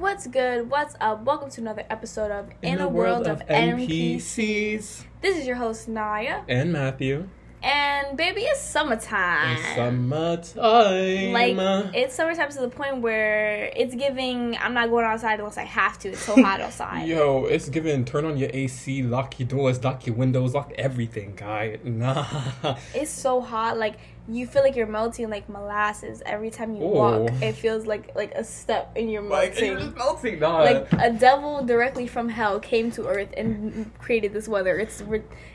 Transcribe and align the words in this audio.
What's 0.00 0.26
good? 0.26 0.70
What's 0.70 0.96
up? 0.98 1.24
Welcome 1.24 1.50
to 1.50 1.60
another 1.60 1.84
episode 1.90 2.30
of 2.30 2.48
In, 2.62 2.80
a 2.80 2.88
World, 2.88 3.26
of, 3.26 3.46
NPCs. 3.46 5.04
This 5.20 5.36
is 5.36 5.46
your 5.46 5.56
host 5.56 5.88
Naya, 5.88 6.40
and 6.48 6.72
Matthew. 6.72 7.28
and 7.62 8.16
baby, 8.16 8.40
it's 8.40 8.62
summertime. 8.62 9.58
It's 9.58 9.74
summertime. 9.74 11.32
like 11.34 11.94
it's 11.94 12.14
summertime 12.14 12.50
to 12.50 12.60
the 12.62 12.70
point 12.70 13.02
where 13.02 13.70
it's 13.76 13.94
giving. 13.94 14.56
I'm 14.56 14.72
not 14.72 14.88
going 14.88 15.04
outside 15.04 15.38
unless 15.38 15.58
I 15.58 15.64
have 15.64 15.98
to. 15.98 16.08
It's 16.08 16.24
so 16.24 16.34
hot 16.42 16.62
outside. 16.62 17.06
Yo, 17.06 17.44
it's 17.44 17.68
giving. 17.68 18.06
Turn 18.06 18.24
on 18.24 18.38
your 18.38 18.48
AC, 18.54 19.02
lock 19.02 19.38
your 19.38 19.48
doors, 19.48 19.84
lock 19.84 20.06
your 20.06 20.16
windows, 20.16 20.54
lock 20.54 20.72
everything, 20.78 21.34
guy. 21.36 21.78
Nah. 21.84 22.24
It's 22.94 23.10
so 23.10 23.42
hot. 23.42 23.76
Like 23.76 23.98
you 24.30 24.46
feel 24.46 24.62
like 24.62 24.76
you're 24.76 24.86
melting 24.86 25.28
like 25.30 25.48
molasses 25.48 26.22
every 26.24 26.50
time 26.50 26.74
you 26.76 26.82
Ooh. 26.82 26.88
walk. 26.88 27.30
It 27.42 27.52
feels 27.54 27.86
like 27.86 28.14
like 28.14 28.32
a 28.34 28.44
step 28.44 28.92
in 28.96 29.08
your 29.08 29.22
Like 29.22 29.50
melting. 29.50 29.70
you're 29.72 29.80
just 29.80 29.96
melting, 29.96 30.38
nah. 30.38 30.58
like 30.62 30.92
a 30.92 31.10
devil 31.12 31.64
directly 31.64 32.06
from 32.06 32.28
hell 32.28 32.60
came 32.60 32.90
to 32.92 33.06
earth 33.06 33.32
and 33.36 33.90
created 33.98 34.32
this 34.32 34.46
weather. 34.48 34.78
It's 34.78 35.02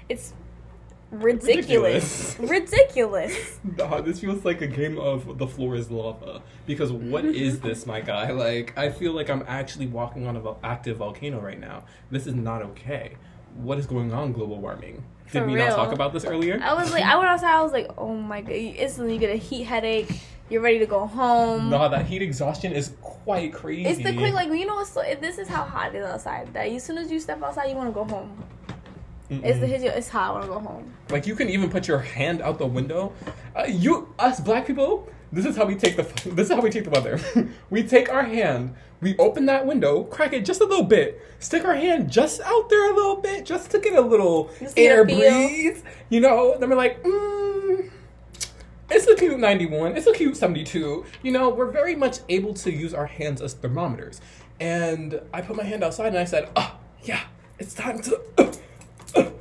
it's 0.09 0.33
ridiculous. 1.11 2.37
Ridiculous. 2.39 3.59
Nah, 3.77 4.01
this 4.01 4.19
feels 4.19 4.45
like 4.45 4.61
a 4.61 4.67
game 4.67 4.97
of 4.97 5.37
the 5.37 5.47
floor 5.47 5.75
is 5.75 5.89
lava. 5.91 6.41
Because 6.65 6.91
what 6.91 7.25
is 7.25 7.59
this, 7.67 7.85
my 7.85 8.01
guy? 8.01 8.31
Like, 8.31 8.77
I 8.77 8.89
feel 8.89 9.11
like 9.13 9.29
I'm 9.29 9.43
actually 9.47 9.87
walking 9.87 10.27
on 10.27 10.35
an 10.37 10.47
active 10.63 10.97
volcano 10.97 11.39
right 11.39 11.59
now. 11.59 11.83
This 12.11 12.27
is 12.27 12.35
not 12.35 12.61
okay. 12.61 13.15
What 13.55 13.77
is 13.79 13.85
going 13.85 14.13
on, 14.13 14.33
global 14.33 14.59
warming? 14.59 15.03
Did 15.31 15.41
For 15.41 15.47
we 15.47 15.55
real. 15.55 15.67
not 15.67 15.75
talk 15.75 15.91
about 15.91 16.13
this 16.13 16.25
earlier? 16.25 16.59
I 16.61 16.73
was 16.73 16.91
like, 16.91 17.03
I 17.03 17.15
went 17.17 17.27
outside. 17.29 17.53
I 17.55 17.61
was 17.61 17.71
like, 17.71 17.89
oh 17.97 18.15
my 18.15 18.41
god! 18.41 18.53
You 18.53 18.73
instantly 18.77 19.13
you 19.13 19.19
get 19.19 19.31
a 19.31 19.37
heat 19.37 19.63
headache. 19.63 20.11
You're 20.49 20.61
ready 20.61 20.77
to 20.79 20.85
go 20.85 21.07
home. 21.07 21.71
Nah, 21.71 21.87
that 21.87 22.05
heat 22.05 22.21
exhaustion 22.21 22.71
is 22.71 22.91
quite 23.01 23.51
crazy. 23.51 23.85
It's 23.89 24.03
the 24.03 24.13
quick, 24.15 24.33
like 24.33 24.49
you 24.49 24.67
know, 24.67 24.83
so, 24.83 25.01
this 25.19 25.39
is 25.39 25.47
how 25.47 25.63
hot 25.63 25.95
it 25.95 25.97
is 25.97 26.05
outside. 26.05 26.53
That 26.53 26.67
as 26.67 26.83
soon 26.83 26.99
as 26.99 27.11
you 27.11 27.19
step 27.19 27.41
outside, 27.41 27.65
you 27.65 27.75
want 27.75 27.89
to 27.89 27.93
go 27.93 28.03
home. 28.05 28.43
It's 29.27 29.59
the 29.59 29.65
Mm-mm. 29.65 29.69
hit. 29.69 29.81
It's 29.83 30.07
hot. 30.07 30.29
I 30.29 30.31
want 30.33 30.43
to 30.43 30.49
go 30.51 30.59
home. 30.59 30.93
Like 31.09 31.25
you 31.25 31.35
can 31.35 31.49
even 31.49 31.71
put 31.71 31.87
your 31.87 31.97
hand 31.97 32.41
out 32.41 32.59
the 32.59 32.67
window. 32.67 33.11
Uh, 33.55 33.63
you, 33.67 34.13
us 34.19 34.39
black 34.39 34.67
people, 34.67 35.09
this 35.35 35.45
is 35.45 35.57
how 35.57 35.65
we 35.65 35.75
take 35.75 35.97
the 35.97 36.03
this 36.29 36.49
is 36.49 36.55
how 36.55 36.61
we 36.61 36.69
take 36.69 36.85
the 36.85 36.89
weather. 36.89 37.19
we 37.69 37.83
take 37.83 38.09
our 38.09 38.23
hand, 38.23 38.73
we 39.01 39.17
open 39.17 39.45
that 39.47 39.65
window, 39.65 40.03
crack 40.03 40.31
it 40.31 40.45
just 40.45 40.61
a 40.61 40.65
little 40.65 40.85
bit, 40.85 41.21
stick 41.39 41.65
our 41.65 41.75
hand 41.75 42.09
just 42.09 42.39
out 42.41 42.69
there 42.69 42.91
a 42.91 42.95
little 42.95 43.17
bit, 43.17 43.45
just 43.45 43.69
to 43.71 43.79
get 43.79 43.93
a 43.93 44.01
little 44.01 44.49
Just 44.59 44.79
air 44.79 45.03
breeze. 45.03 45.83
You 46.09 46.21
know, 46.21 46.57
then 46.57 46.69
we're 46.69 46.77
like, 46.77 47.03
mm, 47.03 47.89
it's 48.89 49.07
a 49.07 49.15
cute 49.15 49.37
91, 49.37 49.97
it's 49.97 50.07
a 50.07 50.13
cute 50.13 50.37
72. 50.37 51.05
You 51.21 51.31
know, 51.31 51.49
we're 51.49 51.71
very 51.71 51.95
much 51.95 52.19
able 52.29 52.53
to 52.53 52.71
use 52.71 52.93
our 52.93 53.07
hands 53.07 53.41
as 53.41 53.53
thermometers. 53.53 54.21
And 54.61 55.19
I 55.33 55.41
put 55.41 55.57
my 55.57 55.63
hand 55.63 55.83
outside 55.83 56.07
and 56.07 56.17
I 56.17 56.23
said, 56.23 56.49
oh, 56.55 56.77
yeah, 57.03 57.23
it's 57.59 57.73
time 57.73 58.01
to. 58.03 58.53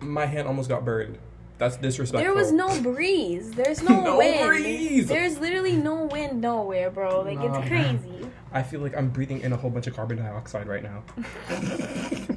my 0.00 0.24
hand 0.24 0.48
almost 0.48 0.70
got 0.70 0.84
burned. 0.84 1.18
That's 1.62 1.76
disrespectful. 1.76 2.18
There 2.24 2.34
was 2.34 2.50
no 2.50 2.82
breeze. 2.82 3.52
There's 3.52 3.82
no, 3.88 4.00
No 4.02 4.18
wind. 4.18 4.48
breeze. 4.48 5.06
There's 5.06 5.38
literally 5.38 5.76
no 5.76 6.06
wind 6.06 6.40
nowhere, 6.40 6.90
bro. 6.90 7.20
Like 7.20 7.38
Nah. 7.38 7.60
it's 7.60 7.68
crazy. 7.68 8.26
I 8.50 8.64
feel 8.64 8.80
like 8.80 8.96
I'm 8.96 9.10
breathing 9.10 9.42
in 9.42 9.52
a 9.52 9.56
whole 9.56 9.70
bunch 9.70 9.86
of 9.86 9.94
carbon 9.94 10.16
dioxide 10.18 10.66
right 10.66 10.82
now. 10.82 11.04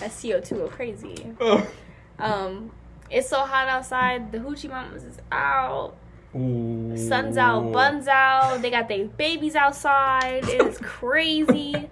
That's 0.00 0.22
CO2 0.22 0.50
go 0.50 0.68
crazy. 0.68 1.34
Ugh. 1.40 1.66
Um, 2.16 2.70
it's 3.10 3.28
so 3.28 3.38
hot 3.40 3.66
outside. 3.68 4.30
The 4.30 4.38
hoochie 4.38 4.68
mamas 4.70 5.02
is 5.02 5.18
out. 5.32 5.96
Ooh. 6.36 6.96
Sun's 6.96 7.36
out, 7.36 7.72
buns 7.72 8.06
out. 8.06 8.62
They 8.62 8.70
got 8.70 8.88
their 8.88 9.06
babies 9.06 9.56
outside. 9.56 10.48
It 10.48 10.62
is 10.64 10.78
crazy. 10.78 11.90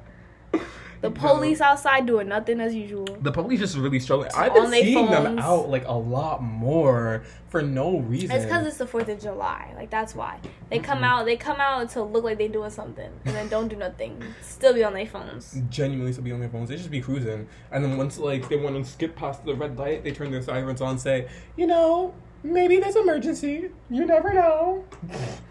The 1.03 1.11
police 1.11 1.61
outside 1.61 2.07
doing 2.07 2.29
nothing 2.29 2.61
as 2.61 2.75
usual. 2.75 3.05
The 3.21 3.33
police 3.33 3.59
just 3.61 3.77
really 3.77 3.99
struggling. 4.01 4.31
I've 4.37 4.53
On 4.53 4.71
been 4.71 4.83
seeing 4.83 5.11
them 5.11 5.25
phones. 5.25 5.41
out 5.41 5.69
like 5.69 5.85
a 5.87 5.93
lot 5.93 6.43
more 6.43 7.25
for 7.49 7.61
no 7.61 7.99
reason. 7.99 8.31
It's 8.31 8.45
because 8.45 8.67
it's 8.67 8.77
the 8.79 8.87
Fourth 8.87 9.09
of 9.09 9.21
July. 9.21 9.73
Like 9.77 9.91
that's 9.91 10.15
why 10.15 10.39
they 10.71 10.79
come 10.79 10.99
Mm-hmm. 10.99 11.05
out. 11.05 11.25
They 11.27 11.37
come 11.37 11.61
out 11.61 11.91
to 11.91 12.03
look 12.03 12.23
like 12.25 12.39
they 12.39 12.47
doing 12.49 12.71
something, 12.71 13.11
and 13.25 13.35
then 13.35 13.49
don't 13.49 13.69
do 13.69 13.75
nothing. 13.77 14.23
Still 14.43 14.73
be 14.75 14.85
on 14.85 14.95
their 14.95 15.05
phones. 15.07 15.61
genuinely 15.69 16.13
still 16.13 16.25
be 16.25 16.33
on 16.33 16.41
their 16.41 16.49
phones. 16.49 16.69
They 16.69 16.77
just 16.77 16.91
be 16.91 17.01
cruising, 17.01 17.49
and 17.73 17.85
then 17.85 17.97
once 17.99 18.17
like 18.19 18.49
they 18.49 18.57
want 18.57 18.77
to 18.77 18.91
skip 18.91 19.17
past 19.17 19.45
the 19.45 19.55
red 19.57 19.77
light, 19.77 20.05
they 20.05 20.13
turn 20.13 20.31
their 20.31 20.41
sirens 20.43 20.81
on, 20.81 20.91
and 20.91 21.01
say, 21.01 21.29
you 21.57 21.67
know, 21.67 22.15
maybe 22.45 22.79
there's 22.79 22.95
emergency. 22.97 23.71
You 23.91 24.07
never 24.07 24.33
know. 24.33 24.85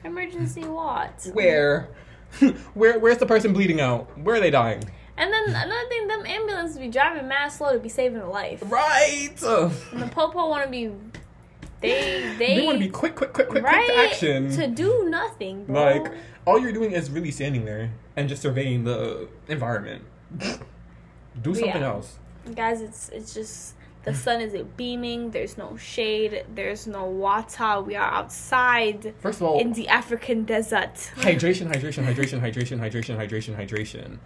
Emergency 0.05 0.63
what? 0.63 1.29
Where? 1.33 1.89
Where? 2.73 2.97
Where's 2.99 3.17
the 3.17 3.25
person 3.25 3.51
bleeding 3.51 3.81
out? 3.81 4.17
Where 4.17 4.37
are 4.37 4.39
they 4.39 4.49
dying? 4.51 4.83
And 5.21 5.31
then 5.31 5.49
another 5.49 5.87
thing, 5.87 6.07
them 6.07 6.25
ambulances 6.25 6.77
be 6.79 6.87
driving 6.87 7.27
mad 7.27 7.49
slow 7.49 7.73
to 7.73 7.79
be 7.79 7.89
saving 7.89 8.21
a 8.21 8.29
life. 8.29 8.61
Right. 8.65 9.29
And 9.93 10.01
the 10.01 10.07
popo 10.11 10.49
want 10.49 10.63
to 10.65 10.69
be, 10.69 10.87
they 11.79 12.33
they, 12.39 12.57
They, 12.57 12.65
want 12.65 12.79
to 12.79 12.83
be 12.83 12.89
quick, 12.89 13.15
quick, 13.15 13.31
quick, 13.31 13.47
quick, 13.49 13.63
right 13.63 13.85
quick 13.85 13.95
to 13.95 14.09
action. 14.09 14.51
to 14.57 14.67
do 14.67 15.07
nothing, 15.09 15.65
bro. 15.65 15.75
Like 15.83 16.11
all 16.45 16.57
you're 16.59 16.71
doing 16.73 16.91
is 16.93 17.11
really 17.11 17.29
standing 17.31 17.65
there 17.65 17.91
and 18.15 18.27
just 18.27 18.41
surveying 18.41 18.83
the 18.83 19.27
environment. 19.47 20.03
Do 21.41 21.53
something 21.55 21.81
Yeah. 21.81 21.87
else. 21.93 22.17
guys, 22.55 22.81
it's 22.81 23.09
it's 23.09 23.33
just 23.33 23.75
the 24.03 24.13
sun 24.15 24.41
isn't 24.41 24.75
beaming. 24.77 25.29
There's 25.31 25.55
no 25.57 25.77
shade. 25.77 26.43
There's 26.55 26.87
no 26.87 27.05
water. 27.05 27.81
We 27.81 27.95
are 27.95 28.11
outside 28.11 29.13
First 29.19 29.39
of 29.41 29.47
all, 29.47 29.59
in 29.59 29.73
the 29.73 29.87
African 29.87 30.43
desert. 30.45 30.95
hydration, 31.17 31.67
hydration, 31.71 32.03
hydration, 32.09 32.39
hydration, 32.41 32.79
hydration, 32.79 33.15
hydration, 33.21 33.55
hydration. 33.55 34.17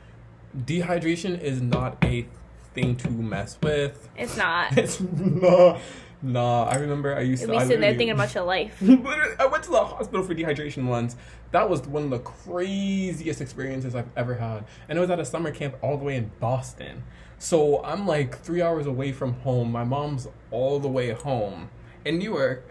Dehydration 0.55 1.39
is 1.41 1.61
not 1.61 1.97
a 2.03 2.25
thing 2.73 2.95
to 2.97 3.09
mess 3.09 3.57
with. 3.61 4.09
It's 4.17 4.37
not. 4.37 4.77
It's 4.77 4.99
not. 4.99 5.79
nah. 6.21 6.63
I 6.63 6.75
remember 6.75 7.15
I 7.15 7.21
used 7.21 7.43
to. 7.43 7.51
be 7.51 7.59
sitting 7.59 7.81
there 7.81 7.91
thinking 7.91 8.11
about 8.11 8.33
your 8.33 8.43
life. 8.43 8.77
I 8.81 9.45
went 9.45 9.63
to 9.63 9.71
the 9.71 9.83
hospital 9.83 10.23
for 10.23 10.33
dehydration 10.35 10.85
once. 10.85 11.15
That 11.51 11.69
was 11.69 11.81
one 11.87 12.05
of 12.05 12.09
the 12.09 12.19
craziest 12.19 13.41
experiences 13.41 13.95
I've 13.95 14.09
ever 14.15 14.35
had. 14.35 14.65
And 14.89 14.97
it 14.97 15.01
was 15.01 15.09
at 15.09 15.19
a 15.19 15.25
summer 15.25 15.51
camp 15.51 15.75
all 15.81 15.97
the 15.97 16.03
way 16.03 16.15
in 16.15 16.31
Boston. 16.39 17.03
So 17.37 17.83
I'm 17.83 18.07
like 18.07 18.39
three 18.39 18.61
hours 18.61 18.85
away 18.85 19.11
from 19.11 19.33
home. 19.41 19.71
My 19.71 19.83
mom's 19.83 20.27
all 20.51 20.79
the 20.79 20.87
way 20.87 21.11
home 21.11 21.69
in 22.03 22.17
Newark. 22.17 22.67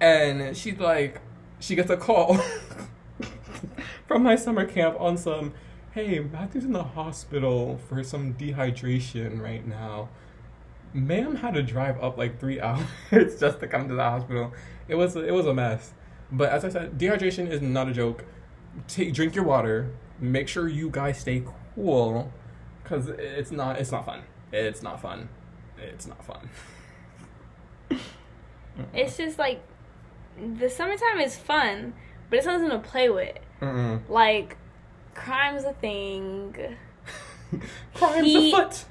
And 0.00 0.56
she's 0.56 0.78
like, 0.78 1.20
she 1.60 1.74
gets 1.74 1.90
a 1.90 1.96
call 1.96 2.38
from 4.06 4.22
my 4.22 4.36
summer 4.36 4.64
camp 4.64 5.00
on 5.00 5.16
some, 5.16 5.54
hey, 6.06 6.20
Matthew's 6.20 6.64
in 6.64 6.72
the 6.72 6.84
hospital 6.84 7.78
for 7.88 8.02
some 8.02 8.34
dehydration 8.34 9.40
right 9.40 9.66
now 9.66 10.08
ma'am 10.94 11.36
had 11.36 11.54
to 11.54 11.62
drive 11.62 12.02
up 12.02 12.16
like 12.16 12.38
three 12.40 12.60
hours 12.62 12.86
just 13.38 13.60
to 13.60 13.66
come 13.66 13.88
to 13.88 13.94
the 13.94 14.02
hospital. 14.02 14.52
It 14.88 14.94
was 14.94 15.16
it 15.16 15.32
was 15.32 15.46
a 15.46 15.54
mess. 15.54 15.92
But 16.30 16.50
as 16.50 16.64
I 16.64 16.68
said, 16.68 16.98
dehydration 16.98 17.50
is 17.50 17.62
not 17.62 17.88
a 17.88 17.92
joke. 17.92 18.24
Take 18.86 19.14
drink 19.14 19.34
your 19.34 19.44
water. 19.44 19.90
Make 20.20 20.48
sure 20.48 20.68
you 20.68 20.90
guys 20.90 21.18
stay 21.18 21.44
cool, 21.74 22.32
because 22.82 23.08
it's 23.08 23.50
not 23.50 23.78
it's 23.78 23.92
not 23.92 24.04
fun. 24.04 24.22
It's 24.52 24.82
not 24.82 25.00
fun. 25.00 25.28
It's 25.78 26.06
not 26.06 26.24
fun. 26.24 26.48
It's 28.94 29.16
just 29.16 29.40
like 29.40 29.60
the 30.56 30.70
summertime 30.70 31.18
is 31.18 31.34
fun, 31.34 31.94
but 32.30 32.36
it's 32.36 32.46
something 32.46 32.70
to 32.70 32.78
play 32.78 33.08
with. 33.08 33.36
Mm-mm. 33.60 34.08
Like 34.08 34.56
crime's 35.18 35.64
a 35.64 35.72
thing. 35.72 36.54
Crimes 37.94 38.26
He- 38.26 38.52
afoot. 38.52 38.84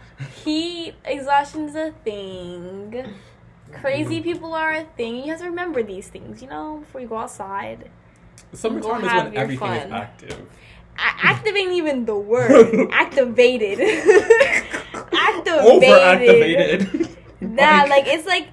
Heat 0.44 0.96
exhaustion's 1.06 1.76
a 1.76 1.92
thing. 2.04 3.06
Crazy 3.72 4.20
mm. 4.20 4.24
people 4.24 4.54
are 4.54 4.74
a 4.74 4.84
thing. 4.84 5.18
You 5.18 5.30
have 5.32 5.40
to 5.42 5.46
remember 5.46 5.84
these 5.84 6.08
things, 6.08 6.42
you 6.42 6.50
know, 6.50 6.78
before 6.78 7.02
you 7.02 7.08
go 7.08 7.18
outside. 7.18 7.90
Summertime 8.54 9.04
is 9.04 9.12
when 9.12 9.38
everything 9.38 9.74
is 9.74 9.92
active. 9.92 10.40
A- 10.98 10.98
active 11.28 11.56
ain't 11.56 11.74
even 11.74 12.06
the 12.06 12.16
word. 12.16 12.90
Activated. 12.92 13.80
Activated. 13.80 15.62
Overactivated. 15.70 17.16
Nah, 17.42 17.84
like 17.84 18.08
it's 18.08 18.26
like 18.26 18.48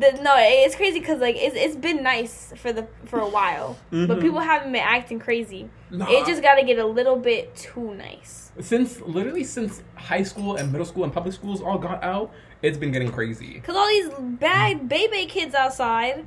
the 0.00 0.20
no, 0.22 0.34
it's 0.38 0.74
crazy 0.76 0.98
because 1.00 1.20
like 1.20 1.36
it's 1.36 1.56
it's 1.56 1.76
been 1.76 2.02
nice 2.02 2.52
for 2.56 2.72
the 2.72 2.86
for 3.06 3.18
a 3.20 3.28
while, 3.28 3.76
but 3.90 3.98
Mhm. 4.18 4.20
people 4.20 4.40
haven't 4.40 4.72
been 4.72 4.82
acting 4.82 5.18
crazy. 5.18 5.68
Nah. 5.90 6.06
It 6.10 6.26
just 6.26 6.42
got 6.42 6.56
to 6.56 6.64
get 6.64 6.78
a 6.78 6.84
little 6.86 7.16
bit 7.16 7.54
too 7.56 7.94
nice. 7.94 8.40
since 8.60 9.00
literally 9.00 9.42
since 9.44 9.82
high 9.96 10.22
school 10.22 10.54
and 10.56 10.70
middle 10.70 10.84
school 10.86 11.02
and 11.04 11.12
public 11.12 11.34
schools 11.34 11.60
all 11.60 11.78
got 11.78 12.02
out, 12.04 12.30
it's 12.62 12.78
been 12.78 12.92
getting 12.92 13.10
crazy. 13.10 13.60
Cause 13.66 13.74
all 13.76 13.88
these 13.88 14.10
bad 14.38 14.88
baby 14.88 15.26
kids 15.26 15.54
outside, 15.54 16.26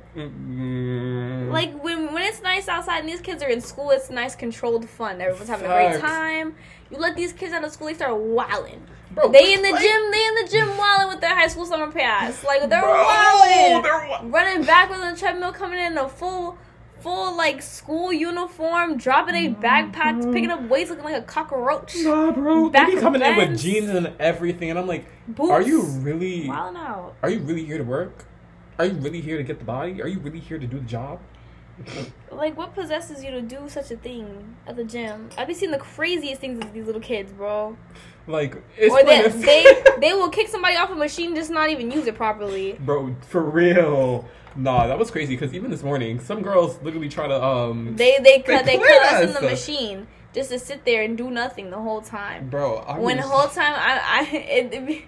Mm, 1.48 1.52
like 1.52 1.82
when 1.82 2.12
when 2.12 2.22
it's 2.22 2.42
nice 2.42 2.68
outside 2.68 3.00
and 3.00 3.08
these 3.08 3.20
kids 3.20 3.42
are 3.42 3.48
in 3.48 3.60
school, 3.60 3.90
it's 3.90 4.10
nice 4.10 4.34
controlled 4.34 4.88
fun. 4.88 5.20
Everyone's 5.20 5.48
having 5.48 5.66
a 5.66 5.74
great 5.74 6.00
time. 6.00 6.54
You 6.90 6.98
let 6.98 7.16
these 7.16 7.32
kids 7.32 7.52
out 7.52 7.64
of 7.64 7.72
school, 7.72 7.88
they 7.88 7.94
start 7.94 8.16
wilding. 8.16 8.82
bro, 9.10 9.30
They 9.30 9.52
in 9.54 9.62
the 9.62 9.70
like- 9.72 9.82
gym, 9.82 10.10
they 10.10 10.24
in 10.26 10.34
the 10.36 10.48
gym 10.50 10.76
wilding 10.76 11.08
with 11.08 11.20
their 11.20 11.34
high 11.34 11.48
school 11.48 11.66
summer 11.66 11.90
pass. 11.92 12.42
Like 12.44 12.68
they're 12.70 12.80
Bro, 12.80 12.92
wilding. 13.04 13.82
they're 13.82 14.08
wa- 14.08 14.20
running 14.24 14.64
backwards 14.64 15.02
on 15.02 15.12
the 15.12 15.18
treadmill, 15.18 15.52
coming 15.52 15.78
in 15.78 15.96
a 15.98 16.08
full 16.08 16.56
full 17.00 17.36
like 17.36 17.62
school 17.62 18.12
uniform, 18.12 18.96
dropping 18.96 19.34
a 19.36 19.54
backpacks, 19.54 20.32
picking 20.32 20.50
up 20.50 20.60
weights, 20.62 20.90
looking 20.90 21.04
like 21.04 21.14
a 21.16 21.22
cockroach. 21.22 21.94
Nah, 21.98 22.32
bro. 22.32 22.68
Back 22.70 22.88
they 22.88 22.94
be 22.96 23.00
coming 23.00 23.22
in 23.22 23.36
with 23.36 23.56
jeans 23.58 23.88
and 23.90 24.12
everything, 24.18 24.70
and 24.70 24.78
I'm 24.78 24.86
like, 24.88 25.06
Boots. 25.28 25.50
are 25.50 25.62
you 25.62 25.82
really? 25.82 26.48
Wilding 26.48 26.80
out. 26.80 27.14
Are 27.22 27.30
you 27.30 27.38
really 27.40 27.64
here 27.64 27.78
to 27.78 27.84
work? 27.84 28.24
Are 28.80 28.84
you 28.86 28.94
really 28.94 29.20
here 29.20 29.36
to 29.36 29.42
get 29.44 29.58
the 29.60 29.64
body? 29.64 30.00
Are 30.02 30.08
you 30.08 30.18
really 30.20 30.40
here 30.40 30.58
to 30.58 30.66
do 30.66 30.78
the 30.78 30.84
job? 30.86 31.20
Like, 32.30 32.56
what 32.56 32.74
possesses 32.74 33.24
you 33.24 33.30
to 33.32 33.42
do 33.42 33.68
such 33.68 33.90
a 33.90 33.96
thing 33.96 34.56
at 34.66 34.76
the 34.76 34.84
gym? 34.84 35.30
I've 35.36 35.46
been 35.46 35.56
seeing 35.56 35.72
the 35.72 35.78
craziest 35.78 36.40
things 36.40 36.58
with 36.58 36.72
these 36.72 36.86
little 36.86 37.00
kids, 37.00 37.32
bro. 37.32 37.76
Like, 38.26 38.56
it's 38.76 38.92
or 38.94 39.02
they, 39.04 39.26
they 39.28 39.82
they 40.00 40.12
will 40.12 40.28
kick 40.28 40.48
somebody 40.48 40.76
off 40.76 40.90
a 40.90 40.94
machine 40.94 41.34
just 41.34 41.50
not 41.50 41.70
even 41.70 41.90
use 41.90 42.06
it 42.06 42.14
properly. 42.14 42.78
bro, 42.80 43.16
for 43.22 43.42
real. 43.42 44.28
Nah, 44.54 44.86
that 44.86 44.98
was 44.98 45.10
crazy. 45.10 45.34
Because 45.34 45.54
even 45.54 45.70
this 45.70 45.82
morning, 45.82 46.20
some 46.20 46.42
girls 46.42 46.78
literally 46.82 47.08
try 47.08 47.26
to 47.26 47.42
um. 47.42 47.96
They 47.96 48.18
they 48.22 48.40
cut 48.40 48.66
they, 48.66 48.76
clear 48.76 48.98
cut 49.00 49.12
us 49.14 49.28
in 49.28 49.34
the 49.34 49.48
machine 49.48 50.06
just 50.34 50.50
to 50.50 50.58
sit 50.58 50.84
there 50.84 51.02
and 51.02 51.16
do 51.16 51.30
nothing 51.30 51.70
the 51.70 51.78
whole 51.78 52.02
time. 52.02 52.48
bro, 52.50 52.78
I 52.78 52.98
when 52.98 53.16
the 53.16 53.22
whole 53.22 53.48
time 53.48 53.72
I 53.74 54.00
I 54.04 54.36
it, 54.36 54.74
it- 54.74 55.04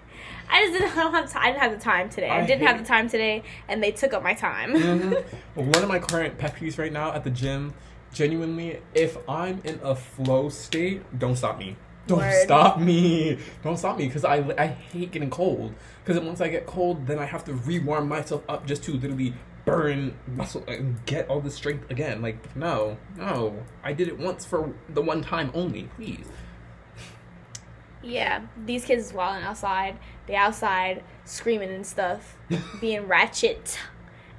I 0.51 0.61
just 0.65 0.73
didn't 0.73 0.91
I 0.91 0.95
don't 1.03 1.13
have. 1.13 1.35
I 1.35 1.47
didn't 1.51 1.61
have 1.61 1.71
the 1.71 1.77
time 1.83 2.09
today. 2.09 2.29
I, 2.29 2.41
I 2.41 2.45
didn't 2.45 2.67
have 2.67 2.77
the 2.77 2.85
time 2.85 3.09
today, 3.09 3.43
and 3.67 3.81
they 3.81 3.91
took 3.91 4.13
up 4.13 4.21
my 4.23 4.33
time. 4.33 4.73
Mhm. 4.75 5.23
One 5.55 5.83
of 5.83 5.87
my 5.87 5.99
current 5.99 6.37
pet 6.37 6.55
peeves 6.55 6.77
right 6.77 6.91
now 6.91 7.13
at 7.13 7.23
the 7.23 7.29
gym, 7.29 7.73
genuinely, 8.13 8.79
if 8.93 9.17
I'm 9.29 9.61
in 9.63 9.79
a 9.83 9.95
flow 9.95 10.49
state, 10.49 11.01
don't 11.17 11.35
stop 11.35 11.57
me. 11.57 11.75
Don't 12.07 12.19
Word. 12.19 12.43
stop 12.43 12.79
me. 12.79 13.37
Don't 13.63 13.77
stop 13.77 13.97
me 13.97 14.07
because 14.07 14.25
I, 14.25 14.37
I 14.57 14.67
hate 14.67 15.11
getting 15.11 15.29
cold. 15.29 15.73
Because 16.03 16.21
once 16.21 16.41
I 16.41 16.47
get 16.49 16.65
cold, 16.65 17.05
then 17.07 17.19
I 17.19 17.25
have 17.25 17.43
to 17.45 17.53
rewarm 17.53 18.07
myself 18.09 18.43
up 18.49 18.65
just 18.65 18.83
to 18.83 18.93
literally 18.93 19.33
burn 19.65 20.15
muscle 20.35 20.63
and 20.67 21.05
get 21.05 21.29
all 21.29 21.39
the 21.39 21.51
strength 21.51 21.89
again. 21.91 22.21
Like, 22.21 22.55
no, 22.55 22.97
no. 23.15 23.63
I 23.83 23.93
did 23.93 24.07
it 24.07 24.17
once 24.17 24.43
for 24.43 24.73
the 24.89 25.01
one 25.01 25.21
time 25.21 25.51
only, 25.53 25.83
please. 25.95 26.25
Yeah, 28.03 28.41
these 28.65 28.85
kids 28.85 29.07
is 29.07 29.13
wilding 29.13 29.43
outside. 29.43 29.97
They 30.27 30.35
outside 30.35 31.03
screaming 31.25 31.69
and 31.69 31.85
stuff, 31.85 32.37
being 32.81 33.07
ratchet. 33.07 33.77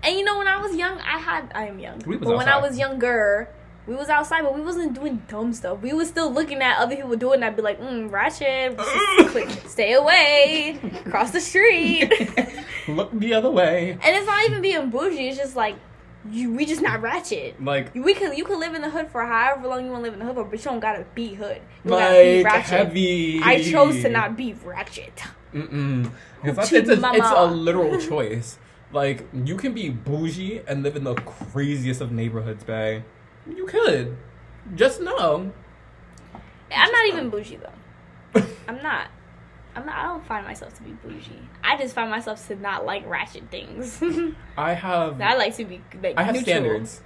And 0.03 0.17
you 0.17 0.25
know, 0.25 0.39
when 0.39 0.49
I 0.49 0.61
was 0.61 0.75
young, 0.75 0.99
I 0.99 1.19
had 1.19 1.53
I 1.55 1.67
am 1.67 1.79
young, 1.79 2.01
but 2.01 2.37
when 2.37 2.49
I 2.49 2.61
was 2.61 2.79
younger, 2.79 3.49
we 3.87 3.95
was 3.95 4.09
outside, 4.09 4.43
but 4.43 4.55
we 4.55 4.61
wasn't 4.61 4.95
doing 4.95 5.23
dumb 5.29 5.53
stuff. 5.53 5.81
We 5.81 5.93
was 5.93 6.09
still 6.09 6.33
looking 6.33 6.61
at 6.63 6.79
other 6.79 6.95
people 6.97 7.17
doing. 7.17 7.41
that. 7.41 7.49
I'd 7.49 7.57
be 7.57 7.63
like, 7.63 7.81
mm, 7.81 8.11
ratchet, 8.11 8.79
click, 9.29 9.49
stay 9.67 9.95
away, 9.95 10.79
cross 11.05 11.31
the 11.31 11.41
street. 11.41 12.13
Look 12.89 13.11
the 13.13 13.35
other 13.35 13.51
way. 13.51 13.93
And 13.93 14.17
it's 14.17 14.27
not 14.27 14.45
even 14.49 14.63
being 14.63 14.91
bougie. 14.91 15.29
It's 15.29 15.39
just 15.39 15.57
like 15.57 15.77
you, 16.31 16.55
we 16.55 16.65
just 16.67 16.83
not 16.83 17.03
ratchet. 17.03 17.63
Like, 17.63 17.95
We 17.95 18.15
could 18.15 18.37
you 18.37 18.45
could 18.45 18.59
live 18.59 18.75
in 18.75 18.83
the 18.83 18.91
hood 18.91 19.09
for 19.11 19.25
however 19.25 19.69
long 19.69 19.85
you 19.85 19.91
want 19.91 20.05
to 20.05 20.11
live 20.11 20.21
in 20.21 20.27
the 20.27 20.33
hood 20.33 20.51
but 20.51 20.59
you 20.59 20.65
don't 20.65 20.81
gotta 20.81 21.05
be 21.15 21.35
hood. 21.35 21.61
You 21.85 21.91
don't 21.91 21.99
gotta 21.99 22.23
be 22.23 22.43
like 22.43 22.55
ratchet. 22.55 22.69
heavy. 22.71 23.41
I 23.43 23.63
chose 23.63 24.03
to 24.03 24.09
not 24.09 24.37
be 24.37 24.55
ratchet. 24.65 25.23
Mm-mm. 25.53 26.11
Because 26.43 26.73
it's, 26.73 26.89
a, 26.89 26.93
it's 26.93 27.29
a 27.29 27.47
literal 27.47 27.99
choice. 28.09 28.59
Like, 28.93 29.27
you 29.33 29.57
can 29.57 29.73
be 29.73 29.89
bougie 29.89 30.61
and 30.67 30.83
live 30.83 30.97
in 30.97 31.05
the 31.05 31.15
craziest 31.15 32.01
of 32.01 32.13
neighborhoods, 32.13 32.65
bae. 32.65 33.03
You 33.49 33.67
could. 33.67 34.17
Just 34.75 35.01
know. 35.01 35.51
I'm 36.75 36.93
not 36.93 37.07
even 37.07 37.31
bougie 37.31 37.57
though. 37.57 38.43
I'm 38.69 38.83
not. 38.83 39.09
I'm 39.75 39.87
not. 39.87 39.97
I 39.97 40.03
don't 40.05 40.27
find 40.27 40.47
myself 40.47 40.75
to 40.75 40.83
be 40.83 40.91
bougie. 40.91 41.39
I 41.65 41.77
just 41.77 41.95
find 41.95 42.11
myself 42.11 42.47
to 42.49 42.57
not 42.57 42.85
like 42.85 43.09
ratchet 43.09 43.51
things. 43.51 44.03
I 44.57 44.75
have. 44.75 45.21
I 45.21 45.35
like 45.37 45.57
to 45.57 45.65
be 45.65 45.81
like 46.03 46.19
I 46.19 46.25
have 46.25 46.35
neutral. 46.35 46.57
standards. 46.57 47.01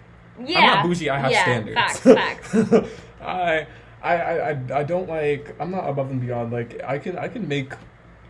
Yeah, 0.44 0.58
I'm 0.58 0.66
not 0.66 0.86
bougie. 0.86 1.10
I 1.10 1.18
have 1.18 1.30
yeah, 1.30 1.42
standards. 1.42 1.74
Facts, 1.74 2.00
facts. 2.52 2.90
I, 3.20 3.66
I, 4.02 4.14
I, 4.14 4.80
I, 4.80 4.82
don't 4.84 5.08
like. 5.08 5.54
I'm 5.58 5.70
not 5.70 5.88
above 5.88 6.10
and 6.10 6.20
beyond. 6.20 6.52
Like, 6.52 6.82
I 6.84 6.98
can, 6.98 7.16
I 7.18 7.28
can 7.28 7.48
make, 7.48 7.72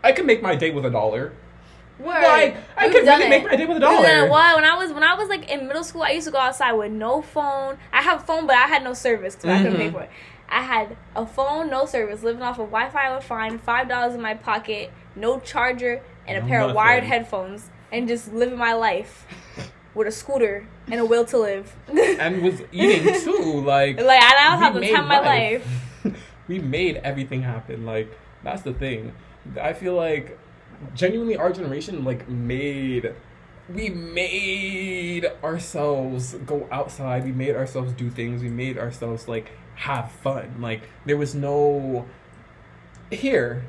I 0.05 0.13
can 0.13 0.27
make 0.27 0.43
my 0.43 0.55
day 0.55 0.71
with 0.71 0.87
a 0.87 0.91
dollar. 0.91 1.33
Word. 1.99 2.23
Like, 2.23 2.57
I 2.77 2.87
We've 2.87 2.95
could 2.95 3.07
really 3.07 3.25
it. 3.25 3.31
make 3.31 3.45
my 3.45 3.57
day 3.57 3.65
with 3.65 3.79
a 3.79 3.81
dollar. 3.81 4.29
Well, 4.29 4.57
when 4.57 4.65
I 4.65 4.77
was 4.77 4.93
when 4.93 5.03
I 5.03 5.15
was 5.15 5.29
like 5.31 5.51
in 5.51 5.67
middle 5.67 5.83
school, 5.83 6.03
I 6.03 6.11
used 6.11 6.27
to 6.27 6.31
go 6.31 6.39
outside 6.39 6.73
with 6.73 6.93
no 6.93 7.23
phone. 7.23 7.79
I 7.91 8.03
have 8.03 8.21
a 8.21 8.25
phone, 8.25 8.47
but 8.47 8.55
I 8.55 8.67
had 8.67 8.85
no 8.85 8.93
service 8.93 9.35
because 9.35 9.51
I 9.51 9.63
couldn't 9.63 9.79
pay 9.79 9.91
for 9.91 10.03
it. 10.03 10.11
I 10.49 10.63
had 10.63 10.97
a 11.15 11.27
phone, 11.27 11.71
no 11.71 11.87
service, 11.87 12.23
living 12.23 12.43
off 12.43 12.59
of 12.59 12.71
Wi-Fi 12.71 13.15
was 13.15 13.25
fine, 13.25 13.59
five 13.59 13.89
dollars 13.89 14.15
in 14.15 14.21
my 14.21 14.35
pocket, 14.35 14.91
no 15.15 15.41
charger, 15.41 16.03
and 16.27 16.39
a 16.39 16.47
pair 16.47 16.63
of 16.63 16.75
wired 16.75 17.05
headphones, 17.05 17.71
and 17.93 18.09
just 18.09 18.33
living 18.33 18.59
my 18.59 18.73
life 18.75 19.27
with 19.95 20.07
a 20.07 20.13
scooter 20.13 20.67
and 20.89 21.01
a 21.01 21.05
will 21.05 21.25
to 21.25 21.39
live. 21.39 21.75
and 21.89 22.43
was 22.43 22.63
eating 22.71 23.21
too. 23.21 23.61
Like, 23.63 24.01
Like 24.01 24.23
I 24.23 24.51
don't 24.51 24.59
have 24.63 24.75
the 24.75 24.81
time 24.93 25.03
of 25.03 25.09
my 25.09 25.21
life. 25.21 25.67
we 26.49 26.59
made 26.59 26.97
everything 26.97 27.43
happen. 27.43 27.85
Like 27.85 28.17
that's 28.45 28.63
the 28.63 28.75
thing. 28.75 29.13
I 29.61 29.73
feel 29.73 29.95
like 29.95 30.39
genuinely 30.95 31.37
our 31.37 31.53
generation 31.53 32.05
like 32.05 32.29
made 32.29 33.15
we 33.69 33.89
made 33.89 35.27
ourselves 35.43 36.35
go 36.47 36.69
outside. 36.71 37.25
We 37.25 37.33
made 37.33 37.57
ourselves 37.57 37.93
do 37.95 38.11
things. 38.11 38.43
We 38.43 38.49
made 38.49 38.79
ourselves 38.79 39.27
like 39.27 39.51
have 39.77 40.11
fun. 40.11 40.57
Like 40.61 40.83
there 41.05 41.17
was 41.17 41.35
no 41.35 42.07
here 43.11 43.65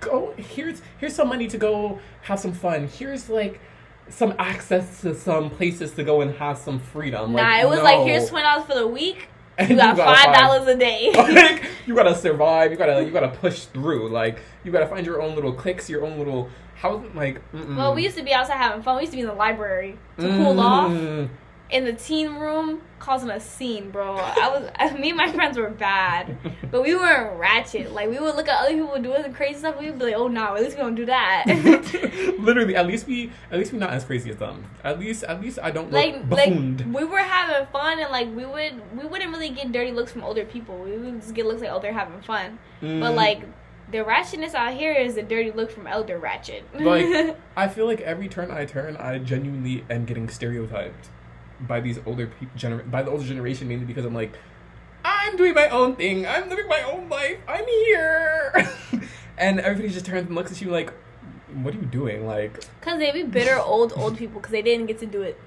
go 0.00 0.34
here's 0.36 0.82
here's 0.98 1.14
some 1.14 1.28
money 1.28 1.46
to 1.48 1.58
go 1.58 1.98
have 2.22 2.38
some 2.38 2.52
fun. 2.52 2.88
Here's 2.88 3.28
like 3.28 3.60
some 4.08 4.34
access 4.38 5.00
to 5.00 5.14
some 5.14 5.50
places 5.50 5.92
to 5.92 6.04
go 6.04 6.20
and 6.20 6.34
have 6.36 6.58
some 6.58 6.78
freedom. 6.78 7.32
Nah, 7.32 7.42
Like, 7.42 7.62
it 7.62 7.68
was 7.68 7.82
like 7.82 8.06
here's 8.06 8.28
twenty 8.28 8.44
dollars 8.44 8.66
for 8.66 8.74
the 8.74 8.86
week. 8.86 9.28
And 9.56 9.70
You 9.70 9.76
got 9.76 9.96
five 9.96 10.34
dollars 10.34 10.66
a 10.66 10.76
day. 10.76 11.12
like 11.14 11.64
you 11.86 11.94
gotta 11.94 12.16
survive. 12.16 12.72
You 12.72 12.76
gotta 12.76 13.04
you 13.04 13.12
gotta 13.12 13.28
push 13.28 13.66
through. 13.66 14.08
Like 14.08 14.40
you 14.64 14.72
gotta 14.72 14.88
find 14.88 15.06
your 15.06 15.22
own 15.22 15.36
little 15.36 15.52
cliques, 15.52 15.88
your 15.88 16.04
own 16.04 16.18
little 16.18 16.50
how 16.74 17.04
like. 17.14 17.40
Mm-mm. 17.52 17.76
well, 17.76 17.94
we 17.94 18.02
used 18.02 18.16
to 18.16 18.24
be 18.24 18.32
outside 18.32 18.56
having 18.56 18.82
fun. 18.82 18.96
We 18.96 19.02
used 19.02 19.12
to 19.12 19.16
be 19.16 19.20
in 19.20 19.28
the 19.28 19.32
library 19.32 19.96
to 20.18 20.22
cool 20.22 20.54
mm. 20.54 20.60
off. 20.60 21.30
In 21.70 21.84
the 21.84 21.92
teen 21.94 22.34
room 22.34 22.82
causing 22.98 23.30
a 23.30 23.40
scene, 23.40 23.90
bro. 23.90 24.16
I 24.16 24.70
was 24.78 24.92
me 24.98 25.08
and 25.08 25.16
my 25.16 25.30
friends 25.32 25.56
were 25.58 25.70
bad, 25.70 26.36
but 26.70 26.82
we 26.82 26.94
weren't 26.94 27.38
ratchet. 27.38 27.92
Like 27.92 28.08
we 28.10 28.18
would 28.18 28.36
look 28.36 28.48
at 28.48 28.60
other 28.60 28.72
people 28.72 29.00
doing 29.02 29.22
the 29.22 29.30
crazy 29.30 29.58
stuff. 29.58 29.78
We'd 29.80 29.98
be 29.98 30.04
like, 30.06 30.14
oh 30.14 30.28
no, 30.28 30.54
at 30.54 30.62
least 30.62 30.76
we 30.76 30.82
don't 30.82 30.94
do 30.94 31.06
that. 31.06 31.44
Literally, 32.38 32.76
at 32.76 32.86
least 32.86 33.06
we 33.06 33.32
at 33.50 33.58
least 33.58 33.72
we're 33.72 33.78
not 33.78 33.90
as 33.90 34.04
crazy 34.04 34.30
as 34.30 34.36
them. 34.36 34.64
At 34.84 34.98
least 34.98 35.24
at 35.24 35.40
least 35.40 35.58
I 35.62 35.70
don't 35.70 35.90
like 35.90 36.14
like 36.30 36.50
we 36.50 37.04
were 37.04 37.18
having 37.18 37.66
fun 37.68 37.98
and 37.98 38.10
like 38.10 38.28
we 38.34 38.44
would 38.44 38.96
we 38.96 39.06
wouldn't 39.06 39.32
really 39.32 39.50
get 39.50 39.72
dirty 39.72 39.90
looks 39.90 40.12
from 40.12 40.22
older 40.22 40.44
people. 40.44 40.78
We 40.78 40.96
would 40.96 41.20
just 41.20 41.34
get 41.34 41.46
looks 41.46 41.60
like 41.62 41.70
oh 41.70 41.80
they're 41.80 41.92
having 41.92 42.20
fun, 42.20 42.58
but 42.80 42.86
Mm. 42.88 43.14
like. 43.14 43.42
The 43.92 43.98
ratchetness 43.98 44.54
out 44.54 44.72
here 44.72 44.94
is 44.94 45.18
a 45.18 45.22
dirty 45.22 45.52
look 45.52 45.70
from 45.70 45.86
elder 45.86 46.18
ratchet. 46.18 46.64
Like 46.74 47.36
I 47.54 47.68
feel 47.68 47.84
like 47.84 48.00
every 48.00 48.28
turn 48.28 48.50
I 48.50 48.64
turn, 48.64 48.96
I 48.96 49.18
genuinely 49.18 49.84
am 49.90 50.06
getting 50.06 50.30
stereotyped 50.30 51.10
by 51.66 51.80
these 51.80 51.98
older 52.06 52.26
people, 52.26 52.56
gener- 52.56 52.88
by 52.90 53.02
the 53.02 53.10
older 53.10 53.24
generation, 53.24 53.68
mainly 53.68 53.84
because 53.84 54.04
I'm 54.04 54.14
like, 54.14 54.32
I'm 55.04 55.36
doing 55.36 55.54
my 55.54 55.68
own 55.68 55.96
thing. 55.96 56.26
I'm 56.26 56.48
living 56.48 56.66
my 56.68 56.82
own 56.82 57.08
life. 57.08 57.38
I'm 57.46 57.64
here, 57.66 58.52
and 59.38 59.60
everybody 59.60 59.92
just 59.92 60.06
turns 60.06 60.26
and 60.26 60.34
looks 60.34 60.52
at 60.52 60.60
you 60.60 60.70
like, 60.70 60.92
what 61.62 61.74
are 61.74 61.78
you 61.78 61.84
doing? 61.86 62.26
Like, 62.26 62.64
Cause 62.80 62.98
they 62.98 63.12
be 63.12 63.22
bitter 63.22 63.58
old 63.58 63.92
old 63.96 64.16
people 64.16 64.40
because 64.40 64.52
they 64.52 64.62
didn't 64.62 64.86
get 64.86 64.98
to 65.00 65.06
do 65.06 65.22
it. 65.22 65.38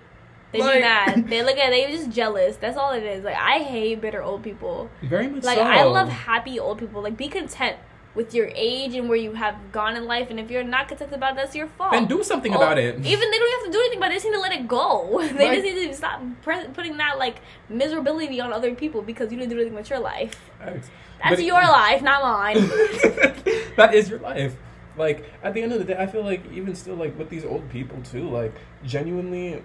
They 0.54 0.60
Like- 0.60 0.76
be 0.76 0.80
mad. 0.82 1.28
They 1.30 1.44
look 1.44 1.58
at 1.58 1.70
they 1.72 1.92
just 1.92 2.10
jealous. 2.10 2.56
That's 2.56 2.78
all 2.78 2.94
it 2.94 3.04
is. 3.04 3.24
Like 3.24 3.36
I 3.36 3.60
hate 3.60 4.00
bitter 4.00 4.24
old 4.24 4.44
people. 4.44 4.90
very 5.02 5.28
much 5.28 5.44
Like 5.44 5.58
so. 5.58 5.64
I 5.64 5.84
love 5.84 6.08
happy 6.10 6.60
old 6.60 6.78
people. 6.80 7.02
Like 7.02 7.18
be 7.18 7.28
content 7.28 7.76
with 8.18 8.34
your 8.34 8.50
age 8.56 8.96
and 8.96 9.08
where 9.08 9.18
you 9.18 9.32
have 9.34 9.56
gone 9.72 9.96
in 9.96 10.06
life. 10.06 10.30
And 10.32 10.40
if 10.40 10.50
you're 10.52 10.64
not 10.64 10.88
content 10.90 11.14
about 11.14 11.34
it, 11.34 11.36
that's 11.38 11.56
your 11.56 11.68
fault. 11.68 11.92
Then 11.92 12.08
do 12.08 12.24
something 12.24 12.54
Oh, 12.54 12.58
about 12.58 12.78
it. 12.80 12.96
Even 13.06 13.32
they 13.32 13.38
don't 13.38 13.52
have 13.62 13.66
to 13.68 13.72
do 13.72 13.80
anything, 13.80 14.00
but 14.00 14.10
they 14.10 14.16
just 14.16 14.26
need 14.26 14.34
to 14.34 14.40
let 14.42 14.52
it 14.52 14.68
go. 14.68 15.20
they 15.38 15.48
Like- 15.48 15.64
just 15.64 15.76
need 15.76 15.88
to 15.88 15.94
stop 15.94 16.22
pre- 16.42 16.68
putting 16.74 16.98
that 16.98 17.18
like 17.20 17.38
miserability 17.72 18.44
on 18.44 18.52
other 18.52 18.74
people 18.76 19.02
because 19.02 19.32
you 19.32 19.38
didn't 19.38 19.52
do 19.52 19.58
anything 19.58 19.76
with 19.76 19.90
your 19.90 20.00
life. 20.00 20.50
Thanks. 20.60 20.90
That's 21.24 21.36
But- 21.38 21.46
your 21.46 21.62
life, 21.62 22.02
not 22.02 22.22
mine. 22.24 22.56
that 23.78 23.92
is 23.94 24.10
your 24.10 24.20
life. 24.20 24.56
Like 24.98 25.30
at 25.44 25.54
the 25.54 25.62
end 25.62 25.72
of 25.74 25.78
the 25.80 25.86
day, 25.86 25.96
I 25.98 26.08
feel 26.08 26.24
like 26.24 26.42
even 26.52 26.76
still 26.76 26.96
like 26.96 27.18
with 27.20 27.30
these 27.30 27.46
old 27.46 27.70
people 27.70 28.02
too, 28.02 28.28
like 28.30 28.56
genuinely, 28.84 29.64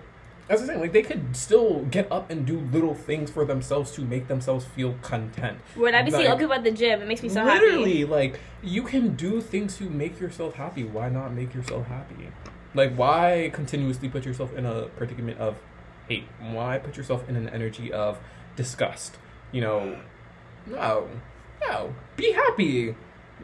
as 0.53 0.61
I'm 0.61 0.67
saying, 0.67 0.81
like 0.81 0.93
they 0.93 1.03
could 1.03 1.35
still 1.35 1.85
get 1.87 2.11
up 2.13 2.31
and 2.31 2.45
do 2.45 2.61
little 2.61 2.95
things 2.95 3.31
for 3.31 3.45
themselves 3.47 3.91
to 3.93 4.03
make 4.03 4.29
themselves 4.29 4.67
feel 4.67 4.95
content. 5.01 5.59
when 5.75 5.95
I 5.95 6.03
be 6.03 6.11
seeing 6.11 6.25
Like, 6.25 6.31
old 6.33 6.41
people 6.41 6.55
at 6.55 6.63
the 6.63 6.71
gym, 6.71 7.01
it 7.01 7.09
makes 7.09 7.23
me 7.23 7.31
so 7.31 7.43
happy. 7.43 7.65
literally, 7.65 8.05
like 8.05 8.39
you 8.63 8.83
can 8.83 9.17
do 9.17 9.41
things 9.41 9.79
to 9.79 9.85
make 9.89 10.21
yourself 10.21 10.55
happy. 10.55 10.85
Why 10.85 11.09
not 11.09 11.33
make 11.33 11.55
yourself 11.55 11.87
happy? 11.87 12.29
Like 12.75 12.95
why 12.95 13.51
continuously 13.55 14.09
put 14.11 14.25
yourself 14.27 14.53
in 14.55 14.67
a 14.67 14.89
predicament 14.99 15.39
of 15.39 15.57
hate? 16.09 16.25
Why 16.41 16.79
put 16.79 16.97
yourself 16.99 17.27
in 17.29 17.37
an 17.37 17.49
energy 17.49 17.91
of 17.91 18.19
disgust? 18.55 19.17
You 19.53 19.63
know, 19.63 19.99
no, 20.67 21.09
no. 21.63 21.95
Be 22.17 22.33
happy. 22.33 22.95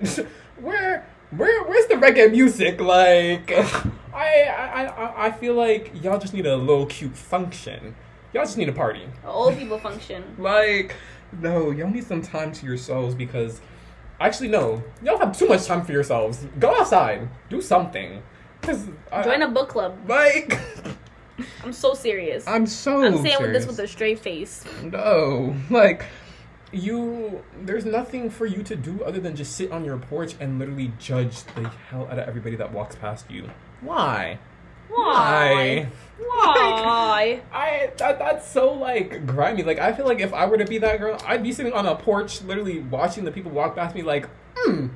where, 0.61 1.07
where, 1.31 1.65
where's 1.65 1.87
the 1.87 1.95
reggae 1.95 2.31
music? 2.31 2.81
Like, 2.81 3.51
I, 4.15 4.45
I, 4.45 4.85
I, 4.87 5.27
I 5.27 5.31
feel 5.33 5.55
like 5.55 5.93
y'all 6.03 6.19
just 6.19 6.35
need 6.35 6.47
a 6.47 6.57
little 6.57 6.87
cute 6.87 7.17
function. 7.17 7.95
Y'all 8.33 8.45
just 8.45 8.59
need 8.59 8.69
a 8.69 8.73
party. 8.73 9.07
Old 9.27 9.57
people 9.57 9.79
function. 9.79 10.25
Like, 10.39 10.95
no, 11.41 11.71
y'all 11.71 11.91
need 11.91 12.05
some 12.05 12.23
time 12.23 12.53
to 12.53 12.67
yourselves 12.67 13.15
because 13.15 13.61
actually 14.21 14.49
no, 14.49 14.83
y'all 15.03 15.19
have 15.19 15.37
too 15.37 15.47
much 15.49 15.67
time 15.67 15.85
for 15.85 15.93
yourselves. 15.93 16.47
Go 16.59 16.75
outside, 16.75 17.29
do 17.51 17.61
something. 17.61 18.23
Cause 18.63 18.89
I- 19.13 19.23
Join 19.23 19.43
a 19.43 19.49
book 19.49 19.69
club. 19.69 19.97
like. 20.09 20.59
I'm 21.63 21.73
so 21.73 21.95
serious. 21.95 22.45
I'm 22.49 22.67
so. 22.67 23.05
I'm 23.05 23.23
saying 23.23 23.37
with 23.41 23.53
this 23.53 23.67
with 23.67 23.79
a 23.79 23.87
straight 23.87 24.19
face. 24.19 24.65
No, 24.83 25.55
like 25.71 26.05
you. 26.73 27.43
There's 27.63 27.85
nothing 27.85 28.31
for 28.31 28.47
you 28.47 28.63
to 28.63 28.77
do 28.77 29.03
other 29.05 29.21
than 29.21 29.37
just 29.37 29.57
sit 29.57 29.73
on 29.73 29.85
your 29.85 29.99
porch 29.99 30.35
and 30.41 30.59
literally 30.59 30.93
judge 30.99 31.45
the 31.55 31.69
hell 31.69 32.07
out 32.11 32.19
of 32.19 32.29
everybody 32.29 32.57
that 32.57 32.73
walks 32.73 32.97
past 32.97 33.31
you. 33.31 33.51
Why? 33.81 34.39
Why? 34.89 35.89
Why? 36.19 37.43
I 37.53 37.93
that 37.99 38.19
that's 38.19 38.51
so 38.51 38.73
like 38.73 39.27
grimy. 39.27 39.63
Like 39.63 39.79
I 39.79 39.93
feel 39.93 40.07
like 40.07 40.21
if 40.21 40.33
I 40.33 40.47
were 40.47 40.59
to 40.59 40.65
be 40.65 40.79
that 40.79 40.99
girl, 40.99 41.21
I'd 41.27 41.43
be 41.43 41.53
sitting 41.53 41.73
on 41.73 41.87
a 41.87 41.95
porch, 41.95 42.43
literally 42.43 42.81
watching 42.81 43.25
the 43.25 43.31
people 43.31 43.51
walk 43.51 43.77
past 43.77 43.95
me. 43.95 44.03
Like, 44.03 44.29
hmm, 44.57 44.89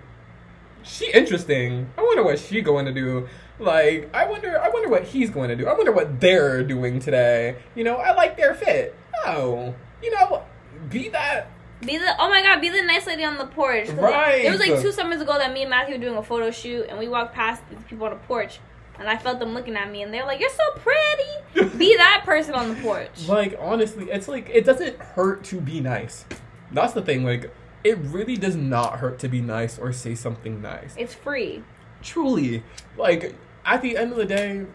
she 0.83 1.13
interesting. 1.13 1.89
I 1.97 2.03
wonder 2.03 2.23
what 2.23 2.39
she 2.39 2.61
going 2.63 2.87
to 2.87 2.93
do. 2.93 3.29
Like, 3.59 4.11
I 4.15 4.27
wonder. 4.27 4.61
I 4.61 4.69
wonder 4.71 4.89
what 4.89 5.05
he's 5.05 5.31
going 5.31 5.51
to 5.51 5.57
do. 5.57 5.67
I 5.67 5.75
wonder 5.75 5.93
what 5.93 6.21
they're 6.21 6.65
doing 6.65 6.99
today. 6.99 7.57
You 7.75 7.85
know, 7.85 7.97
I 7.97 8.15
like 8.15 8.37
their 8.37 8.55
fit. 8.55 8.97
Oh, 9.25 9.75
you 10.03 10.11
know, 10.11 10.43
be 10.89 11.09
that. 11.11 11.49
Be 11.85 11.99
the 11.99 12.15
oh 12.19 12.29
my 12.29 12.43
god, 12.43 12.61
be 12.61 12.69
the 12.69 12.83
nice 12.83 13.07
lady 13.07 13.25
on 13.25 13.39
the 13.39 13.47
porch. 13.47 13.89
Right. 13.89 14.45
It 14.45 14.51
was 14.51 14.61
like 14.61 14.81
two 14.81 14.93
summers 14.93 15.21
ago 15.21 15.37
that 15.39 15.53
me 15.53 15.63
and 15.63 15.71
Matthew 15.71 15.97
were 15.97 16.01
doing 16.01 16.17
a 16.17 16.23
photo 16.23 16.51
shoot, 16.51 16.87
and 16.89 16.99
we 16.99 17.09
walked 17.09 17.35
past 17.35 17.63
these 17.71 17.83
people 17.89 18.07
on 18.07 18.13
the 18.13 18.19
porch, 18.19 18.61
and 18.99 19.09
I 19.09 19.17
felt 19.17 19.39
them 19.41 19.53
looking 19.53 19.77
at 19.77 19.91
me, 19.91 20.03
and 20.03 20.15
they're 20.15 20.25
like, 20.25 20.41
"You're 20.41 20.51
so 20.51 20.81
pretty." 20.81 21.77
be 21.79 21.97
that 21.97 22.23
person 22.25 22.55
on 22.55 22.69
the 22.69 22.81
porch. 22.81 23.29
Like 23.29 23.57
honestly, 23.61 24.11
it's 24.11 24.29
like 24.29 24.49
it 24.53 24.65
doesn't 24.65 24.99
hurt 24.99 25.45
to 25.45 25.61
be 25.61 25.81
nice. 25.81 26.25
That's 26.71 26.93
the 26.93 27.03
thing. 27.03 27.25
Like, 27.25 27.53
it 27.85 27.99
really 27.99 28.37
does 28.37 28.57
not 28.57 29.01
hurt 29.01 29.19
to 29.19 29.29
be 29.29 29.41
nice 29.41 29.79
or 29.79 29.93
say 29.93 30.15
something 30.15 30.63
nice. 30.63 30.95
It's 30.97 31.15
free. 31.15 31.63
truly 32.03 32.63
like 32.97 33.35
at 33.65 33.81
the 33.83 33.97
end 33.97 34.11
of 34.11 34.19
the 34.19 34.25
day 34.25 34.67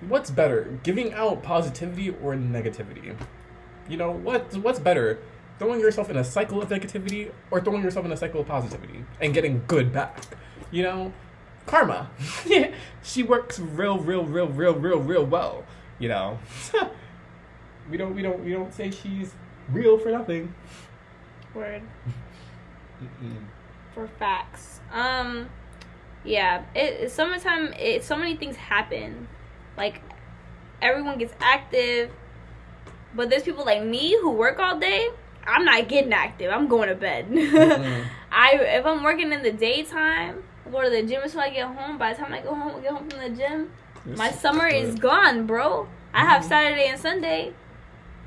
what's 0.00 0.30
better 0.30 0.78
giving 0.82 1.12
out 1.12 1.42
positivity 1.42 2.10
or 2.22 2.34
negativity 2.34 3.14
you 3.88 3.96
know 3.96 4.10
what 4.10 4.56
what's 4.58 4.78
better 4.78 5.18
throwing 5.58 5.80
yourself 5.80 6.10
in 6.10 6.16
a 6.16 6.24
cycle 6.24 6.62
of 6.62 6.68
negativity 6.68 7.30
or 7.50 7.60
throwing 7.60 7.82
yourself 7.82 8.04
in 8.06 8.12
a 8.12 8.16
cycle 8.16 8.40
of 8.40 8.46
positivity 8.46 9.04
and 9.20 9.34
getting 9.34 9.62
good 9.66 9.92
back 9.92 10.22
you 10.70 10.82
know 10.82 11.12
karma 11.66 12.10
she 13.02 13.22
works 13.22 13.58
real 13.58 13.98
real 13.98 14.24
real 14.24 14.46
real 14.48 14.74
real 14.74 14.98
real 14.98 15.24
well 15.24 15.64
you 15.98 16.08
know 16.08 16.38
we 17.90 17.96
don't 17.96 18.14
we 18.14 18.22
don't 18.22 18.42
we 18.44 18.52
don't 18.52 18.72
say 18.72 18.90
she's 18.90 19.32
real 19.70 19.98
for 19.98 20.10
nothing 20.10 20.54
Word 21.54 21.82
Mm-mm. 23.02 23.44
for 23.94 24.08
facts. 24.18 24.80
Um, 24.92 25.48
yeah. 26.24 26.64
It 26.74 27.10
summertime. 27.10 27.72
It 27.74 28.04
so 28.04 28.16
many 28.16 28.36
things 28.36 28.56
happen. 28.56 29.28
Like 29.76 30.02
everyone 30.82 31.18
gets 31.18 31.32
active, 31.40 32.10
but 33.14 33.30
there's 33.30 33.42
people 33.44 33.64
like 33.64 33.82
me 33.82 34.16
who 34.20 34.30
work 34.30 34.58
all 34.58 34.78
day. 34.78 35.08
I'm 35.48 35.64
not 35.64 35.88
getting 35.88 36.12
active. 36.12 36.52
I'm 36.52 36.68
going 36.68 36.88
to 36.88 36.94
bed. 36.94 37.28
Mm-mm. 37.28 38.04
I 38.30 38.52
if 38.52 38.84
I'm 38.84 39.02
working 39.02 39.32
in 39.32 39.42
the 39.42 39.52
daytime, 39.52 40.42
I 40.66 40.70
go 40.70 40.82
to 40.82 40.90
the 40.90 41.02
gym 41.02 41.22
until 41.22 41.40
I 41.40 41.50
get 41.50 41.66
home. 41.66 41.98
By 41.98 42.12
the 42.12 42.22
time 42.22 42.32
I 42.32 42.40
go 42.40 42.54
home, 42.54 42.82
get 42.82 42.92
home 42.92 43.08
from 43.08 43.20
the 43.20 43.30
gym, 43.30 43.70
my 44.04 44.30
summer 44.30 44.66
is 44.66 44.94
gone, 44.94 45.46
bro. 45.46 45.88
I 46.12 46.24
have 46.24 46.40
mm-hmm. 46.40 46.48
Saturday 46.48 46.88
and 46.88 47.00
Sunday. 47.00 47.54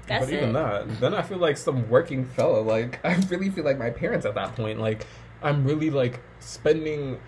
That's 0.08 0.26
but 0.26 0.34
it. 0.34 0.38
even 0.38 0.54
that, 0.54 1.00
then 1.00 1.14
I 1.14 1.22
feel 1.22 1.38
like 1.38 1.58
some 1.58 1.88
working 1.90 2.26
fella. 2.26 2.60
Like 2.60 3.00
I 3.06 3.16
really 3.30 3.50
feel 3.50 3.64
like 3.64 3.78
my 3.78 3.90
parents 3.90 4.26
at 4.26 4.36
that 4.36 4.56
point. 4.56 4.80
Like 4.80 5.06
I'm 5.42 5.64
really 5.64 5.90
like 5.90 6.20
spending, 6.40 7.20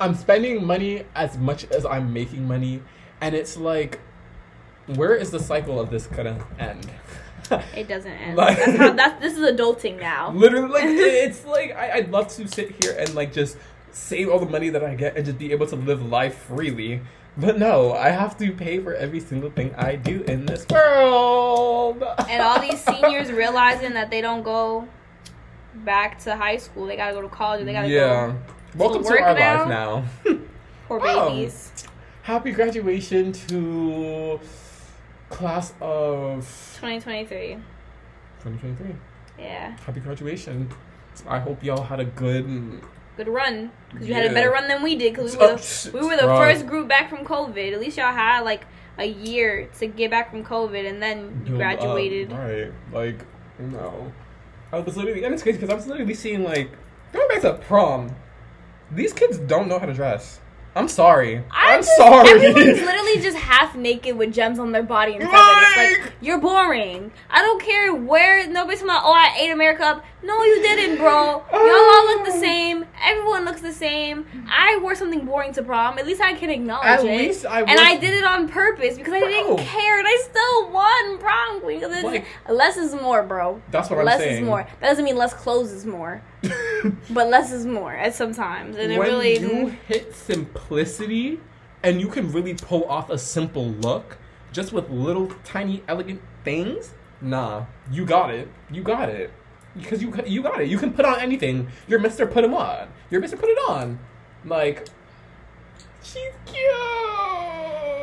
I'm 0.00 0.14
spending 0.14 0.66
money 0.66 1.04
as 1.14 1.36
much 1.38 1.64
as 1.70 1.84
I'm 1.84 2.12
making 2.12 2.48
money, 2.48 2.82
and 3.20 3.34
it's 3.34 3.56
like, 3.56 4.00
where 4.86 5.14
is 5.14 5.30
the 5.30 5.40
cycle 5.40 5.78
of 5.78 5.90
this 5.90 6.06
gonna 6.06 6.44
end? 6.58 6.90
It 7.76 7.88
doesn't 7.88 8.10
end. 8.12 8.36
Like- 8.36 8.58
that's 8.58 8.76
how. 8.78 8.92
That's 8.92 9.20
this 9.20 9.36
is 9.36 9.40
adulting 9.40 9.98
now. 10.10 10.30
Literally, 10.32 10.68
like 10.72 10.84
it's 10.86 11.44
like 11.44 11.72
I, 11.76 11.92
I'd 11.92 12.10
love 12.10 12.28
to 12.36 12.46
sit 12.48 12.82
here 12.84 12.94
and 12.98 13.14
like 13.14 13.32
just 13.32 13.56
save 13.92 14.28
all 14.28 14.38
the 14.38 14.46
money 14.46 14.68
that 14.70 14.84
I 14.84 14.94
get 14.94 15.16
and 15.16 15.24
just 15.26 15.38
be 15.38 15.52
able 15.52 15.66
to 15.68 15.76
live 15.76 16.02
life 16.06 16.36
freely. 16.36 17.00
But 17.36 17.58
no, 17.58 17.92
I 17.92 18.10
have 18.10 18.36
to 18.38 18.52
pay 18.52 18.80
for 18.80 18.94
every 18.94 19.20
single 19.20 19.50
thing 19.50 19.74
I 19.76 19.96
do 19.96 20.22
in 20.22 20.46
this 20.46 20.66
world. 20.68 22.02
And 22.28 22.42
all 22.42 22.60
these 22.60 22.82
seniors 22.84 23.30
realizing 23.30 23.94
that 23.94 24.10
they 24.10 24.20
don't 24.20 24.42
go 24.42 24.86
back 25.76 26.18
to 26.20 26.36
high 26.36 26.56
school. 26.56 26.86
They 26.86 26.96
gotta 26.96 27.14
go 27.14 27.22
to 27.22 27.28
college. 27.28 27.64
They 27.64 27.72
gotta 27.72 27.88
yeah. 27.88 28.32
go. 28.32 28.36
Welcome 28.76 29.02
to 29.04 29.08
work 29.10 29.20
our 29.22 29.34
now? 29.34 29.58
life 29.58 29.68
now. 29.68 30.04
Poor 30.88 31.00
Oh. 31.02 31.30
babies. 31.30 31.72
Happy 32.22 32.50
graduation 32.52 33.32
to 33.32 34.38
class 35.30 35.72
of 35.80 36.44
2023. 36.80 37.54
2023. 38.42 38.94
Yeah. 39.38 39.76
Happy 39.78 40.00
graduation. 40.00 40.68
I 41.26 41.38
hope 41.38 41.64
y'all 41.64 41.82
had 41.82 42.00
a 42.00 42.04
good. 42.04 42.82
Good 43.16 43.28
run. 43.28 43.70
Because 43.90 44.08
you 44.08 44.14
had 44.14 44.30
a 44.30 44.34
better 44.34 44.50
run 44.50 44.68
than 44.68 44.82
we 44.82 44.96
did. 44.96 45.14
Because 45.14 45.36
we 45.36 45.42
oh, 45.42 45.52
were 45.52 45.52
Oh, 45.54 45.56
the, 45.56 45.90
we 45.92 46.06
were 46.06 46.16
the 46.16 46.26
right. 46.26 46.54
first 46.54 46.66
group 46.66 46.88
back 46.88 47.08
from 47.08 47.24
COVID. 47.24 47.72
At 47.72 47.80
least 47.80 47.96
y'all 47.96 48.12
had 48.12 48.40
like 48.40 48.66
a 48.98 49.06
year 49.06 49.68
to 49.78 49.86
get 49.86 50.10
back 50.10 50.30
from 50.30 50.44
COVID, 50.44 50.88
and 50.88 51.02
then 51.02 51.42
you 51.46 51.56
graduated. 51.56 52.32
right. 52.32 52.72
Like, 52.92 53.24
no. 53.58 54.12
I 54.72 54.78
was 54.80 54.96
literally. 54.96 55.24
And 55.24 55.34
it's 55.34 55.42
crazy 55.42 55.58
because 55.58 55.70
I 55.72 55.74
was 55.76 55.86
literally 55.86 56.14
seeing, 56.14 56.44
like, 56.44 56.70
going 57.12 57.28
back 57.28 57.40
to 57.42 57.54
prom, 57.54 58.14
these 58.90 59.12
kids 59.12 59.38
don't 59.38 59.68
know 59.68 59.78
how 59.78 59.86
to 59.86 59.94
dress. 59.94 60.40
I'm 60.76 60.88
sorry. 60.88 61.42
I 61.50 61.74
I'm 61.74 61.80
just- 61.80 61.96
sorry. 61.96 62.28
Everyone's 62.30 62.80
literally 62.80 63.20
just 63.20 63.36
half 63.36 63.74
naked 63.74 64.16
with 64.16 64.32
gems 64.32 64.58
on 64.58 64.70
their 64.72 64.82
body 64.84 65.14
and 65.16 65.22
feathers. 65.24 65.36
Like 65.76 66.00
Like- 66.04 66.12
you're 66.20 66.38
boring. 66.38 67.10
I 67.28 67.42
don't 67.42 67.60
care 67.60 67.94
where 67.94 68.46
nobody's 68.46 68.80
talking 68.80 68.90
about. 68.94 69.02
Oh, 69.04 69.12
I 69.12 69.36
ate 69.38 69.50
America 69.50 69.84
up. 69.84 70.04
No, 70.22 70.42
you 70.44 70.60
didn't, 70.62 70.98
bro. 70.98 71.42
Y'all 71.50 71.60
all 71.60 72.06
look 72.06 72.26
the 72.26 72.32
oh. 72.34 72.40
same. 72.40 72.84
Everyone 73.02 73.44
looks 73.46 73.62
the 73.62 73.72
same. 73.72 74.26
I 74.50 74.78
wore 74.82 74.94
something 74.94 75.24
boring 75.24 75.52
to 75.54 75.62
prom. 75.62 75.98
At 75.98 76.06
least 76.06 76.20
I 76.20 76.34
can 76.34 76.50
acknowledge 76.50 76.86
At 76.86 77.00
it. 77.00 77.06
least 77.06 77.46
I 77.46 77.62
and 77.62 77.80
I 77.80 77.96
did 77.96 78.12
it 78.12 78.22
on 78.24 78.46
purpose 78.48 78.96
because 78.98 79.14
I 79.14 79.20
Bro. 79.20 79.28
didn't 79.28 79.58
care, 79.58 79.98
and 79.98 80.06
I 80.06 80.16
still 80.22 80.70
won 80.70 81.18
prom 81.18 81.60
queen. 81.62 81.80
Like- 82.04 82.26
less 82.48 82.76
is 82.76 82.94
more, 82.94 83.22
bro. 83.22 83.60
That's 83.70 83.88
what 83.90 83.98
I'm 84.00 84.06
saying. 84.06 84.20
less 84.20 84.38
is 84.40 84.46
more. 84.46 84.66
That 84.80 84.88
doesn't 84.88 85.04
mean 85.04 85.16
less 85.16 85.32
clothes 85.32 85.72
is 85.72 85.86
more, 85.86 86.20
but 87.10 87.28
less 87.28 87.52
is 87.52 87.66
more 87.66 87.92
at 87.92 88.14
sometimes. 88.14 88.76
And 88.76 88.92
it 88.92 88.98
when 88.98 89.08
really. 89.08 89.38
you 89.38 89.66
hit 89.86 90.14
simplicity 90.14 91.40
and 91.82 92.00
you 92.00 92.08
can 92.08 92.30
really 92.32 92.54
pull 92.54 92.84
off 92.88 93.10
a 93.10 93.18
simple 93.18 93.68
look 93.70 94.18
just 94.52 94.72
with 94.72 94.88
little 94.90 95.30
tiny 95.44 95.82
elegant 95.88 96.20
things 96.44 96.92
nah 97.22 97.64
you 97.92 98.04
got 98.04 98.30
it 98.30 98.48
you 98.70 98.82
got 98.82 99.08
it 99.08 99.30
because 99.76 100.02
you 100.02 100.12
you 100.26 100.42
got 100.42 100.60
it 100.60 100.68
you 100.68 100.78
can 100.78 100.90
put 100.92 101.04
on 101.04 101.20
anything 101.20 101.68
you're 101.86 102.00
mr 102.00 102.30
put 102.30 102.42
'em 102.42 102.54
on 102.54 102.88
you're 103.10 103.20
mr 103.20 103.38
put 103.38 103.48
it 103.48 103.58
on 103.68 103.98
like 104.44 104.88
she's 106.02 106.32
cute 106.46 106.70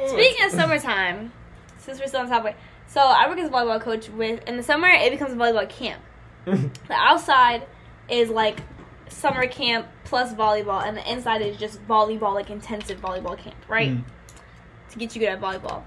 Speaking 0.10 0.46
of 0.46 0.52
summertime, 0.52 1.32
since 1.80 2.00
we're 2.00 2.08
still 2.08 2.22
on 2.22 2.30
topic, 2.30 2.56
so 2.88 3.02
I 3.02 3.28
work 3.28 3.40
as 3.40 3.50
a 3.50 3.52
volleyball 3.52 3.82
coach 3.82 4.10
with 4.10 4.42
in 4.48 4.56
the 4.56 4.64
summer 4.64 4.88
it 4.88 5.12
becomes 5.12 5.34
volleyball 5.34 5.68
camp. 5.70 6.02
The 6.46 6.94
outside 6.94 7.68
is 8.10 8.30
like 8.30 8.62
summer 9.10 9.48
camp 9.48 9.88
plus 10.04 10.34
volleyball, 10.34 10.86
and 10.86 10.96
the 10.96 11.12
inside 11.12 11.42
is 11.42 11.58
just 11.58 11.86
volleyball, 11.88 12.34
like 12.34 12.50
intensive 12.50 13.00
volleyball 13.02 13.38
camp, 13.38 13.58
right? 13.68 13.92
Mm. 13.92 14.04
To 14.92 15.00
get 15.00 15.16
you 15.16 15.20
good 15.20 15.30
at 15.30 15.42
volleyball. 15.42 15.84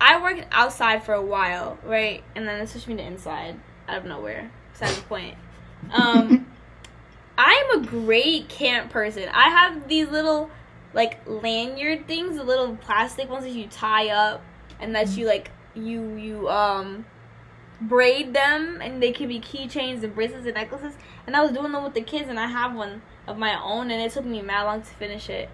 I 0.00 0.20
worked 0.22 0.46
outside 0.52 1.02
for 1.02 1.12
a 1.12 1.22
while, 1.22 1.78
right, 1.82 2.22
and 2.34 2.46
then 2.46 2.60
they 2.60 2.66
switched 2.66 2.88
me 2.88 2.96
to 2.96 3.02
inside 3.02 3.58
out 3.88 3.98
of 3.98 4.04
nowhere. 4.04 4.50
Besides 4.72 4.96
the 4.96 5.02
point. 5.02 5.36
Um, 5.90 6.46
I 7.38 7.70
am 7.70 7.82
a 7.82 7.86
great 7.86 8.48
camp 8.48 8.90
person. 8.90 9.28
I 9.32 9.48
have 9.48 9.88
these 9.88 10.08
little 10.08 10.50
like 10.94 11.20
lanyard 11.26 12.06
things, 12.06 12.36
the 12.36 12.44
little 12.44 12.76
plastic 12.76 13.30
ones 13.30 13.44
that 13.44 13.52
you 13.52 13.66
tie 13.68 14.08
up 14.08 14.42
and 14.80 14.94
that 14.94 15.16
you 15.16 15.26
like 15.26 15.50
you 15.74 16.16
you 16.16 16.48
um 16.48 17.04
braid 17.80 18.34
them 18.34 18.80
and 18.82 19.00
they 19.00 19.12
can 19.12 19.28
be 19.28 19.38
keychains 19.38 20.02
and 20.02 20.14
bracelets 20.14 20.46
and 20.46 20.54
necklaces. 20.54 20.94
And 21.28 21.36
I 21.36 21.42
was 21.42 21.52
doing 21.52 21.72
them 21.72 21.84
with 21.84 21.92
the 21.92 22.00
kids 22.00 22.30
and 22.30 22.40
I 22.40 22.46
have 22.46 22.74
one 22.74 23.02
of 23.26 23.36
my 23.36 23.62
own 23.62 23.90
and 23.90 24.00
it 24.00 24.12
took 24.12 24.24
me 24.24 24.40
mad 24.40 24.62
long 24.62 24.80
to 24.80 24.88
finish 24.94 25.28
it. 25.28 25.50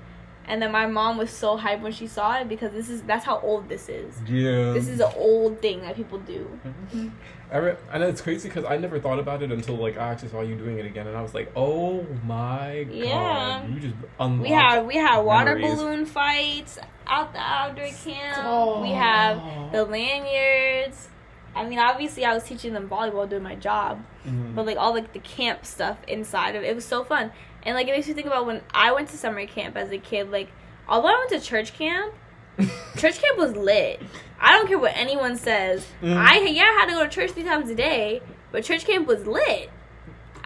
And 0.46 0.62
then 0.62 0.70
my 0.70 0.86
mom 0.86 1.18
was 1.18 1.30
so 1.30 1.58
hyped 1.58 1.80
when 1.80 1.90
she 1.90 2.06
saw 2.06 2.38
it 2.38 2.48
because 2.48 2.70
this 2.70 2.88
is 2.88 3.02
that's 3.02 3.24
how 3.24 3.40
old 3.40 3.68
this 3.68 3.88
is. 3.88 4.14
Yeah. 4.28 4.72
This 4.72 4.86
is 4.86 5.00
an 5.00 5.10
old 5.16 5.60
thing 5.60 5.80
that 5.80 5.96
people 5.96 6.20
do. 6.20 6.60
I 7.50 7.56
re- 7.56 7.76
and 7.92 8.04
it's 8.04 8.20
crazy 8.20 8.48
because 8.48 8.64
I 8.64 8.76
never 8.76 9.00
thought 9.00 9.18
about 9.18 9.42
it 9.42 9.50
until 9.50 9.74
like 9.74 9.98
I 9.98 10.12
actually 10.12 10.28
saw 10.28 10.42
you 10.42 10.54
doing 10.54 10.78
it 10.78 10.86
again, 10.86 11.08
and 11.08 11.16
I 11.16 11.22
was 11.22 11.34
like, 11.34 11.50
"Oh 11.56 12.06
my 12.24 12.84
god!" 12.84 12.94
Yeah. 12.94 13.66
You 13.66 13.80
just 13.80 13.94
unlocked. 14.20 14.42
We 14.42 14.50
have 14.50 14.86
we 14.86 14.96
have 14.96 15.24
water 15.24 15.58
balloon 15.58 16.06
fights 16.06 16.78
out 17.06 17.32
the 17.32 17.40
outdoor 17.40 17.88
camp. 17.88 18.38
Oh. 18.44 18.80
We 18.80 18.90
have 18.90 19.72
the 19.72 19.84
lanyards. 19.84 21.08
I 21.56 21.64
mean, 21.68 21.78
obviously, 21.78 22.24
I 22.24 22.34
was 22.34 22.42
teaching 22.44 22.72
them 22.72 22.88
volleyball 22.88 23.28
doing 23.28 23.42
my 23.42 23.54
job, 23.54 24.04
Mhm. 24.26 24.54
but 24.54 24.66
like 24.66 24.76
all 24.76 24.92
like 24.92 25.12
the 25.12 25.18
camp 25.20 25.64
stuff 25.64 25.98
inside 26.08 26.56
of 26.56 26.62
it, 26.62 26.68
it 26.70 26.74
was 26.74 26.84
so 26.84 27.04
fun. 27.04 27.30
And 27.62 27.74
like 27.76 27.88
it 27.88 27.92
makes 27.92 28.08
me 28.08 28.14
think 28.14 28.26
about 28.26 28.46
when 28.46 28.62
I 28.72 28.92
went 28.92 29.08
to 29.10 29.16
summer 29.16 29.46
camp 29.46 29.76
as 29.76 29.90
a 29.90 29.98
kid. 29.98 30.30
Like, 30.30 30.48
although 30.88 31.08
I 31.08 31.18
went 31.18 31.30
to 31.30 31.40
church 31.40 31.72
camp, 31.74 32.12
church 32.96 33.20
camp 33.20 33.38
was 33.38 33.56
lit. 33.56 34.02
I 34.40 34.52
don't 34.52 34.66
care 34.68 34.78
what 34.78 34.92
anyone 34.96 35.36
says. 35.36 35.86
Mm. 36.02 36.16
I 36.16 36.38
yeah, 36.40 36.62
I 36.62 36.78
had 36.80 36.86
to 36.86 36.92
go 36.92 37.04
to 37.04 37.08
church 37.10 37.30
three 37.32 37.42
times 37.44 37.70
a 37.70 37.74
day, 37.74 38.20
but 38.52 38.64
church 38.64 38.84
camp 38.84 39.06
was 39.06 39.26
lit. 39.26 39.70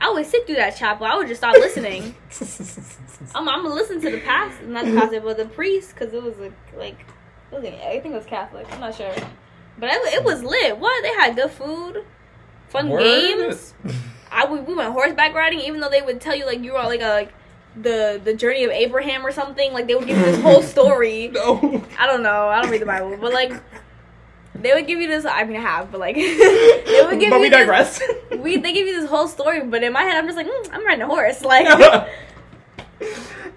I 0.01 0.11
would 0.13 0.27
sit 0.27 0.47
through 0.47 0.57
that 0.57 0.77
chapel. 0.77 1.07
I 1.07 1.17
would 1.17 1.27
just 1.27 1.41
stop 1.41 1.55
listening. 1.55 2.15
I'm, 3.35 3.49
I'm 3.49 3.63
gonna 3.65 3.75
listen 3.75 4.01
to 4.01 4.11
the 4.11 4.21
pastor, 4.21 4.65
not 4.67 4.85
the 4.85 4.93
pastor, 4.93 5.21
but 5.21 5.37
the 5.37 5.47
priest, 5.47 5.93
because 5.95 6.15
it 6.15 6.23
was 6.23 6.39
a, 6.39 6.53
like, 6.79 7.01
it 7.51 7.55
was, 7.57 7.65
I 7.65 7.99
think 8.01 8.15
it 8.15 8.17
was 8.17 8.25
Catholic. 8.27 8.67
I'm 8.73 8.79
not 8.81 8.95
sure, 8.95 9.13
but 9.79 9.91
it, 9.91 10.15
it 10.15 10.25
was 10.25 10.43
lit. 10.43 10.79
What 10.79 11.03
they 11.03 11.11
had 11.15 11.37
good 11.37 11.51
food, 11.51 12.05
fun 12.69 12.89
Word? 12.89 13.01
games. 13.03 13.75
I 14.31 14.45
we, 14.47 14.61
we 14.61 14.75
went 14.75 14.93
horseback 14.93 15.35
riding, 15.35 15.61
even 15.61 15.81
though 15.81 15.89
they 15.89 16.03
would 16.03 16.21
tell 16.21 16.35
you 16.35 16.45
like 16.47 16.61
you 16.63 16.73
were 16.75 16.83
like 16.83 17.01
a 17.01 17.09
like 17.09 17.33
the 17.81 18.21
the 18.23 18.35
journey 18.35 18.65
of 18.65 18.71
Abraham 18.71 19.25
or 19.25 19.33
something. 19.33 19.73
Like 19.73 19.87
they 19.87 19.95
would 19.95 20.07
give 20.07 20.19
you 20.19 20.25
this 20.25 20.41
whole 20.43 20.63
story. 20.75 21.29
no. 21.29 21.83
I 21.99 22.07
don't 22.07 22.23
know. 22.23 22.49
I 22.49 22.61
don't 22.61 22.71
read 22.71 22.83
the 22.83 22.87
Bible, 22.87 23.17
but 23.21 23.33
like 23.33 23.53
they 24.55 24.75
would 24.75 24.87
give 24.87 24.99
you 25.01 25.07
this. 25.09 25.25
I 25.25 25.45
mean, 25.45 25.57
I 25.57 25.61
have, 25.61 25.91
but 25.91 26.01
like 26.01 26.17
they 26.17 27.03
would 27.07 27.21
give 27.21 27.31
but 27.31 27.37
you. 27.37 27.41
we 27.43 27.49
this- 27.49 27.59
digress. 27.59 28.03
we 28.39 28.57
they 28.59 28.73
give 28.73 28.87
you 28.87 29.01
this 29.01 29.09
whole 29.09 29.29
story, 29.29 29.63
but 29.65 29.83
in 29.83 29.93
my 29.93 30.03
head, 30.03 30.17
I'm 30.17 30.27
just 30.27 30.37
like, 30.37 30.47
mm, 30.47 30.69
I'm 30.73 30.85
riding 30.85 31.03
a 31.03 31.07
horse. 31.07 31.43
Like 31.43 31.67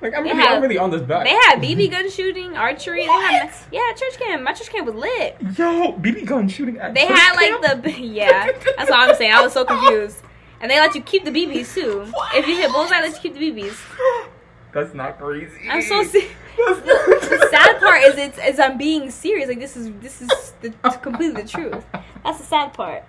like 0.01 0.13
I'm 0.15 0.23
really, 0.23 0.35
have- 0.35 0.55
I'm 0.57 0.61
really 0.61 0.77
on 0.77 0.89
this 0.91 1.01
back. 1.01 1.23
they 1.25 1.31
had 1.31 1.59
BB 1.61 1.91
gun 1.91 2.09
shooting, 2.09 2.55
archery. 2.57 3.05
They 3.05 3.11
had 3.11 3.51
yeah, 3.71 3.91
church 3.95 4.17
camp. 4.19 4.43
My 4.43 4.53
church 4.53 4.69
camp 4.69 4.85
was 4.87 4.95
lit. 4.95 5.37
Yo, 5.57 5.93
BB 5.93 6.25
gun 6.25 6.47
shooting 6.47 6.77
at 6.79 6.93
They 6.93 7.05
had 7.05 7.33
camp? 7.35 7.61
like 7.63 7.83
the 7.83 8.01
yeah. 8.01 8.47
That's 8.77 8.89
what 8.89 9.09
I'm 9.09 9.15
saying. 9.15 9.33
I 9.33 9.41
was 9.41 9.53
so 9.53 9.63
confused. 9.65 10.21
And 10.59 10.69
they 10.69 10.79
let 10.79 10.93
you 10.95 11.01
keep 11.01 11.23
the 11.25 11.31
BBs 11.31 11.73
too. 11.73 12.05
If 12.35 12.47
you 12.47 12.55
hit 12.55 12.71
bullseye, 12.71 13.01
let 13.01 13.11
you 13.13 13.19
keep 13.19 13.33
the 13.33 13.51
BBs. 13.51 13.77
That's 14.73 14.93
not 14.93 15.17
crazy. 15.19 15.67
I'm 15.69 15.81
so 15.81 16.01
se- 16.03 16.29
the 16.57 17.47
sad 17.51 17.79
part 17.79 18.03
is 18.03 18.15
it's 18.17 18.37
is 18.37 18.59
I'm 18.59 18.77
being 18.77 19.11
serious. 19.11 19.49
Like 19.49 19.59
this 19.59 19.75
is 19.75 19.91
this 19.99 20.21
is 20.21 20.53
the, 20.61 20.69
completely 21.01 21.41
the 21.41 21.47
truth. 21.47 21.83
That's 22.23 22.37
the 22.37 22.45
sad 22.45 22.73
part. 22.73 23.03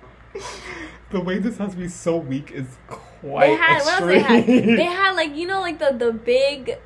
The 1.11 1.21
way 1.21 1.39
this 1.39 1.59
has 1.59 1.73
to 1.73 1.77
be 1.77 1.89
so 1.89 2.17
weak 2.17 2.51
is 2.53 2.67
quite 2.87 3.49
They 3.49 3.55
had 3.57 3.83
what 3.85 4.01
else 4.03 4.07
they 4.07 4.17
extreme. 4.21 4.69
had? 4.69 4.79
They 4.79 4.85
had 4.85 5.13
like 5.13 5.37
you 5.37 5.47
know 5.47 5.61
like 5.61 5.79
the 5.79 5.93
the 5.93 6.13
big 6.13 6.79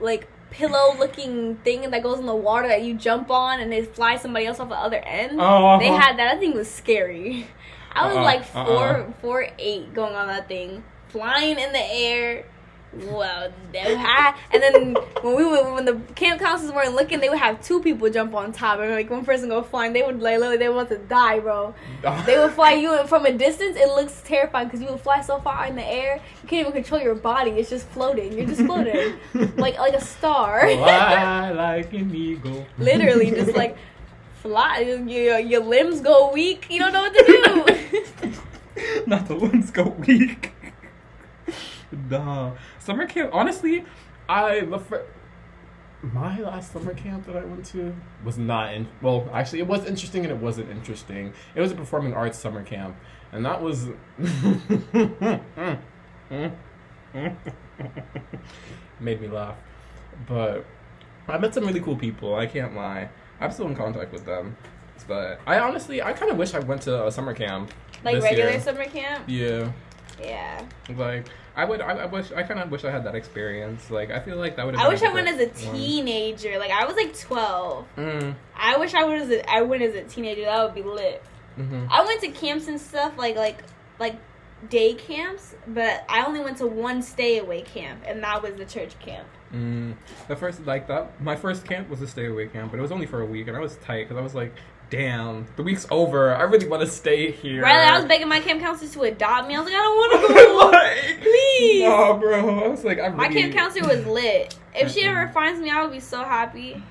like 0.00 0.26
pillow 0.50 0.96
looking 0.98 1.56
thing 1.56 1.90
that 1.90 2.02
goes 2.02 2.18
in 2.18 2.26
the 2.26 2.34
water 2.34 2.68
that 2.68 2.82
you 2.82 2.94
jump 2.94 3.30
on 3.30 3.60
and 3.60 3.74
it 3.74 3.94
flies 3.94 4.22
somebody 4.22 4.46
else 4.46 4.58
off 4.60 4.68
the 4.68 4.74
other 4.76 4.98
end. 4.98 5.38
Oh. 5.40 5.78
They 5.78 5.88
had 5.88 6.12
that. 6.18 6.32
That 6.32 6.40
thing 6.40 6.54
was 6.54 6.70
scary. 6.70 7.46
I 7.92 8.06
was 8.08 8.16
Uh-uh, 8.16 8.22
like 8.24 8.44
four 8.44 8.62
uh-uh. 8.64 9.12
four 9.20 9.48
eight 9.58 9.92
going 9.94 10.14
on 10.14 10.28
that 10.28 10.48
thing, 10.48 10.82
flying 11.08 11.58
in 11.58 11.72
the 11.72 11.84
air. 11.84 12.46
Well, 13.02 13.52
had, 13.74 14.36
and 14.52 14.62
then 14.62 14.94
when 15.22 15.36
we 15.36 15.44
would, 15.44 15.74
when 15.74 15.84
the 15.84 16.00
camp 16.14 16.40
counselors 16.40 16.72
weren't 16.72 16.94
looking, 16.94 17.20
they 17.20 17.28
would 17.28 17.38
have 17.38 17.60
two 17.62 17.80
people 17.82 18.08
jump 18.10 18.34
on 18.34 18.52
top, 18.52 18.78
and 18.78 18.90
like 18.90 19.10
one 19.10 19.24
person 19.24 19.48
go 19.48 19.62
flying. 19.62 19.92
They 19.92 20.02
would 20.02 20.20
like 20.20 20.38
literally 20.38 20.58
they 20.58 20.68
want 20.68 20.88
to 20.90 20.98
die, 20.98 21.40
bro. 21.40 21.74
They 22.26 22.38
would 22.38 22.52
fly 22.52 22.72
you 22.72 23.06
from 23.06 23.26
a 23.26 23.32
distance. 23.32 23.76
It 23.76 23.88
looks 23.88 24.22
terrifying 24.24 24.68
because 24.68 24.80
you 24.80 24.88
would 24.88 25.00
fly 25.00 25.20
so 25.20 25.38
far 25.40 25.66
in 25.66 25.76
the 25.76 25.84
air, 25.84 26.20
you 26.42 26.48
can't 26.48 26.60
even 26.60 26.72
control 26.72 27.00
your 27.00 27.14
body. 27.14 27.52
It's 27.52 27.70
just 27.70 27.86
floating. 27.88 28.32
You're 28.32 28.46
just 28.46 28.62
floating, 28.62 29.18
like 29.56 29.78
like 29.78 29.94
a 29.94 30.00
star. 30.00 30.60
Fly 30.60 31.50
like 31.54 31.92
an 31.92 32.14
eagle. 32.14 32.66
Literally, 32.78 33.30
just 33.30 33.54
like 33.54 33.76
fly. 34.34 34.78
Your, 34.80 35.38
your 35.38 35.60
limbs 35.60 36.00
go 36.00 36.30
weak. 36.32 36.66
You 36.70 36.78
don't 36.78 36.92
know 36.92 37.02
what 37.02 37.14
to 37.14 37.24
do. 38.22 39.04
Not 39.06 39.28
the 39.28 39.36
ones 39.36 39.70
go 39.70 39.84
weak. 40.06 40.53
Nah. 42.08 42.52
Summer 42.78 43.06
camp, 43.06 43.30
honestly, 43.32 43.84
I 44.28 44.60
the 44.60 44.78
fir- 44.78 45.06
my 46.12 46.38
last 46.38 46.72
summer 46.72 46.94
camp 46.94 47.26
that 47.26 47.36
I 47.36 47.44
went 47.44 47.64
to 47.66 47.94
was 48.24 48.36
not 48.36 48.74
in. 48.74 48.88
Well, 49.00 49.28
actually, 49.32 49.60
it 49.60 49.66
was 49.66 49.84
interesting 49.86 50.24
and 50.24 50.32
it 50.32 50.38
wasn't 50.38 50.70
interesting. 50.70 51.32
It 51.54 51.60
was 51.60 51.72
a 51.72 51.74
performing 51.74 52.12
arts 52.12 52.38
summer 52.38 52.62
camp, 52.62 52.96
and 53.32 53.44
that 53.44 53.62
was. 53.62 53.88
Made 59.00 59.20
me 59.20 59.28
laugh, 59.28 59.56
but 60.26 60.64
I 61.28 61.38
met 61.38 61.54
some 61.54 61.64
really 61.64 61.80
cool 61.80 61.96
people. 61.96 62.34
I 62.34 62.46
can't 62.46 62.74
lie. 62.74 63.08
I'm 63.40 63.50
still 63.50 63.66
in 63.66 63.74
contact 63.74 64.12
with 64.12 64.24
them, 64.24 64.56
but 65.08 65.40
I 65.46 65.58
honestly, 65.58 66.02
I 66.02 66.12
kind 66.12 66.30
of 66.30 66.38
wish 66.38 66.54
I 66.54 66.60
went 66.60 66.82
to 66.82 67.06
a 67.06 67.10
summer 67.10 67.34
camp. 67.34 67.72
like 68.04 68.22
regular 68.22 68.50
year. 68.50 68.60
summer 68.60 68.84
camp. 68.84 69.24
Yeah. 69.26 69.72
Yeah. 70.20 70.64
Like 70.96 71.26
I 71.56 71.64
would, 71.64 71.80
I, 71.80 71.92
I 71.92 72.06
wish, 72.06 72.32
I 72.32 72.42
kind 72.42 72.58
of 72.60 72.70
wish 72.70 72.84
I 72.84 72.90
had 72.90 73.04
that 73.04 73.14
experience. 73.14 73.90
Like 73.90 74.10
I 74.10 74.20
feel 74.20 74.36
like 74.36 74.56
that 74.56 74.66
would. 74.66 74.74
Have 74.74 74.82
been. 74.82 74.86
I 74.86 74.92
wish 74.92 75.02
I 75.02 75.12
went 75.12 75.28
as 75.28 75.38
a 75.38 75.46
teenager. 75.46 76.58
Like 76.58 76.70
I 76.70 76.84
was 76.84 76.96
like 76.96 77.16
twelve. 77.18 77.86
Mm, 77.96 78.34
I 78.56 78.76
wish 78.78 78.94
I 78.94 79.04
was. 79.04 79.30
A, 79.30 79.48
I 79.50 79.62
went 79.62 79.82
as 79.82 79.94
a 79.94 80.02
teenager. 80.02 80.44
That 80.44 80.64
would 80.64 80.74
be 80.74 80.82
lit. 80.82 81.22
hmm 81.56 81.86
I 81.90 82.04
went 82.04 82.20
to 82.22 82.28
camps 82.28 82.66
and 82.68 82.80
stuff 82.80 83.16
like 83.16 83.36
like 83.36 83.62
like 84.00 84.16
day 84.68 84.94
camps, 84.94 85.54
but 85.68 86.04
I 86.08 86.24
only 86.24 86.40
went 86.40 86.56
to 86.58 86.66
one 86.66 87.02
stay 87.02 87.38
away 87.38 87.62
camp, 87.62 88.02
and 88.06 88.22
that 88.24 88.42
was 88.42 88.54
the 88.54 88.64
church 88.64 88.98
camp. 88.98 89.28
mm. 89.52 89.94
The 90.26 90.36
first, 90.36 90.64
like 90.66 90.88
that, 90.88 91.20
my 91.20 91.36
first 91.36 91.64
camp 91.66 91.88
was 91.90 92.00
a 92.02 92.06
stay 92.06 92.26
away 92.26 92.48
camp, 92.48 92.70
but 92.70 92.78
it 92.78 92.82
was 92.82 92.90
only 92.90 93.06
for 93.06 93.20
a 93.20 93.26
week, 93.26 93.46
and 93.48 93.56
I 93.56 93.60
was 93.60 93.76
tight 93.76 94.08
because 94.08 94.16
I 94.16 94.22
was 94.22 94.34
like, 94.34 94.54
damn, 94.90 95.46
the 95.56 95.62
week's 95.62 95.86
over. 95.90 96.34
I 96.34 96.42
really 96.42 96.66
want 96.66 96.80
to 96.82 96.86
stay 96.88 97.30
here. 97.30 97.62
Right? 97.62 97.76
Like, 97.84 97.92
I 97.92 97.96
was 97.98 98.06
begging 98.06 98.28
my 98.28 98.40
camp 98.40 98.60
counselors 98.60 98.92
to 98.92 99.02
adopt 99.02 99.48
me. 99.48 99.54
I 99.54 99.58
was 99.60 99.66
like, 99.66 99.78
I 99.78 99.82
don't 99.82 99.96
want 99.96 100.28
to 100.28 100.34
go. 100.34 100.70
Like, 101.64 101.70
Please. 101.72 101.82
Nah, 101.82 102.16
bro. 102.16 102.64
I 102.64 102.68
was 102.68 102.84
like, 102.84 103.00
I 103.00 103.08
My 103.08 103.28
camp 103.28 103.54
counselor 103.54 103.88
was 103.88 104.06
lit. 104.06 104.56
If 104.74 104.92
she 104.92 105.04
ever 105.04 105.28
finds 105.28 105.60
me, 105.60 105.70
I 105.70 105.82
would 105.82 105.92
be 105.92 106.00
so 106.00 106.24
happy. 106.24 106.82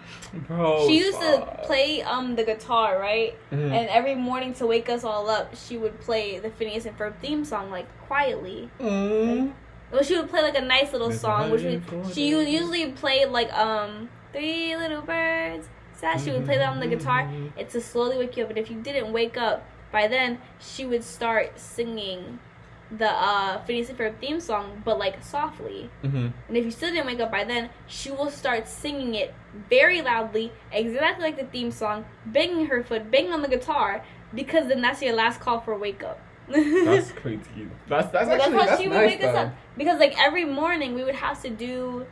Bro, 0.47 0.87
she 0.87 0.97
used 0.97 1.19
to 1.19 1.59
play 1.63 2.01
um 2.01 2.35
the 2.35 2.43
guitar, 2.43 2.99
right? 2.99 3.37
Mhm. 3.51 3.71
And 3.71 3.89
every 3.89 4.15
morning 4.15 4.53
to 4.55 4.65
wake 4.65 4.89
us 4.89 5.03
all 5.03 5.29
up, 5.29 5.55
she 5.55 5.77
would 5.77 5.99
play 5.99 6.39
the 6.39 6.49
Phineas 6.49 6.85
and 6.85 6.97
Ferb 6.97 7.15
theme 7.19 7.45
song 7.45 7.69
like 7.69 7.87
quietly. 8.07 8.69
Mm. 8.79 9.53
Well, 9.91 10.01
she 10.01 10.17
would 10.17 10.29
play 10.29 10.41
like 10.41 10.57
a 10.57 10.61
nice 10.61 10.91
little 10.91 11.09
There's 11.09 11.21
song, 11.21 11.51
which 11.51 11.61
would, 11.61 11.83
she 12.13 12.33
would 12.33 12.47
usually 12.47 12.91
play 12.93 13.25
like 13.25 13.53
um 13.53 14.09
Three 14.31 14.75
Little 14.75 15.01
Birds. 15.03 15.69
Sad. 15.93 16.19
She 16.19 16.31
would 16.31 16.45
play 16.45 16.57
that 16.57 16.69
on 16.69 16.79
the 16.79 16.87
guitar. 16.87 17.29
It's 17.55 17.73
to 17.73 17.81
slowly 17.81 18.17
wake 18.17 18.35
you 18.35 18.43
up. 18.43 18.49
And 18.49 18.57
if 18.57 18.71
you 18.71 18.81
didn't 18.81 19.13
wake 19.13 19.37
up 19.37 19.65
by 19.91 20.07
then, 20.07 20.39
she 20.59 20.85
would 20.85 21.03
start 21.03 21.59
singing 21.59 22.39
the 22.91 23.09
uh 23.09 23.63
Phineas 23.65 23.89
and 23.89 23.97
Ferb 23.97 24.19
theme 24.19 24.39
song, 24.39 24.81
but 24.85 24.97
like 24.99 25.23
softly. 25.23 25.89
hmm 26.01 26.27
And 26.47 26.57
if 26.57 26.65
you 26.65 26.71
still 26.71 26.91
didn't 26.91 27.07
wake 27.07 27.19
up 27.19 27.31
by 27.31 27.43
then, 27.43 27.69
she 27.87 28.11
will 28.11 28.29
start 28.29 28.67
singing 28.67 29.15
it 29.15 29.33
very 29.69 30.01
loudly, 30.01 30.51
exactly 30.71 31.25
like 31.25 31.37
the 31.37 31.45
theme 31.45 31.71
song, 31.71 32.05
banging 32.25 32.67
her 32.67 32.83
foot, 32.83 33.09
banging 33.09 33.31
on 33.33 33.41
the 33.41 33.47
guitar, 33.47 34.03
because 34.33 34.67
then 34.67 34.81
that's 34.81 35.01
your 35.01 35.13
last 35.15 35.39
call 35.39 35.59
for 35.59 35.75
wake 35.77 36.03
up. 36.03 36.19
That's 36.47 37.11
crazy. 37.21 37.69
That's 37.87 38.11
that's 38.11 38.27
But 38.27 38.41
actually 38.41 38.55
that's 38.57 38.69
that's 38.71 38.81
she 38.81 38.87
would 38.87 38.95
nice 38.95 39.11
wake 39.11 39.23
us 39.23 39.35
up. 39.35 39.53
Because 39.77 39.99
like 39.99 40.15
every 40.21 40.45
morning 40.45 40.93
we 40.93 41.03
would 41.03 41.15
have 41.15 41.41
to 41.43 41.49
do 41.49 42.05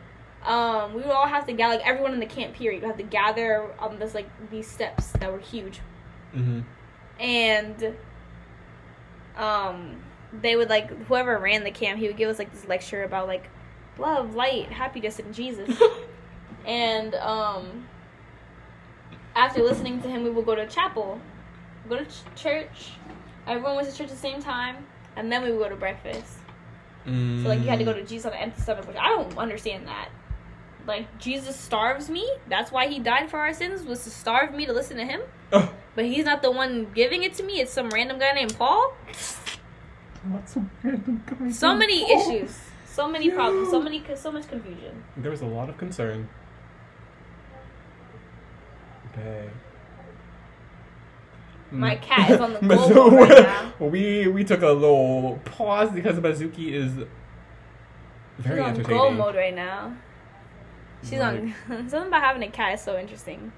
um 0.44 0.94
we 0.94 1.02
would 1.02 1.10
all 1.12 1.28
have 1.28 1.46
to 1.46 1.52
gather 1.52 1.76
like 1.76 1.86
everyone 1.86 2.12
in 2.12 2.18
the 2.18 2.26
camp 2.26 2.54
period 2.54 2.82
would 2.82 2.88
have 2.88 2.96
to 2.96 3.04
gather 3.04 3.70
on 3.78 3.98
this 4.00 4.14
like 4.14 4.28
these 4.50 4.68
steps 4.68 5.12
that 5.12 5.30
were 5.30 5.38
huge. 5.38 5.80
hmm 6.32 6.60
And 7.20 7.94
um 9.36 9.96
they 10.40 10.56
would 10.56 10.70
like 10.70 10.90
whoever 11.06 11.38
ran 11.38 11.64
the 11.64 11.70
camp, 11.70 11.98
he 11.98 12.06
would 12.06 12.16
give 12.16 12.30
us 12.30 12.38
like 12.38 12.52
this 12.52 12.66
lecture 12.66 13.04
about 13.04 13.26
like 13.26 13.48
love, 13.98 14.34
light, 14.34 14.70
happiness 14.70 15.18
and 15.18 15.34
Jesus. 15.34 15.80
and 16.66 17.14
um 17.16 17.86
after 19.34 19.62
listening 19.62 20.00
to 20.02 20.08
him 20.08 20.24
we 20.24 20.30
would 20.30 20.46
go 20.46 20.54
to 20.54 20.66
chapel. 20.66 21.20
Go 21.88 21.98
to 21.98 22.04
ch- 22.04 22.22
church. 22.36 22.92
Everyone 23.46 23.76
went 23.76 23.90
to 23.90 23.94
church 23.96 24.08
at 24.08 24.14
the 24.14 24.16
same 24.16 24.40
time 24.40 24.86
and 25.16 25.30
then 25.30 25.42
we 25.42 25.50
would 25.50 25.58
go 25.58 25.68
to 25.68 25.76
breakfast. 25.76 26.38
So 27.04 27.48
like 27.48 27.60
you 27.62 27.68
had 27.68 27.80
to 27.80 27.84
go 27.84 27.92
to 27.92 28.04
jesus 28.04 28.26
on 28.26 28.32
an 28.32 28.38
empty 28.38 28.60
stomach 28.62 28.86
which 28.86 28.96
i 28.96 29.08
don't 29.08 29.36
understand 29.36 29.88
that. 29.88 30.08
Like 30.86 31.18
jesus 31.18 31.56
starves 31.56 32.08
me. 32.08 32.30
That's 32.48 32.70
why 32.72 32.86
he 32.86 33.00
died 33.00 33.28
for 33.28 33.38
our 33.38 33.52
sins 33.52 33.82
was 33.82 34.04
to 34.04 34.10
starve 34.10 34.54
me 34.54 34.66
to 34.66 34.72
listen 34.72 34.96
to 34.96 35.04
him. 35.04 35.20
Oh, 35.52 35.74
but 35.94 36.06
he's 36.06 36.24
not 36.24 36.42
the 36.42 36.50
one 36.50 36.86
giving 36.94 37.24
it 37.24 37.34
to 37.34 37.42
me. 37.42 37.60
It's 37.60 37.72
some 37.72 37.90
random 37.90 38.18
guy 38.18 38.32
named 38.32 38.56
paul 38.56 38.94
so 40.46 40.64
random 40.82 41.22
guy 41.26 41.50
so 41.50 41.74
many 41.74 42.04
Paul? 42.04 42.30
issues 42.30 42.58
so 42.86 43.08
many 43.08 43.30
problems 43.30 43.70
so 43.70 43.80
many 43.82 44.02
so 44.14 44.30
much 44.30 44.46
confusion 44.48 45.02
There 45.16 45.30
was 45.30 45.40
a 45.42 45.46
lot 45.46 45.68
of 45.68 45.76
concern. 45.78 46.28
Bae. 49.16 49.48
My 51.70 51.96
mm. 51.96 52.02
cat 52.02 52.30
is 52.30 52.40
on 52.40 52.52
the 52.52 52.58
Mizu- 52.60 52.94
goal 52.94 53.10
mode 53.10 53.30
right 53.30 53.42
now. 53.80 53.86
we 53.86 54.26
we 54.28 54.44
took 54.44 54.62
a 54.62 54.68
little 54.70 55.40
pause 55.44 55.90
because 55.90 56.16
Mizuki 56.18 56.72
is 56.72 56.92
very 58.38 58.58
She's 58.58 58.64
on 58.64 58.70
entertaining. 58.70 58.98
goal 58.98 59.10
mode 59.10 59.34
right 59.36 59.54
now. 59.54 59.96
She's 61.02 61.18
Like- 61.18 61.40
on 61.40 61.54
something 61.88 62.08
about 62.08 62.22
having 62.22 62.42
a 62.42 62.48
cat 62.50 62.74
is 62.74 62.80
so 62.82 62.98
interesting. 62.98 63.52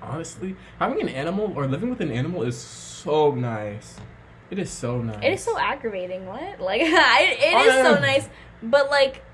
Honestly, 0.00 0.56
having 0.80 1.00
an 1.00 1.08
animal 1.08 1.52
or 1.56 1.66
living 1.68 1.88
with 1.90 2.00
an 2.00 2.10
animal 2.10 2.42
is 2.42 2.58
so 2.58 3.32
nice. 3.32 3.96
It 4.52 4.58
is 4.58 4.68
so 4.68 5.00
nice. 5.00 5.16
It 5.22 5.32
is 5.32 5.42
so 5.42 5.58
aggravating. 5.58 6.26
What? 6.26 6.60
Like 6.60 6.82
it, 6.84 6.88
it 6.92 7.66
is 7.66 7.72
so 7.86 7.96
Oh, 7.96 8.00
nice, 8.00 8.28
but 8.62 8.90
like 8.90 9.24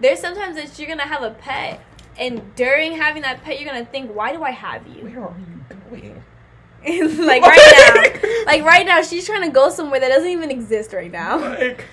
there's 0.00 0.20
sometimes 0.20 0.56
that 0.56 0.78
you're 0.78 0.86
gonna 0.86 1.08
have 1.08 1.22
a 1.22 1.30
pet, 1.30 1.80
and 2.18 2.54
during 2.56 2.92
having 2.92 3.22
that 3.22 3.42
pet, 3.42 3.58
you're 3.58 3.72
gonna 3.72 3.86
think, 3.86 4.14
why 4.14 4.32
do 4.32 4.42
I 4.42 4.50
have 4.50 4.86
you? 4.86 5.08
Where 5.08 5.24
are 5.24 5.34
you 5.96 6.22
going? 6.84 7.16
like 7.26 7.42
right 7.42 8.20
now, 8.22 8.44
like 8.46 8.62
right 8.64 8.84
now, 8.84 9.00
she's 9.00 9.24
trying 9.24 9.44
to 9.44 9.50
go 9.50 9.70
somewhere 9.70 9.98
that 9.98 10.10
doesn't 10.10 10.28
even 10.28 10.50
exist 10.50 10.92
right 10.92 11.10
now. 11.10 11.38
Like, 11.38 11.86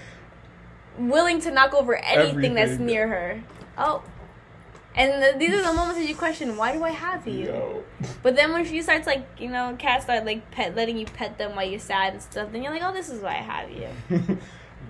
Willing 0.97 1.39
to 1.39 1.51
knock 1.51 1.73
over 1.73 1.95
anything 1.95 2.53
that's 2.53 2.79
near 2.79 3.07
her. 3.07 3.41
Oh. 3.77 4.03
And 4.95 5.23
the, 5.23 5.37
these 5.39 5.53
are 5.53 5.63
the 5.63 5.73
moments 5.73 5.97
that 5.99 6.07
you 6.07 6.15
question, 6.15 6.55
why 6.55 6.71
do 6.71 6.83
I 6.83 6.91
have 6.91 7.27
you? 7.27 7.45
yo. 7.45 7.83
But 8.21 8.35
then 8.35 8.53
when 8.53 8.63
she 8.65 8.81
starts 8.83 9.07
like, 9.07 9.25
you 9.39 9.49
know, 9.49 9.75
cats 9.79 10.03
start 10.03 10.23
like 10.25 10.51
pet 10.51 10.75
letting 10.75 10.97
you 10.97 11.05
pet 11.05 11.37
them 11.39 11.55
while 11.55 11.65
you're 11.67 11.79
sad 11.79 12.13
and 12.13 12.21
stuff, 12.21 12.51
then 12.51 12.61
you're 12.61 12.71
like, 12.71 12.83
oh, 12.83 12.93
this 12.93 13.09
is 13.09 13.21
why 13.21 13.31
I 13.31 13.41
have 13.41 13.71
you. 13.71 13.89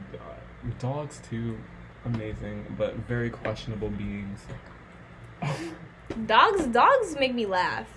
Dogs 0.79 1.21
too, 1.29 1.57
amazing, 2.05 2.65
but 2.77 2.95
very 2.95 3.29
questionable 3.29 3.89
beings. 3.89 4.39
Dogs, 6.25 6.65
dogs 6.67 7.15
make 7.19 7.33
me 7.33 7.45
laugh. 7.45 7.87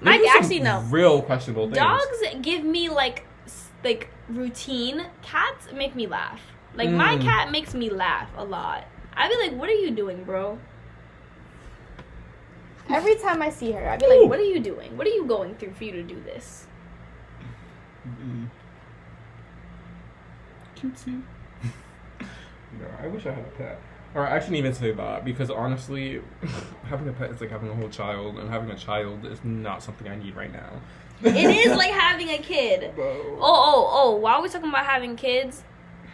They 0.00 0.10
I 0.10 0.34
actually 0.36 0.60
no. 0.60 0.80
Real 0.82 1.22
questionable 1.22 1.66
things. 1.66 1.78
Dogs 1.78 2.22
give 2.40 2.64
me 2.64 2.88
like 2.88 3.26
like 3.84 4.08
routine. 4.28 5.06
Cats 5.22 5.68
make 5.72 5.94
me 5.94 6.06
laugh. 6.06 6.40
Like 6.74 6.90
my 6.90 7.16
Mm. 7.16 7.22
cat 7.22 7.50
makes 7.50 7.74
me 7.74 7.90
laugh 7.90 8.28
a 8.36 8.44
lot. 8.44 8.84
I'd 9.14 9.28
be 9.28 9.36
like, 9.48 9.58
"What 9.60 9.68
are 9.68 9.74
you 9.74 9.90
doing, 9.90 10.24
bro?" 10.24 10.58
Every 12.88 13.16
time 13.16 13.42
I 13.42 13.50
see 13.50 13.72
her, 13.72 13.88
I'd 13.88 14.00
be 14.00 14.06
like, 14.06 14.28
"What 14.28 14.38
are 14.38 14.44
you 14.44 14.60
doing? 14.60 14.96
What 14.96 15.06
are 15.06 15.10
you 15.10 15.24
going 15.24 15.54
through 15.54 15.72
for 15.72 15.84
you 15.84 15.92
to 15.92 16.02
do 16.02 16.20
this?" 16.20 16.66
Mm. 18.06 18.48
Cutesy. 20.76 21.22
no, 22.20 22.86
I 23.00 23.06
wish 23.06 23.26
I 23.26 23.32
had 23.32 23.44
a 23.44 23.50
pet. 23.50 23.80
Or 24.14 24.26
I 24.26 24.38
shouldn't 24.40 24.58
even 24.58 24.74
say 24.74 24.92
that 24.92 25.24
because 25.24 25.50
honestly, 25.50 26.20
having 26.84 27.08
a 27.08 27.12
pet 27.12 27.30
is 27.30 27.40
like 27.40 27.50
having 27.50 27.70
a 27.70 27.74
whole 27.74 27.88
child, 27.88 28.38
and 28.38 28.50
having 28.50 28.70
a 28.70 28.76
child 28.76 29.24
is 29.24 29.42
not 29.42 29.82
something 29.82 30.06
I 30.08 30.16
need 30.16 30.36
right 30.36 30.52
now. 30.52 30.80
It 31.22 31.36
is 31.36 31.76
like 31.76 31.92
having 31.92 32.28
a 32.30 32.38
kid. 32.38 32.94
Bro. 32.94 33.38
Oh, 33.38 33.38
oh, 33.40 33.90
oh! 33.92 34.16
While 34.16 34.42
we're 34.42 34.48
talking 34.48 34.68
about 34.68 34.84
having 34.84 35.16
kids, 35.16 35.62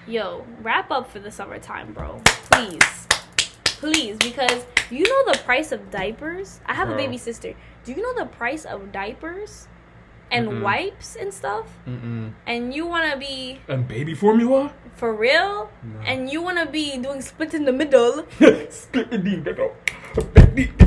yo, 0.06 0.44
wrap 0.62 0.90
up 0.90 1.10
for 1.10 1.18
the 1.18 1.30
summertime, 1.30 1.92
bro. 1.92 2.20
Please, 2.24 3.08
please, 3.78 4.16
because 4.18 4.66
you 4.90 5.04
know 5.04 5.32
the 5.32 5.38
price 5.44 5.72
of 5.72 5.90
diapers. 5.90 6.60
I 6.66 6.74
have 6.74 6.90
a 6.90 6.96
baby 6.96 7.16
sister. 7.18 7.54
Do 7.84 7.92
you 7.92 8.02
know 8.02 8.14
the 8.18 8.26
price 8.26 8.64
of 8.64 8.92
diapers 8.92 9.68
and 10.30 10.48
Mm-mm. 10.48 10.62
wipes 10.62 11.16
and 11.16 11.32
stuff? 11.32 11.66
Mm-mm. 11.86 12.32
And 12.46 12.74
you 12.74 12.86
want 12.86 13.10
to 13.12 13.18
be 13.18 13.60
And 13.68 13.86
baby 13.88 14.14
formula? 14.14 14.72
for 14.96 15.14
real? 15.14 15.70
No. 15.82 16.00
And 16.04 16.28
you 16.30 16.42
want 16.42 16.58
to 16.58 16.66
be 16.66 16.98
doing 16.98 17.22
split 17.22 17.54
in 17.54 17.64
the 17.64 17.72
middle? 17.72 18.26
Split 18.70 19.12
in 19.12 19.22
the 19.24 19.36
middle. 19.38 19.72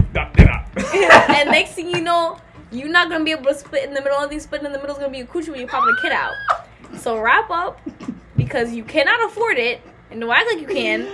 And 0.75 1.49
next 1.49 1.71
thing 1.73 1.89
you 1.95 2.01
know, 2.01 2.37
you're 2.71 2.89
not 2.89 3.09
gonna 3.09 3.23
be 3.23 3.31
able 3.31 3.45
to 3.45 3.55
split 3.55 3.83
in 3.87 3.93
the 3.93 4.01
middle. 4.01 4.17
Only 4.17 4.29
thing 4.29 4.39
split 4.39 4.63
in 4.63 4.71
the 4.71 4.77
middle 4.79 4.95
is 4.95 4.99
gonna 4.99 5.11
be 5.11 5.21
a 5.21 5.25
coochie 5.25 5.49
when 5.49 5.59
you're 5.59 5.67
popping 5.69 5.95
a 5.97 6.01
kid 6.01 6.11
out. 6.11 6.33
So 6.97 7.17
wrap 7.19 7.49
up 7.49 7.79
because 8.35 8.73
you 8.73 8.83
cannot 8.83 9.23
afford 9.25 9.57
it, 9.57 9.81
and 10.09 10.19
don't 10.19 10.29
act 10.31 10.47
like 10.51 10.59
you 10.59 10.67
can. 10.67 11.07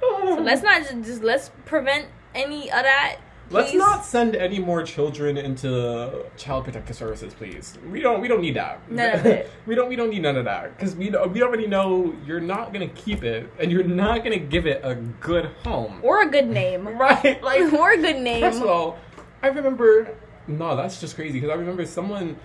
So 0.00 0.34
let's 0.40 0.62
not 0.62 0.82
just, 0.82 1.02
just 1.04 1.22
let's 1.22 1.50
prevent 1.66 2.06
any 2.34 2.64
of 2.70 2.82
that. 2.82 3.16
Let's 3.52 3.74
not 3.74 4.04
send 4.04 4.36
any 4.36 4.60
more 4.60 4.84
children 4.84 5.36
into 5.36 6.24
child 6.36 6.62
protective 6.66 6.94
services, 6.94 7.34
please. 7.34 7.76
We 7.90 8.00
don't. 8.00 8.20
We 8.20 8.28
don't 8.28 8.40
need 8.42 8.54
that. 8.54 8.88
None 8.88 9.18
of 9.18 9.26
it. 9.26 9.50
we 9.66 9.74
don't. 9.74 9.88
We 9.88 9.96
don't 9.96 10.10
need 10.10 10.22
none 10.22 10.36
of 10.36 10.44
that 10.44 10.76
because 10.78 10.94
we 10.94 11.10
know 11.10 11.26
we 11.26 11.42
already 11.42 11.66
know 11.66 12.14
you're 12.24 12.38
not 12.40 12.72
gonna 12.72 12.86
keep 12.86 13.24
it 13.24 13.52
and 13.58 13.72
you're 13.72 13.82
not 13.82 14.22
gonna 14.22 14.38
give 14.38 14.66
it 14.68 14.80
a 14.84 14.94
good 14.94 15.46
home. 15.64 15.98
or 16.04 16.22
a 16.22 16.30
good 16.30 16.46
name, 16.48 16.86
Right? 16.96 17.42
Like 17.42 17.72
or 17.72 17.90
a 17.94 17.96
good 17.96 18.20
name. 18.20 18.40
first 18.40 18.60
of 18.62 18.68
all, 18.68 18.98
I 19.42 19.48
remember. 19.48 20.16
No, 20.46 20.76
that's 20.76 21.00
just 21.00 21.16
crazy 21.16 21.40
because 21.40 21.50
I 21.50 21.54
remember 21.54 21.84
someone. 21.86 22.36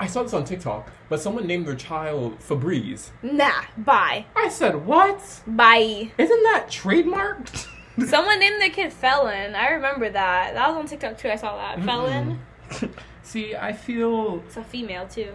I 0.00 0.06
saw 0.06 0.22
this 0.22 0.32
on 0.32 0.44
TikTok, 0.44 0.90
but 1.08 1.20
someone 1.20 1.46
named 1.46 1.66
their 1.66 1.74
child 1.74 2.38
Febreze. 2.40 3.10
Nah, 3.22 3.62
bye, 3.76 4.26
I 4.36 4.48
said, 4.48 4.86
"What? 4.86 5.42
bye. 5.46 6.10
Isn't 6.18 6.42
that 6.44 6.68
trademarked?" 6.68 7.66
Someone 8.06 8.38
named 8.38 8.60
their 8.60 8.70
kid 8.70 8.92
Felon. 8.92 9.56
I 9.56 9.70
remember 9.70 10.08
that. 10.08 10.54
That 10.54 10.68
was 10.68 10.76
on 10.76 10.86
TikTok 10.86 11.18
too. 11.18 11.28
I 11.30 11.36
saw 11.36 11.56
that 11.56 11.84
Felon. 11.84 12.38
See, 13.22 13.56
I 13.56 13.72
feel 13.72 14.42
It's 14.46 14.56
a 14.56 14.62
female 14.62 15.06
too. 15.08 15.32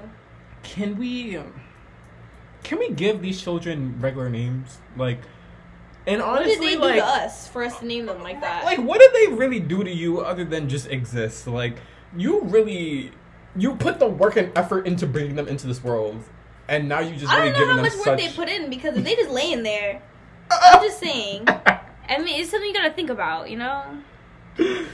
can 0.63 0.97
we 0.97 1.36
um, 1.38 1.54
can 2.63 2.80
we 2.80 2.89
give 2.89 3.21
these 3.21 3.41
children 3.41 3.99
regular 3.99 4.30
names 4.30 4.78
like 4.95 5.19
and 6.08 6.21
What 6.21 6.41
honestly 6.41 6.56
did 6.56 6.62
they 6.62 6.76
do 6.76 6.82
like 6.82 6.95
to 7.02 7.06
us 7.06 7.47
for 7.49 7.63
us 7.63 7.80
to 7.80 7.86
name 7.86 8.06
them 8.06 8.23
like 8.23 8.39
that? 8.41 8.63
like 8.63 8.80
what 8.80 8.99
did 8.99 9.12
they 9.13 9.36
really 9.36 9.60
do 9.60 9.84
to 9.84 9.91
you 9.91 10.21
other 10.21 10.45
than 10.45 10.69
just 10.69 10.88
exist 10.88 11.45
like 11.47 11.80
you 12.15 12.41
really 12.43 13.12
you 13.55 13.75
put 13.75 13.99
the 13.99 14.07
work 14.07 14.35
and 14.35 14.55
effort 14.57 14.87
into 14.87 15.05
bringing 15.05 15.35
them 15.35 15.47
into 15.47 15.67
this 15.67 15.83
world 15.83 16.23
and 16.67 16.87
now 16.87 16.99
you 16.99 17.15
just 17.15 17.31
I 17.31 17.39
really 17.39 17.51
don't 17.51 17.67
know 17.67 17.75
how 17.75 17.81
much 17.81 17.93
work 17.95 18.03
such 18.03 18.19
they 18.19 18.29
put 18.29 18.49
in 18.49 18.69
because 18.69 18.97
if 18.97 19.03
they 19.03 19.15
just 19.15 19.29
laying 19.29 19.63
there, 19.63 20.01
I'm 20.51 20.81
just 20.81 20.99
saying. 20.99 21.47
I 21.47 22.17
mean, 22.19 22.41
it's 22.41 22.51
something 22.51 22.67
you 22.67 22.73
gotta 22.73 22.93
think 22.93 23.09
about, 23.09 23.49
you 23.49 23.57
know. 23.57 23.83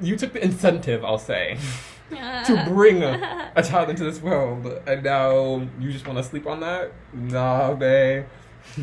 you 0.00 0.16
took 0.16 0.32
the 0.32 0.42
incentive 0.42 1.04
i'll 1.04 1.18
say 1.18 1.56
to 2.10 2.64
bring 2.68 3.02
a, 3.02 3.52
a 3.56 3.62
child 3.62 3.88
into 3.90 4.04
this 4.04 4.20
world 4.20 4.66
and 4.86 5.02
now 5.02 5.66
you 5.80 5.92
just 5.92 6.06
want 6.06 6.18
to 6.18 6.22
sleep 6.22 6.46
on 6.46 6.60
that 6.60 6.92
nah 7.12 7.72
babe 7.74 8.24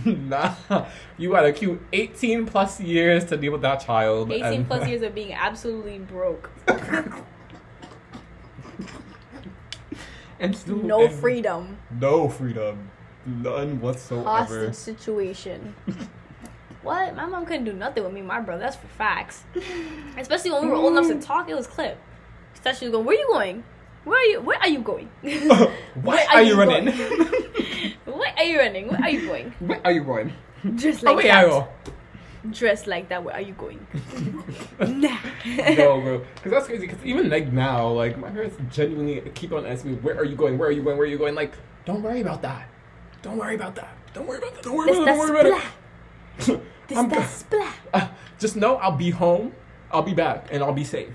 nah 0.06 0.54
you 1.18 1.30
gotta 1.30 1.52
queue 1.52 1.80
18 1.94 2.46
plus 2.46 2.80
years 2.80 3.26
to 3.26 3.38
deal 3.38 3.52
with 3.52 3.62
that 3.62 3.80
child 3.80 4.32
18 4.32 4.44
and- 4.44 4.68
plus 4.68 4.88
years 4.88 5.02
of 5.02 5.14
being 5.14 5.34
absolutely 5.34 6.00
broke, 6.00 6.50
and 10.42 10.56
still 10.56 10.78
no 10.78 11.06
and 11.06 11.14
freedom, 11.14 11.78
no 12.00 12.28
freedom 12.28 12.90
none 13.26 13.80
whatsoever 13.80 14.26
hostage 14.26 14.76
situation. 14.76 15.76
What? 16.84 17.16
My 17.16 17.26
mom 17.28 17.46
couldn't 17.46 17.66
do 17.66 17.74
nothing 17.74 18.04
with 18.04 18.12
me, 18.12 18.20
and 18.20 18.28
my 18.28 18.40
brother. 18.40 18.64
That's 18.64 18.76
for 18.76 18.88
facts. 18.88 19.44
Especially 20.18 20.50
when 20.50 20.64
we 20.64 20.70
were 20.70 20.78
old 20.78 20.94
enough 20.94 21.08
to 21.08 21.20
talk, 21.28 21.48
it 21.48 21.56
was 21.56 21.68
clip. 21.68 22.00
Especially 22.56 22.90
going, 22.90 23.06
where 23.06 23.16
are 23.16 23.20
you 23.20 23.28
going? 23.28 23.64
Where 24.04 24.20
are 24.20 24.26
you? 24.26 24.42
Where 24.42 24.58
are 24.58 24.68
you 24.68 24.80
going? 24.80 25.08
why 26.02 26.26
are 26.34 26.42
you 26.42 26.56
running 26.56 26.88
Where 28.06 28.34
are 28.36 28.44
you 28.44 28.58
running? 28.58 28.88
Where 28.88 29.00
are 29.00 29.10
you 29.10 29.28
going? 29.28 29.54
where 29.60 29.82
are 29.86 29.92
you 29.92 30.04
going 30.04 30.34
Dressed 30.76 31.04
oh 31.04 31.14
like 31.14 31.18
wait 31.18 31.32
I 31.32 31.46
that. 31.46 31.70
Dressed 32.50 32.88
like 32.88 33.10
that. 33.10 33.24
Where 33.24 33.36
are 33.36 33.42
you 33.42 33.54
going? 33.54 33.86
nah. 34.80 35.18
no, 35.46 36.02
bro. 36.02 36.26
Because 36.36 36.52
that's 36.52 36.66
crazy. 36.66 36.88
Because 36.88 37.06
even 37.06 37.30
like 37.30 37.52
now, 37.54 37.88
like 37.90 38.18
my 38.18 38.32
parents 38.32 38.58
genuinely 38.70 39.22
keep 39.36 39.52
on 39.52 39.66
asking 39.66 39.92
me, 39.92 39.98
"Where 39.98 40.18
are 40.18 40.26
you 40.26 40.36
going? 40.36 40.58
Where 40.58 40.70
are 40.70 40.72
you 40.72 40.82
going? 40.82 40.98
Where 40.98 41.06
are 41.06 41.10
you 41.10 41.20
going?" 41.20 41.36
Like, 41.36 41.54
don't 41.86 42.02
worry 42.02 42.22
about 42.22 42.42
that. 42.42 42.68
Don't 43.22 43.38
worry 43.38 43.54
about 43.54 43.76
that. 43.76 43.96
Don't 44.14 44.26
worry 44.26 44.40
about 44.40 44.56
that. 44.56 44.64
Don't 44.64 44.76
worry 44.76 44.90
about 44.90 45.06
that 45.06 45.06
that. 45.06 45.18
Don't 45.18 45.30
worry 45.30 45.52
about 45.52 45.64
it. 46.50 46.62
I'm 46.98 47.10
that 47.10 47.30
splat. 47.30 47.76
Uh, 47.94 48.08
just 48.40 48.56
know 48.56 48.78
I'll 48.78 48.98
be 48.98 49.12
home. 49.12 49.54
I'll 49.92 50.02
be 50.02 50.14
back, 50.14 50.48
and 50.52 50.64
I'll 50.64 50.74
be 50.74 50.86
safe. 50.86 51.14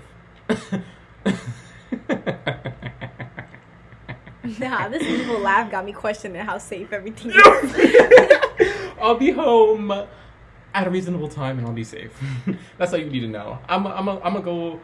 Nah, 4.59 4.87
this 4.87 5.03
evil 5.03 5.39
laugh 5.39 5.69
got 5.69 5.83
me 5.83 5.91
questioning 5.91 6.41
how 6.41 6.57
safe 6.57 6.93
everything 6.93 7.31
is. 7.31 8.87
I'll 9.01 9.15
be 9.15 9.31
home 9.31 10.07
at 10.73 10.87
a 10.87 10.89
reasonable 10.89 11.27
time, 11.27 11.57
and 11.57 11.67
I'll 11.67 11.73
be 11.73 11.83
safe. 11.83 12.11
That's 12.77 12.93
all 12.93 12.99
you 12.99 13.09
need 13.09 13.21
to 13.21 13.27
know. 13.27 13.59
I'm. 13.67 13.87
i 13.87 13.97
I'm. 13.97 14.09
i 14.09 14.13
I'm 14.13 14.33
gonna 14.33 14.41
go. 14.41 14.79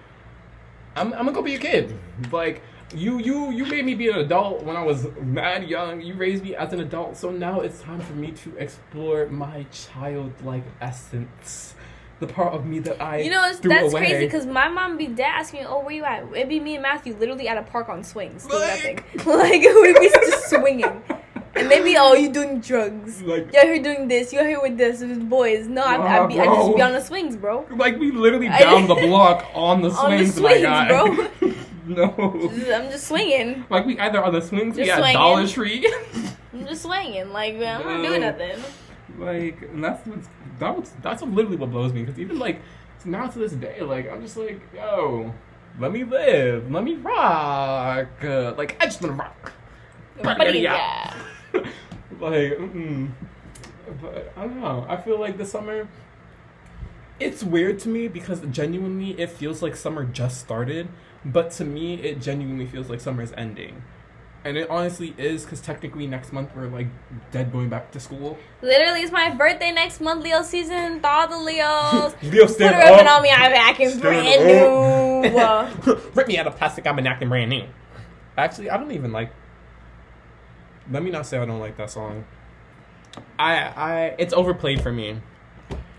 I'm. 0.96 1.14
I'm 1.14 1.26
gonna 1.26 1.34
go 1.34 1.42
be 1.42 1.56
a 1.56 1.60
kid. 1.60 1.98
Like 2.32 2.62
you. 2.96 3.20
You. 3.20 3.52
You 3.52 3.66
made 3.66 3.86
me 3.86 3.96
be 3.96 4.10
an 4.10 4.18
adult 4.18 4.64
when 4.64 4.76
I 4.76 4.84
was 4.84 5.08
mad 5.22 5.68
young. 5.70 6.02
You 6.02 6.16
raised 6.16 6.44
me 6.44 6.56
as 6.56 6.74
an 6.74 6.80
adult, 6.80 7.18
so 7.18 7.30
now 7.32 7.62
it's 7.62 7.82
time 7.82 8.00
for 8.02 8.14
me 8.14 8.32
to 8.32 8.56
explore 8.58 9.28
my 9.28 9.66
childlike 9.72 10.66
essence. 10.82 11.76
The 12.20 12.28
part 12.28 12.54
of 12.54 12.66
me 12.66 12.80
that 12.80 13.02
I 13.02 13.18
You 13.18 13.32
know, 13.32 13.42
that's 13.42 13.92
away. 13.92 14.08
crazy 14.08 14.26
because 14.26 14.46
my 14.46 14.70
mom 14.70 14.98
be 14.98 15.08
dad 15.08 15.40
asking 15.42 15.62
me, 15.62 15.66
"Oh, 15.68 15.82
where 15.82 15.94
you 15.94 16.06
at?" 16.06 16.24
It'd 16.34 16.48
be 16.48 16.60
me 16.60 16.76
and 16.76 16.84
Matthew 16.84 17.16
literally 17.16 17.50
at 17.50 17.58
a 17.58 17.64
park 17.64 17.90
on 17.90 18.04
swings, 18.04 18.46
Like- 18.46 19.04
nothing. 19.16 19.26
like 19.26 19.62
we'd 19.62 20.00
be 20.00 20.10
just 20.10 20.50
swinging. 20.50 21.02
And 21.56 21.70
they 21.70 21.84
be, 21.84 21.96
oh, 21.98 22.14
you 22.14 22.32
doing 22.32 22.60
drugs. 22.62 23.22
Like- 23.22 23.54
you 23.54 23.60
out 23.60 23.66
here 23.66 23.82
doing 23.82 24.08
this. 24.08 24.34
You're 24.34 24.48
here 24.48 24.62
with 24.62 24.78
this 24.78 25.02
with 25.02 25.30
boys. 25.30 25.68
No, 25.68 25.84
I, 25.84 26.24
I, 26.24 26.26
be, 26.28 26.40
I 26.40 26.46
just 26.46 26.76
be 26.76 26.82
on 26.82 26.94
the 26.94 27.02
swings, 27.02 27.36
bro. 27.36 27.66
Like 27.70 28.00
we 28.00 28.12
literally 28.12 28.48
down 28.50 28.88
the 28.88 28.96
block 29.08 29.46
on 29.54 29.82
the 29.82 29.92
On 29.92 30.18
the 30.18 30.26
swings, 30.26 30.40
my 30.40 30.62
guy. 30.62 30.88
bro. 30.88 31.06
no. 31.88 32.14
I'm 32.74 32.90
just 32.90 33.08
swinging. 33.08 33.66
Like 33.70 33.86
we 33.86 34.00
either 34.00 34.24
on 34.24 34.34
the 34.34 34.42
swings, 34.42 34.78
we 34.78 34.86
Just 34.86 35.00
at. 35.00 35.14
Dollar 35.14 35.48
Tree. 35.48 35.92
I'm 36.54 36.66
just 36.66 36.84
swinging. 36.84 37.30
Like, 37.32 37.56
man, 37.56 37.82
I'm 37.82 37.88
not 37.88 38.08
doing 38.08 38.22
nothing. 38.22 38.64
like 39.20 39.62
and 39.62 39.84
that's 39.84 40.06
what's 40.08 40.28
that 40.60 40.76
was 40.76 40.92
that's 41.02 41.22
what 41.22 41.32
literally 41.32 41.58
what 41.58 41.70
blows 41.72 41.94
me 41.94 42.02
because 42.04 42.20
even 42.20 42.40
like 42.40 42.62
now 43.06 43.28
to 43.28 43.38
this 43.40 43.52
day, 43.52 43.82
like 43.82 44.10
I'm 44.12 44.22
just 44.22 44.38
like, 44.38 44.60
yo, 44.74 45.34
let 45.80 45.92
me 45.92 46.04
live, 46.04 46.72
let 46.72 46.84
me 46.84 46.96
rock, 46.96 48.08
uh, 48.24 48.54
like 48.58 48.76
I 48.80 48.86
just 48.86 49.02
wanna 49.02 49.14
rock. 49.14 49.52
But 50.22 50.56
Yeah. 50.56 51.14
like, 52.20 52.58
mm 52.58 53.12
but 54.02 54.32
I 54.38 54.42
don't 54.42 54.62
know. 54.62 54.86
I 54.88 54.96
feel 54.98 55.20
like 55.20 55.38
the 55.38 55.46
summer. 55.46 55.88
It's 57.20 57.44
weird 57.44 57.80
to 57.80 57.90
me 57.90 58.08
because 58.08 58.42
genuinely 58.52 59.12
it 59.20 59.30
feels 59.30 59.62
like 59.62 59.76
summer 59.76 60.04
just 60.06 60.40
started, 60.40 60.88
but 61.24 61.52
to 61.52 61.66
me 61.66 61.96
it 61.96 62.22
genuinely 62.22 62.66
feels 62.66 62.90
like 62.90 63.02
summer 63.02 63.22
is 63.22 63.34
ending. 63.38 63.84
And 64.46 64.58
it 64.58 64.70
honestly 64.70 65.14
is 65.18 65.44
because 65.44 65.62
technically 65.62 66.06
next 66.08 66.34
month 66.34 66.50
we're 66.56 66.68
like 66.68 66.88
dead 67.32 67.52
going 67.52 67.70
back 67.70 67.92
to 67.92 68.00
school. 68.00 68.38
Literally, 68.62 69.02
it's 69.02 69.12
my 69.12 69.30
birthday 69.30 69.72
next 69.72 70.02
month, 70.02 70.24
Leo 70.24 70.42
season. 70.44 71.02
To 71.02 71.08
all 71.08 71.28
the 71.28 71.38
Leos. 71.38 72.16
Leo, 72.24 72.46
Put 72.48 72.56
stand 72.56 72.76
a 72.76 72.78
ribbon 72.80 73.08
up. 73.08 73.18
on 73.18 73.24
me. 73.24 73.30
I'm 73.30 73.54
acting 73.54 73.90
Stand 73.90 74.02
brand 74.02 75.26
new. 75.86 75.94
Rip 76.14 76.28
me 76.28 76.38
out 76.38 76.48
of 76.48 76.58
plastic. 76.58 76.86
I'm 76.88 77.00
acting 77.06 77.30
brand 77.30 77.52
new. 77.52 77.66
Actually, 78.38 78.70
I 78.70 78.78
don't 78.78 78.92
even 78.92 79.12
like. 79.14 79.32
Let 80.92 81.04
me 81.04 81.12
not 81.12 81.26
say 81.26 81.38
I 81.38 81.46
don't 81.46 81.60
like 81.60 81.78
that 81.78 81.90
song. 81.92 82.26
I 83.38 83.56
I 83.56 84.16
it's 84.18 84.34
overplayed 84.34 84.82
for 84.82 84.92
me. 84.92 85.20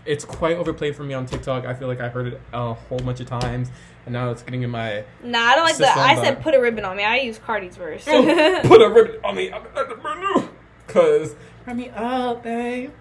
It's 0.05 0.23
quite 0.23 0.57
overplayed 0.57 0.95
for 0.95 1.03
me 1.03 1.13
on 1.15 1.25
TikTok. 1.25 1.65
I 1.65 1.73
feel 1.73 1.87
like 1.87 1.99
I 1.99 2.09
heard 2.09 2.27
it 2.27 2.41
a 2.53 2.73
whole 2.73 2.99
bunch 2.99 3.19
of 3.19 3.25
times, 3.25 3.71
and 4.05 4.13
now 4.13 4.29
it's 4.29 4.43
getting 4.43 4.61
in 4.61 4.69
my. 4.69 5.03
Nah, 5.23 5.39
I 5.39 5.55
don't 5.55 5.63
like 5.63 5.77
that. 5.77 5.97
I 5.97 6.21
said 6.21 6.41
put 6.41 6.53
a 6.53 6.61
ribbon 6.61 6.85
on 6.85 6.95
me. 6.95 7.03
I 7.03 7.17
use 7.17 7.39
Cardi's 7.39 7.75
verse. 7.75 8.03
Put 8.05 8.81
a 8.81 8.89
ribbon 8.89 9.19
on 9.23 9.35
me. 9.35 9.51
I'm 9.51 9.63
acting 9.75 9.99
brand 9.99 10.19
new. 10.19 10.49
Cause 10.87 11.35
wrap 11.65 11.75
me 11.75 11.89
up, 11.89 12.43
babe. 12.43 12.91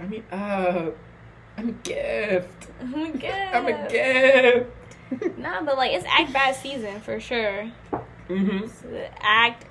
Wrap 0.00 0.08
me 0.08 0.22
up. 0.32 0.96
I'm 1.56 1.68
a 1.68 1.72
gift. 1.72 2.66
I'm 2.80 2.94
a 2.94 3.10
gift. 3.10 3.54
I'm 3.54 3.66
a 3.66 3.88
gift. 3.88 4.70
Nah, 5.38 5.60
but 5.62 5.76
like 5.76 5.90
it's 5.92 6.04
act 6.08 6.32
bad 6.32 6.54
season 6.54 7.00
for 7.00 7.18
sure. 7.18 7.68
mm-hmm. 8.28 8.96
Act 9.20 9.64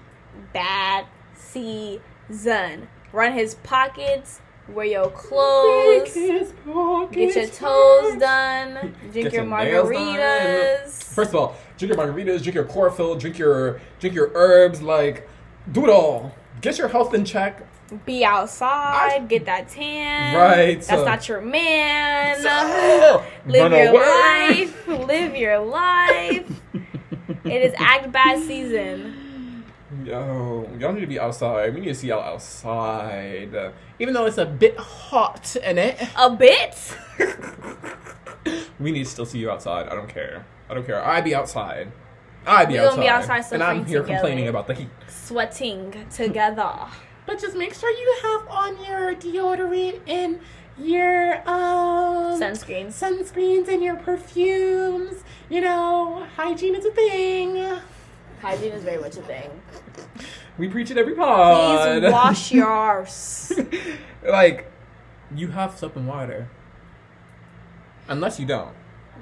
bad 0.52 1.06
season. 1.40 2.88
Run 3.12 3.34
his 3.34 3.56
pockets. 3.56 4.42
Wear 4.68 4.86
your 4.86 5.10
clothes. 5.10 6.14
Get 6.14 7.36
your 7.36 7.48
toes 7.48 8.20
done. 8.20 8.96
Drink 9.12 9.34
your 9.34 9.44
your 9.44 9.46
margaritas. 9.46 11.04
First 11.04 11.32
of 11.32 11.36
all, 11.38 11.56
drink 11.78 11.96
your 11.96 12.06
margaritas, 12.06 12.44
drink 12.44 12.54
your 12.54 12.66
chlorophyll, 12.66 13.16
drink 13.16 13.40
your 13.40 13.82
drink 14.00 14.16
your 14.16 14.30
herbs, 14.36 14.82
like 14.82 15.28
do 15.72 15.86
it 15.86 15.90
all. 15.90 16.36
Get 16.62 16.78
your 16.78 16.88
health 16.88 17.14
in 17.16 17.26
check. 17.26 17.64
Be 18.06 18.24
outside. 18.24 19.14
I- 19.14 19.20
get 19.26 19.46
that 19.46 19.70
tan. 19.70 20.36
Right, 20.36 20.76
That's 20.76 20.88
so- 20.88 21.04
not 21.06 21.28
your 21.28 21.42
man. 21.42 22.40
So, 22.40 23.24
Live 23.48 23.72
your 23.72 23.90
away. 23.90 24.66
life. 24.66 24.88
Live 25.08 25.36
your 25.36 25.60
life. 25.60 26.62
It 27.46 27.62
is 27.64 27.74
act 27.78 28.12
bad 28.12 28.40
season. 28.44 29.16
Yo, 30.10 30.68
y'all 30.80 30.92
need 30.92 31.02
to 31.02 31.06
be 31.08 31.20
outside. 31.20 31.72
We 31.76 31.82
need 31.82 31.90
to 31.90 31.94
see 31.94 32.08
y'all 32.08 32.24
outside. 32.24 33.54
Uh, 33.54 33.70
even 34.00 34.16
though 34.16 34.26
it's 34.26 34.40
a 34.40 34.46
bit 34.46 34.76
hot 34.76 35.56
in 35.58 35.78
it, 35.78 36.02
A 36.18 36.32
bit. 36.32 36.98
we 38.80 38.92
need 38.92 39.04
to 39.04 39.10
still 39.12 39.28
see 39.28 39.38
you 39.38 39.52
outside. 39.52 39.88
I 39.88 39.94
don't 39.94 40.10
care. 40.10 40.48
I 40.68 40.74
don't 40.74 40.84
care. 40.84 41.06
I 41.06 41.22
be 41.22 41.36
outside. 41.36 41.92
I 42.48 42.66
be 42.66 42.74
We 42.74 42.78
gonna 42.80 42.88
outside. 42.90 43.02
be 43.02 43.08
outside 43.08 43.54
and 43.54 43.62
I'm 43.62 43.86
here 43.86 44.02
together. 44.02 44.20
complaining 44.22 44.48
about 44.48 44.66
the 44.66 44.74
heat. 44.74 44.90
Sweating 45.08 45.94
together. 46.12 46.74
But 47.28 47.40
just 47.40 47.56
make 47.56 47.76
sure 47.76 47.92
you 47.92 48.18
have 48.24 48.48
on 48.48 48.84
your 48.84 49.14
deodorant 49.14 50.00
and 50.08 50.40
your 50.80 51.36
um 51.48 52.42
Sunscreen. 52.42 52.88
sunscreens 52.88 53.68
and 53.68 53.84
your 53.84 53.98
perfumes. 53.98 55.24
You 55.48 55.62
know, 55.62 56.26
hygiene 56.36 56.74
is 56.74 56.86
a 56.86 56.92
thing. 56.92 57.78
Hygiene 58.42 58.72
is 58.72 58.84
very 58.84 59.00
much 59.00 59.16
a 59.18 59.22
thing. 59.22 59.52
We 60.58 60.68
preach 60.68 60.92
it 60.92 60.98
every 60.98 61.16
pod. 61.16 62.02
Please 62.02 62.12
wash 62.12 62.52
yours. 62.62 63.52
like, 64.28 64.72
you 65.36 65.48
have 65.50 65.78
soap 65.78 65.96
and 65.96 66.08
water. 66.08 66.50
Unless 68.08 68.40
you 68.40 68.46
don't. 68.46 68.74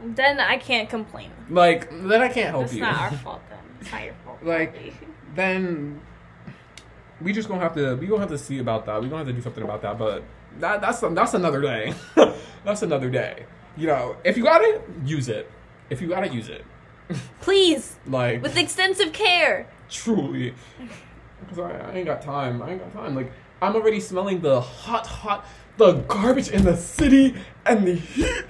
then 0.03 0.39
I 0.39 0.57
can't 0.57 0.89
complain. 0.89 1.31
Like, 1.49 1.89
then 1.91 2.21
I 2.21 2.29
can't 2.29 2.49
help 2.51 2.65
It's 2.65 2.73
you. 2.73 2.83
It's 2.83 2.91
not 2.91 3.11
our 3.11 3.17
fault 3.23 3.41
then. 3.49 3.59
It's 3.81 3.91
not 3.91 4.03
your 4.05 4.13
fault. 4.25 4.43
Like- 4.43 4.73
Bobby. 4.73 4.93
then 5.35 6.01
we 7.21 7.33
just 7.33 7.47
gonna 7.49 7.61
have 7.61 7.73
to 7.75 7.95
we 7.95 8.05
gonna 8.07 8.19
have 8.21 8.29
to 8.29 8.37
see 8.37 8.59
about 8.59 8.85
that. 8.85 9.01
We 9.01 9.07
gonna 9.09 9.19
have 9.25 9.27
to 9.27 9.33
do 9.33 9.41
something 9.41 9.63
about 9.63 9.81
that. 9.81 9.97
But 9.97 10.23
that 10.59 10.81
that's 10.81 10.99
that's 11.01 11.33
another 11.33 11.61
day. 11.61 11.93
that's 12.63 12.81
another 12.83 13.09
day. 13.09 13.45
You 13.75 13.87
know, 13.87 14.15
if 14.23 14.37
you 14.37 14.43
got 14.43 14.61
it, 14.61 14.81
use 15.05 15.27
it. 15.27 15.49
If 15.89 16.01
you 16.01 16.07
gotta 16.07 16.27
use 16.29 16.47
it, 16.49 16.63
please, 17.41 17.95
like 18.05 18.41
with 18.43 18.55
extensive 18.57 19.13
care. 19.13 19.67
Truly, 19.89 20.53
because 21.41 21.59
I, 21.59 21.71
I 21.71 21.93
ain't 21.93 22.05
got 22.05 22.21
time. 22.21 22.61
I 22.61 22.71
ain't 22.71 22.79
got 22.81 22.93
time. 22.93 23.15
Like 23.15 23.31
I'm 23.61 23.75
already 23.75 23.99
smelling 23.99 24.41
the 24.41 24.61
hot, 24.61 25.07
hot, 25.07 25.45
the 25.77 25.93
garbage 25.93 26.49
in 26.49 26.63
the 26.63 26.77
city 26.77 27.35
and 27.65 27.87
the 27.87 27.95
heat. 27.95 28.45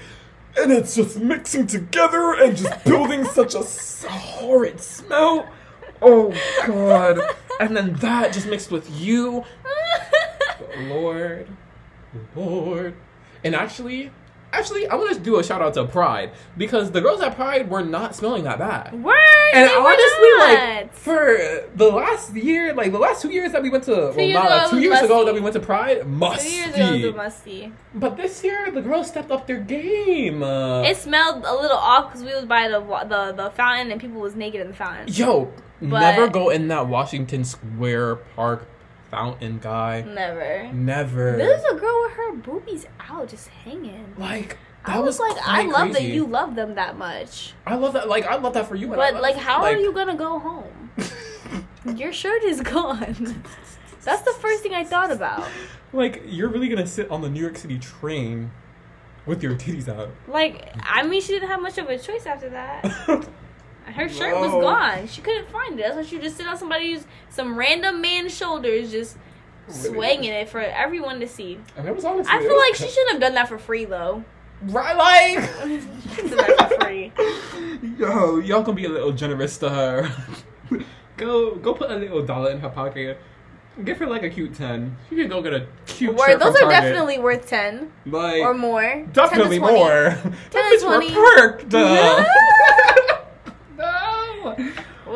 And 0.59 0.71
it's 0.71 0.95
just 0.95 1.19
mixing 1.19 1.67
together 1.67 2.33
and 2.33 2.57
just 2.57 2.83
building 2.85 3.23
such 3.25 3.53
a 3.53 3.59
s- 3.59 4.05
horrid 4.09 4.81
smell. 4.81 5.47
Oh 6.01 6.33
god. 6.65 7.19
And 7.59 7.75
then 7.77 7.93
that 7.95 8.33
just 8.33 8.47
mixed 8.47 8.71
with 8.71 8.89
you. 8.99 9.43
Lord. 10.79 11.47
Lord. 12.35 12.95
And 13.43 13.55
actually, 13.55 14.11
actually, 14.53 14.87
I 14.87 14.95
want 14.95 15.13
to 15.13 15.19
do 15.19 15.39
a 15.39 15.43
shout 15.43 15.61
out 15.61 15.73
to 15.75 15.85
Pride 15.85 16.31
because 16.57 16.91
the 16.91 17.01
girls 17.01 17.21
at 17.21 17.35
Pride 17.35 17.69
were 17.69 17.83
not 17.83 18.15
smelling 18.15 18.43
that 18.45 18.59
bad. 18.59 18.93
Word. 19.03 19.15
And 19.53 19.69
were 19.71 19.77
honestly, 19.89 20.29
like 20.39 20.93
for 20.93 21.37
the 21.75 21.87
last 21.89 22.35
year, 22.35 22.73
like 22.73 22.91
the 22.91 22.99
last 22.99 23.21
two 23.21 23.29
years 23.31 23.51
that 23.53 23.61
we 23.63 23.69
went 23.69 23.83
to, 23.85 23.91
well, 23.91 24.19
years 24.19 24.33
not 24.33 24.45
ago, 24.45 24.55
like, 24.55 24.65
it 24.65 24.69
two 24.71 24.79
years 24.81 25.01
ago 25.01 25.25
that 25.25 25.33
we 25.33 25.39
went 25.41 25.53
to 25.53 25.59
Pride, 25.59 26.07
musty. 26.07 26.49
Two 26.49 26.55
years 26.55 26.75
ago 26.75 26.91
was 26.91 27.03
a 27.03 27.11
musty. 27.13 27.71
But 27.93 28.17
this 28.17 28.43
year, 28.43 28.69
the 28.71 28.81
girls 28.81 29.07
stepped 29.07 29.31
up 29.31 29.47
their 29.47 29.59
game. 29.59 30.43
Uh, 30.43 30.81
It 30.83 30.97
smelled 30.97 31.43
a 31.45 31.53
little 31.55 31.77
off 31.77 32.07
because 32.07 32.23
we 32.23 32.33
was 32.33 32.45
by 32.45 32.67
the 32.67 32.79
the 32.79 33.33
the 33.43 33.49
fountain 33.51 33.91
and 33.91 33.99
people 34.01 34.19
was 34.21 34.35
naked 34.35 34.61
in 34.61 34.67
the 34.67 34.73
fountain. 34.73 35.05
Yo, 35.07 35.51
But- 35.81 35.99
never 36.01 36.27
go 36.27 36.49
in 36.49 36.67
that 36.69 36.87
Washington 36.87 37.43
Square 37.45 38.15
Park 38.35 38.67
fountain 39.17 39.59
guy. 39.59 40.01
Never. 40.01 40.71
Never. 40.73 41.37
There's 41.37 41.63
a 41.71 41.75
girl 41.75 42.01
with 42.03 42.13
her 42.13 42.33
boobies 42.35 42.85
out 42.99 43.29
just 43.29 43.47
hanging. 43.49 44.13
like 44.17 44.57
I 44.85 44.99
was, 44.99 45.19
like, 45.19 45.35
I 45.45 45.63
love 45.65 45.91
that 45.93 46.03
you 46.03 46.25
love 46.25 46.55
them 46.55 46.75
that 46.75 46.97
much. 46.97 47.53
I 47.65 47.75
love 47.75 47.93
that. 47.93 48.07
Like 48.07 48.25
I 48.25 48.37
love 48.37 48.53
that 48.53 48.67
for 48.67 48.75
you. 48.75 48.87
But 48.87 49.13
love- 49.13 49.21
like, 49.21 49.35
how 49.35 49.61
like, 49.61 49.75
are 49.75 49.79
you 49.79 49.91
gonna 49.91 50.15
go 50.15 50.39
home? 50.39 50.91
Your 51.97 52.13
shirt 52.13 52.43
is 52.43 52.61
gone. 52.61 53.43
That's 54.03 54.21
the 54.21 54.31
first 54.39 54.63
thing 54.63 54.73
I 54.73 54.85
thought 54.85 55.11
about. 55.11 55.45
Like 55.91 56.21
you're 56.25 56.49
really 56.49 56.69
gonna 56.69 56.87
sit 56.87 57.09
on 57.11 57.21
the 57.21 57.29
New 57.29 57.41
York 57.41 57.57
City 57.57 57.77
train 57.79 58.51
with 59.25 59.43
your 59.43 59.55
titties 59.55 59.89
out? 59.89 60.09
Like, 60.27 60.73
I 60.81 61.03
mean, 61.03 61.21
she 61.21 61.33
didn't 61.33 61.49
have 61.49 61.61
much 61.61 61.77
of 61.77 61.89
a 61.89 61.97
choice 61.97 62.25
after 62.25 62.49
that. 62.49 63.27
Her 63.87 64.09
shirt 64.09 64.35
was 64.39 64.51
gone. 64.51 65.07
She 65.07 65.21
couldn't 65.21 65.49
find 65.49 65.79
it. 65.79 65.83
That's 65.83 65.95
why 65.95 66.03
she 66.03 66.19
just 66.19 66.37
sit 66.37 66.45
on 66.47 66.57
somebody's 66.57 67.05
some 67.29 67.57
random 67.57 68.01
man's 68.01 68.35
shoulders, 68.35 68.91
just 68.91 69.17
swinging 69.69 70.31
it 70.31 70.49
for 70.49 70.59
everyone 70.59 71.19
to 71.21 71.27
see. 71.27 71.57
And 71.77 71.87
it 71.87 71.95
was 71.95 72.05
honestly. 72.05 72.31
I 72.33 72.39
feel 72.39 72.49
was 72.49 72.63
like 72.69 72.75
she 72.75 72.93
shouldn't 72.93 73.13
have 73.13 73.21
done 73.21 73.33
that 73.35 73.47
for 73.47 73.57
free 73.57 73.85
though. 73.85 74.23
Right, 74.63 74.95
like. 74.95 75.49
She 76.03 76.15
shouldn't 76.15 76.37
have 76.39 76.47
done 76.47 76.55
that 76.57 76.69
for 76.73 76.85
free. 76.85 77.11
Yo, 77.97 78.37
y'all 78.39 78.61
gonna 78.61 78.73
be 78.75 78.85
a 78.85 78.89
little 78.89 79.11
generous 79.13 79.57
to 79.59 79.69
her. 79.69 80.11
go, 81.17 81.55
go 81.55 81.73
put 81.73 81.89
a 81.91 81.95
little 81.95 82.23
dollar 82.25 82.51
in 82.51 82.59
her 82.59 82.69
pocket. 82.69 83.19
Give 83.85 83.97
her 83.99 84.07
like 84.07 84.23
a 84.23 84.29
cute 84.29 84.55
ten. 84.55 84.97
She 85.09 85.15
can 85.15 85.29
go 85.29 85.41
get 85.43 85.53
a 85.53 85.67
cute 85.85 86.15
Word, 86.15 86.31
shirt 86.31 86.39
those 86.39 86.55
are 86.55 86.61
Target. 86.61 86.81
definitely 86.81 87.19
worth 87.19 87.45
ten 87.47 87.91
like 88.07 88.41
or 88.41 88.55
more. 88.55 89.05
definitely 89.13 89.59
10 89.59 89.67
to 89.67 89.73
20. 89.73 89.75
more. 89.75 90.09
10 90.09 90.37
That 90.51 90.77
to 90.79 90.85
were 90.87 90.95
20. 90.95 91.13
perked. 91.13 91.69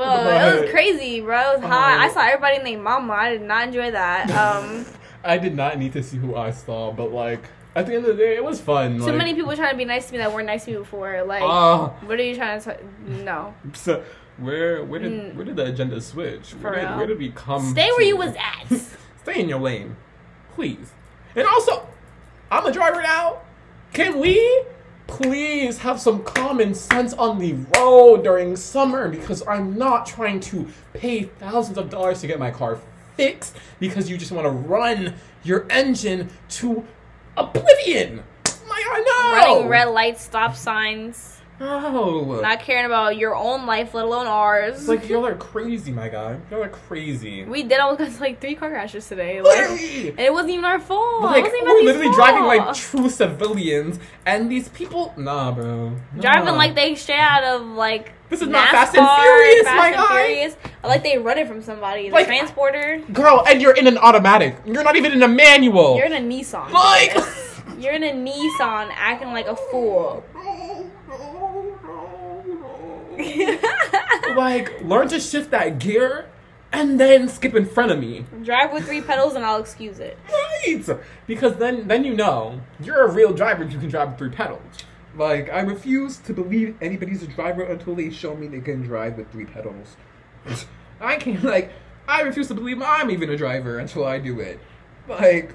Uh. 0.03 0.23
no. 0.23 0.57
It 0.57 0.61
was 0.61 0.71
crazy, 0.71 1.21
bro. 1.21 1.53
It 1.53 1.59
was 1.61 1.69
hot. 1.69 1.97
Oh. 1.99 2.03
I 2.03 2.09
saw 2.11 2.21
everybody 2.21 2.57
and 2.57 2.65
their 2.65 2.79
mama. 2.79 3.13
I 3.13 3.29
did 3.31 3.41
not 3.41 3.67
enjoy 3.67 3.91
that. 3.91 4.29
Um, 4.31 4.85
I 5.23 5.37
did 5.37 5.55
not 5.55 5.77
need 5.77 5.93
to 5.93 6.03
see 6.03 6.17
who 6.17 6.35
I 6.35 6.51
saw, 6.51 6.91
but 6.91 7.11
like 7.11 7.43
at 7.75 7.85
the 7.85 7.93
end 7.95 8.05
of 8.05 8.17
the 8.17 8.23
day, 8.23 8.35
it 8.35 8.43
was 8.43 8.59
fun. 8.59 8.97
too 8.97 9.05
like, 9.05 9.15
many 9.15 9.33
people 9.33 9.55
trying 9.55 9.71
to 9.71 9.77
be 9.77 9.85
nice 9.85 10.07
to 10.07 10.11
me 10.13 10.17
that 10.17 10.33
weren't 10.33 10.47
nice 10.47 10.65
to 10.65 10.71
me 10.71 10.77
before. 10.77 11.23
Like, 11.23 11.43
Ah, 11.43 11.89
what 12.05 12.19
are 12.19 12.23
you 12.23 12.35
trying 12.35 12.59
to? 12.61 12.75
T- 12.75 12.83
no, 13.23 13.53
so 13.73 14.03
where 14.37 14.83
where 14.83 14.99
did 14.99 15.11
Mm. 15.11 15.35
where 15.35 15.45
did 15.45 15.55
the 15.55 15.65
agenda 15.65 16.01
switch? 16.01 16.51
Where 16.51 16.75
did, 16.75 16.97
where 16.97 17.07
did 17.07 17.19
we 17.19 17.31
come? 17.31 17.61
stay 17.71 17.89
where 17.91 18.01
you 18.01 18.17
was 18.17 18.33
at. 18.35 18.79
Stay 19.23 19.39
in 19.39 19.47
your 19.47 19.59
lane, 19.59 19.95
please. 20.55 20.93
And 21.35 21.47
also, 21.47 21.87
I'm 22.49 22.65
a 22.65 22.71
driver 22.71 23.03
now. 23.03 23.41
Can 23.93 24.19
we 24.19 24.63
please 25.11 25.77
have 25.79 25.99
some 25.99 26.23
common 26.23 26.73
sense 26.73 27.13
on 27.13 27.37
the 27.37 27.53
road 27.77 28.23
during 28.23 28.55
summer? 28.55 29.09
Because 29.09 29.45
I'm 29.45 29.77
not 29.77 30.05
trying 30.05 30.39
to 30.39 30.67
pay 30.93 31.23
thousands 31.23 31.77
of 31.77 31.89
dollars 31.89 32.21
to 32.21 32.27
get 32.27 32.39
my 32.39 32.49
car 32.49 32.79
fixed 33.17 33.57
because 33.79 34.09
you 34.09 34.17
just 34.17 34.31
want 34.31 34.45
to 34.45 34.51
run 34.51 35.15
your 35.43 35.67
engine 35.69 36.29
to 36.49 36.85
oblivion. 37.35 38.23
My 38.67 38.83
God, 38.85 39.03
no! 39.05 39.33
Running 39.33 39.67
red 39.67 39.89
lights, 39.89 40.23
stop 40.23 40.55
signs, 40.55 41.40
No. 41.61 42.41
not 42.41 42.59
caring 42.59 42.85
about 42.85 43.17
your 43.17 43.35
own 43.35 43.67
life, 43.67 43.93
let 43.93 44.05
alone 44.05 44.25
ours. 44.25 44.79
It's 44.79 44.87
like 44.87 45.07
y'all 45.07 45.25
are 45.27 45.35
crazy, 45.35 45.91
my 45.91 46.09
guy. 46.09 46.37
Y'all 46.49 46.63
are 46.63 46.69
crazy. 46.69 47.43
we 47.43 47.61
did 47.63 47.79
almost 47.79 47.99
got 47.99 48.11
to 48.11 48.19
like 48.19 48.41
three 48.41 48.55
car 48.55 48.69
crashes 48.69 49.07
today. 49.07 49.41
Like, 49.41 49.57
and 49.69 50.19
it 50.19 50.33
wasn't 50.33 50.51
even 50.53 50.65
our 50.65 50.79
fault. 50.79 51.21
Like 51.23 51.45
it 51.45 51.51
wasn't 51.51 51.61
even 51.61 51.73
we're 51.75 51.83
literally 51.83 52.15
driving 52.15 52.43
like 52.45 52.73
true 52.75 53.09
civilians, 53.09 53.99
and 54.25 54.49
these 54.51 54.69
people, 54.69 55.13
nah, 55.17 55.51
bro, 55.51 55.89
Nah. 56.15 56.21
driving 56.21 56.55
like 56.55 56.73
they 56.73 56.95
shit 56.95 57.19
out 57.19 57.43
of 57.43 57.61
like 57.67 58.11
This 58.29 58.41
is 58.41 58.47
not 58.47 58.69
Fast 58.69 58.93
NASCAR, 58.95 58.99
and 58.99 59.21
Furious, 59.21 59.63
Fast 59.63 59.77
my 59.77 59.87
and 59.87 59.95
guy. 59.95 60.07
Furious. 60.25 60.55
Like 60.83 61.03
they 61.03 61.17
running 61.19 61.47
from 61.47 61.61
somebody. 61.61 62.09
The 62.09 62.15
Like- 62.15 62.25
transporter. 62.27 63.01
girl, 63.13 63.43
and 63.47 63.61
you're 63.61 63.75
in 63.75 63.85
an 63.87 63.97
automatic. 63.99 64.55
You're 64.65 64.83
not 64.83 64.95
even 64.95 65.11
in 65.11 65.21
a 65.21 65.27
manual. 65.27 65.95
You're 65.97 66.07
in 66.07 66.13
a 66.13 66.19
Nissan. 66.27 66.71
Like- 66.71 67.15
You're 67.77 67.93
in 67.93 68.03
a 68.03 68.11
Nissan 68.11 68.89
acting 68.95 69.29
like 69.29 69.47
a 69.47 69.55
fool. 69.55 70.23
like, 74.35 74.81
learn 74.83 75.07
to 75.09 75.19
shift 75.19 75.51
that 75.51 75.79
gear, 75.79 76.25
and 76.71 76.99
then 76.99 77.27
skip 77.27 77.53
in 77.55 77.65
front 77.65 77.91
of 77.91 77.99
me. 77.99 78.25
Drive 78.43 78.71
with 78.73 78.85
three 78.85 79.01
pedals 79.01 79.35
and 79.35 79.43
I'll 79.45 79.59
excuse 79.59 79.99
it. 79.99 80.17
Right, 80.31 80.83
because 81.27 81.55
then 81.57 81.87
then 81.87 82.03
you 82.05 82.13
know 82.15 82.61
you're 82.81 83.05
a 83.05 83.11
real 83.11 83.33
driver. 83.33 83.63
if 83.63 83.73
You 83.73 83.79
can 83.79 83.89
drive 83.89 84.09
with 84.09 84.17
three 84.17 84.29
pedals. 84.29 84.61
Like, 85.17 85.49
I 85.49 85.59
refuse 85.59 86.17
to 86.19 86.33
believe 86.33 86.77
anybody's 86.81 87.21
a 87.23 87.27
driver 87.27 87.63
until 87.63 87.95
they 87.95 88.09
show 88.09 88.33
me 88.35 88.47
they 88.47 88.61
can 88.61 88.81
drive 88.83 89.17
with 89.17 89.29
three 89.31 89.43
pedals. 89.45 89.97
I 91.01 91.17
can't 91.17 91.43
like. 91.43 91.71
I 92.07 92.21
refuse 92.21 92.47
to 92.47 92.53
believe 92.53 92.81
I'm 92.81 93.11
even 93.11 93.29
a 93.29 93.37
driver 93.37 93.77
until 93.79 94.05
I 94.05 94.19
do 94.19 94.39
it. 94.39 94.59
Like, 95.09 95.53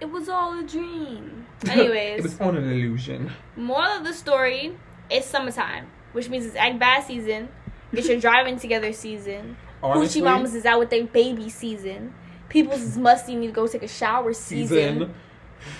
It 0.00 0.10
was 0.10 0.28
all 0.28 0.58
a 0.58 0.62
dream. 0.62 1.46
Anyways, 1.66 2.18
it 2.18 2.22
was 2.22 2.38
on 2.40 2.56
an 2.56 2.64
illusion. 2.70 3.32
moral 3.56 3.92
of 3.98 4.04
the 4.04 4.12
story: 4.12 4.76
it's 5.10 5.26
summertime, 5.26 5.86
which 6.12 6.28
means 6.28 6.44
it's 6.44 6.56
egg 6.56 6.78
bath 6.78 7.06
season. 7.06 7.48
It's 7.92 8.08
your 8.08 8.20
driving 8.20 8.58
together 8.58 8.92
season. 8.92 9.56
honestly, 9.82 10.20
Hoochie 10.20 10.24
mamas 10.24 10.54
is 10.54 10.64
out 10.64 10.78
with 10.78 10.90
their 10.90 11.04
baby 11.04 11.48
season. 11.48 12.14
People's 12.48 12.82
is 12.82 12.96
musty 12.98 13.34
need 13.36 13.48
to 13.48 13.52
go 13.52 13.66
take 13.66 13.82
a 13.82 13.88
shower 13.88 14.32
season. 14.32 14.76
season. 14.98 15.14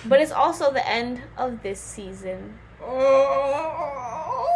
But 0.05 0.21
it's 0.21 0.31
also 0.31 0.71
the 0.71 0.87
end 0.87 1.21
of 1.37 1.63
this 1.63 1.79
season. 1.79 2.59
Oh, 2.81 4.47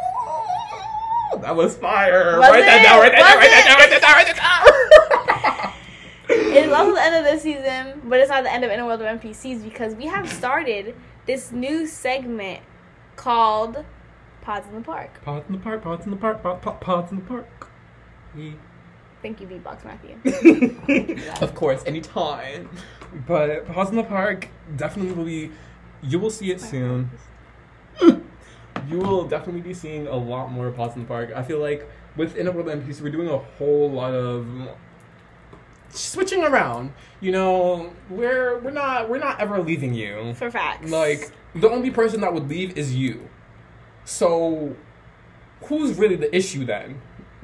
that 1.41 1.55
was 1.55 1.77
fire. 1.77 2.39
Was 2.39 2.49
write 2.49 2.61
that 2.61 2.83
down. 2.83 2.99
Write 2.99 3.11
that 3.11 3.19
down. 3.19 3.37
Was 3.37 3.45
Write 3.45 3.51
that 3.51 3.65
down. 3.65 3.77
Write 3.77 3.89
that 3.89 4.01
down. 4.01 4.13
Write 4.15 4.27
that 4.27 4.35
down. 4.37 5.71
It's 6.27 6.73
also 6.73 6.93
the 6.93 7.01
end 7.01 7.15
of 7.15 7.23
this 7.23 7.43
season, 7.43 8.01
but 8.05 8.19
it's 8.19 8.29
not 8.29 8.43
the 8.43 8.51
end 8.51 8.63
of 8.63 8.71
In 8.71 8.79
a 8.79 8.85
World 8.85 9.01
of 9.01 9.19
NPCs 9.19 9.63
because 9.63 9.93
we 9.95 10.05
have 10.05 10.31
started 10.31 10.95
this 11.25 11.51
new 11.51 11.85
segment 11.85 12.61
called 13.15 13.83
Pods 14.45 14.67
in 14.67 14.75
the 14.75 14.81
Park. 14.81 15.23
Pods 15.23 15.45
in 15.49 15.53
the 15.53 15.59
park. 15.59 15.81
Pods 15.81 16.05
in 16.05 16.11
the 16.11 16.17
park. 16.17 16.43
Pod, 16.43 16.61
pod, 16.61 16.79
pods 16.79 17.11
in 17.11 17.17
the 17.17 17.23
park. 17.23 17.67
Thank 19.23 19.41
you, 19.41 19.47
Beatbox 19.47 19.83
Matthew. 19.83 21.17
of 21.41 21.55
course, 21.55 21.83
anytime. 21.87 22.69
But 23.25 23.65
Pods 23.65 23.89
in 23.89 23.95
the 23.95 24.03
Park 24.03 24.49
definitely 24.75 25.13
will 25.13 25.25
be. 25.25 25.51
You 26.03 26.19
will 26.19 26.29
see 26.29 26.51
it 26.51 26.61
soon. 26.61 27.09
you 28.01 28.99
will 28.99 29.27
definitely 29.27 29.61
be 29.61 29.73
seeing 29.73 30.05
a 30.05 30.15
lot 30.15 30.51
more 30.51 30.69
Pods 30.69 30.95
in 30.95 31.01
the 31.01 31.07
Park. 31.07 31.31
I 31.35 31.41
feel 31.41 31.57
like 31.57 31.89
with 32.15 32.35
In 32.35 32.47
a 32.47 32.51
World 32.51 32.67
NPC, 32.67 33.01
we're 33.01 33.09
doing 33.09 33.29
a 33.29 33.39
whole 33.39 33.89
lot 33.89 34.13
of 34.13 34.47
switching 35.89 36.43
around. 36.43 36.93
You 37.19 37.31
know, 37.31 37.93
we're 38.11 38.59
we're 38.59 38.69
not 38.69 39.09
we're 39.09 39.17
not 39.17 39.39
ever 39.39 39.59
leaving 39.59 39.95
you. 39.95 40.35
For 40.35 40.51
facts. 40.51 40.91
Like 40.91 41.31
the 41.55 41.69
only 41.69 41.89
person 41.89 42.21
that 42.21 42.31
would 42.31 42.47
leave 42.47 42.77
is 42.77 42.93
you. 42.93 43.27
So 44.05 44.75
who's 45.63 45.97
really 45.97 46.15
the 46.15 46.33
issue 46.35 46.65
then? 46.65 47.01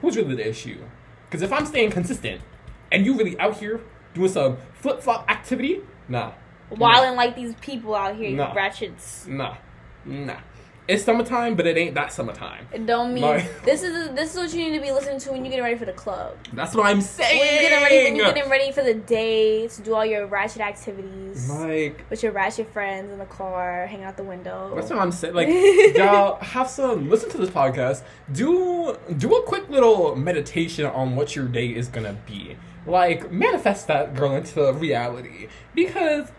who's 0.00 0.16
really 0.16 0.34
the 0.34 0.48
issue? 0.48 0.78
Because 1.26 1.42
if 1.42 1.52
I'm 1.52 1.64
staying 1.64 1.90
consistent 1.90 2.42
and 2.90 3.06
you 3.06 3.16
really 3.16 3.38
out 3.38 3.56
here 3.56 3.80
doing 4.12 4.28
some 4.28 4.58
flip 4.74 5.00
flop 5.00 5.30
activity, 5.30 5.80
nah, 6.08 6.32
wilding 6.70 7.16
like 7.16 7.34
these 7.34 7.54
people 7.56 7.94
out 7.94 8.16
here, 8.16 8.28
you 8.30 8.36
ratchets. 8.36 9.26
nah, 9.26 9.56
nah. 10.04 10.40
It's 10.88 11.04
summertime, 11.04 11.54
but 11.54 11.64
it 11.66 11.76
ain't 11.76 11.94
that 11.94 12.12
summertime. 12.12 12.66
It 12.72 12.86
don't 12.86 13.14
mean 13.14 13.22
Like- 13.22 13.62
this 13.64 13.84
is 13.84 14.10
this 14.16 14.32
is 14.34 14.36
what 14.36 14.52
you 14.52 14.68
need 14.68 14.76
to 14.76 14.82
be 14.82 14.90
listening 14.90 15.20
to 15.20 15.30
when 15.30 15.44
you're 15.44 15.50
getting 15.50 15.62
ready 15.64 15.78
for 15.78 15.84
the 15.84 15.92
club. 15.92 16.36
That's 16.52 16.74
what 16.74 16.86
I'm 16.86 17.00
saying. 17.00 17.38
When 17.38 17.52
you're 17.52 17.62
getting 17.62 17.82
ready 17.82 18.04
when 18.04 18.16
you're 18.16 18.32
getting 18.32 18.50
ready 18.50 18.72
for 18.72 18.82
the 18.82 18.94
day 18.94 19.68
to 19.68 19.82
do 19.82 19.94
all 19.94 20.04
your 20.04 20.26
ratchet 20.26 20.60
activities 20.60 21.48
like 21.48 22.04
with 22.10 22.24
your 22.24 22.32
ratchet 22.32 22.72
friends 22.72 23.12
in 23.12 23.18
the 23.20 23.26
car, 23.26 23.86
hanging 23.86 24.04
out 24.04 24.16
the 24.16 24.24
window. 24.24 24.72
That's 24.74 24.90
what 24.90 24.98
I'm 24.98 25.12
saying. 25.12 25.34
Like, 25.34 25.48
y'all 25.96 26.40
have 26.40 26.68
some 26.68 27.08
listen 27.08 27.30
to 27.30 27.38
this 27.38 27.50
podcast. 27.50 28.02
Do 28.32 28.96
do 29.16 29.36
a 29.36 29.42
quick 29.44 29.68
little 29.68 30.16
meditation 30.16 30.84
on 30.86 31.14
what 31.14 31.36
your 31.36 31.46
day 31.46 31.68
is 31.68 31.86
gonna 31.88 32.16
be. 32.26 32.56
Like, 32.86 33.30
manifest 33.30 33.86
that 33.86 34.16
girl 34.16 34.34
into 34.34 34.72
reality 34.72 35.46
because 35.76 36.32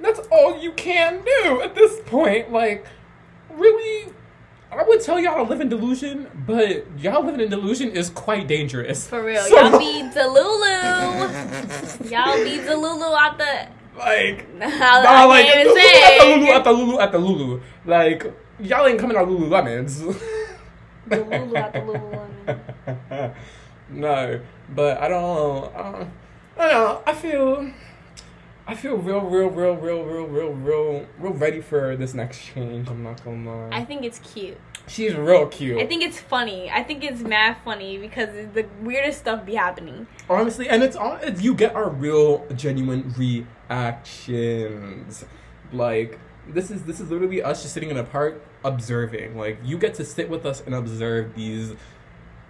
that's 0.00 0.20
all 0.32 0.58
you 0.58 0.72
can 0.72 1.22
do 1.22 1.60
at 1.60 1.74
this 1.74 2.00
point. 2.06 2.50
Like. 2.50 2.86
I 4.72 4.84
would 4.84 5.00
tell 5.00 5.18
y'all 5.18 5.36
to 5.44 5.50
live 5.50 5.60
in 5.60 5.68
delusion, 5.68 6.28
but 6.46 6.86
y'all 6.98 7.24
living 7.24 7.40
in 7.40 7.50
delusion 7.50 7.90
is 7.90 8.08
quite 8.10 8.46
dangerous. 8.46 9.06
For 9.08 9.22
real. 9.24 9.42
So- 9.42 9.56
Y'all 9.56 9.78
be 9.78 10.02
Delulu. 10.14 12.10
Y'all 12.10 12.36
be 12.44 12.58
Delulu 12.58 13.16
out 13.18 13.36
the 13.38 13.68
like, 13.98 14.46
I, 14.60 15.02
nah, 15.02 15.24
like 15.24 15.46
Lulu 15.54 15.74
at 15.74 15.74
the. 15.74 16.26
Lulu 16.26 16.48
at 16.52 16.64
the 16.64 16.72
Lulu 16.72 16.98
at 17.00 17.12
the 17.12 17.18
Lulu. 17.18 17.60
Like, 17.84 18.32
y'all 18.60 18.86
ain't 18.86 18.98
coming 18.98 19.16
out 19.16 19.28
Lululemons. 19.28 20.16
Delulu 21.08 21.56
out 21.56 21.72
the 21.72 21.80
Lululemon. 21.80 23.34
no, 23.90 24.40
but 24.74 24.98
I 25.02 25.08
don't. 25.08 25.74
Uh, 25.74 26.06
I 26.56 26.68
don't 26.68 26.70
know. 26.72 27.02
I 27.06 27.12
feel. 27.14 27.70
I 28.70 28.76
feel 28.76 28.98
real, 28.98 29.22
real, 29.22 29.48
real, 29.48 29.74
real, 29.74 30.04
real, 30.04 30.26
real, 30.26 30.52
real, 30.52 31.06
real 31.18 31.32
ready 31.32 31.60
for 31.60 31.96
this 31.96 32.14
next 32.14 32.40
change. 32.40 32.88
I'm 32.88 33.02
not 33.02 33.24
gonna 33.24 33.68
lie. 33.68 33.76
I 33.76 33.84
think 33.84 34.04
it's 34.04 34.20
cute. 34.20 34.58
She's 34.86 35.16
real 35.16 35.48
cute. 35.48 35.80
I 35.80 35.86
think 35.86 36.04
it's 36.04 36.20
funny. 36.20 36.70
I 36.70 36.84
think 36.84 37.02
it's 37.02 37.20
mad 37.20 37.56
funny 37.64 37.98
because 37.98 38.28
the 38.54 38.68
weirdest 38.80 39.18
stuff 39.18 39.44
be 39.44 39.56
happening. 39.56 40.06
honestly, 40.28 40.68
and 40.68 40.84
it's 40.84 40.94
on. 40.94 41.18
It's, 41.20 41.42
you 41.42 41.52
get 41.52 41.74
our 41.74 41.90
real, 41.90 42.46
genuine 42.54 43.12
reactions. 43.68 45.24
Like 45.72 46.20
this 46.46 46.70
is 46.70 46.84
this 46.84 47.00
is 47.00 47.10
literally 47.10 47.42
us 47.42 47.62
just 47.62 47.74
sitting 47.74 47.90
in 47.90 47.96
a 47.96 48.04
park 48.04 48.40
observing. 48.62 49.36
Like 49.36 49.58
you 49.64 49.78
get 49.78 49.94
to 49.94 50.04
sit 50.04 50.30
with 50.30 50.46
us 50.46 50.62
and 50.64 50.76
observe 50.76 51.34
these 51.34 51.74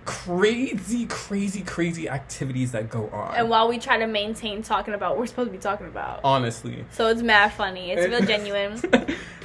crazy, 0.05 1.07
crazy, 1.07 1.63
crazy 1.63 2.09
activities 2.09 2.73
that 2.73 2.89
go 2.89 3.09
on. 3.11 3.35
And 3.37 3.49
while 3.49 3.69
we 3.69 3.79
try 3.79 3.99
to 3.99 4.07
maintain 4.07 4.63
talking 4.63 4.95
about 4.95 5.13
what 5.13 5.21
we're 5.21 5.27
supposed 5.27 5.49
to 5.49 5.53
be 5.53 5.59
talking 5.59 5.87
about. 5.87 6.21
honestly, 6.25 6.85
So 6.91 7.09
it's 7.09 7.23
mad 7.23 7.53
funny. 7.53 7.91
It's 7.91 8.09
real 8.09 8.21
genuine. 8.27 8.81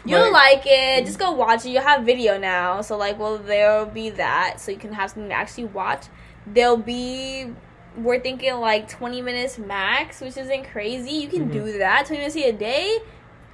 You'll 0.05 0.31
like 0.31 0.63
it. 0.65 1.05
Just 1.05 1.19
go 1.19 1.31
watch 1.31 1.65
it. 1.65 1.69
You 1.69 1.79
have 1.79 2.05
video 2.05 2.37
now. 2.37 2.81
So 2.81 2.97
like 2.97 3.19
well 3.19 3.37
there'll 3.37 3.85
be 3.85 4.11
that. 4.11 4.59
So 4.59 4.71
you 4.71 4.77
can 4.77 4.93
have 4.93 5.11
something 5.11 5.29
to 5.29 5.35
actually 5.35 5.65
watch. 5.65 6.05
There'll 6.47 6.77
be 6.77 7.51
we're 7.97 8.19
thinking 8.19 8.55
like 8.55 8.87
twenty 8.87 9.21
minutes 9.21 9.57
max, 9.57 10.21
which 10.21 10.37
isn't 10.37 10.65
crazy. 10.65 11.11
You 11.11 11.27
can 11.27 11.49
do 11.49 11.63
mm-hmm. 11.63 11.79
that. 11.79 12.05
Twenty 12.05 12.19
minutes 12.19 12.35
a 12.35 12.51
day. 12.51 12.99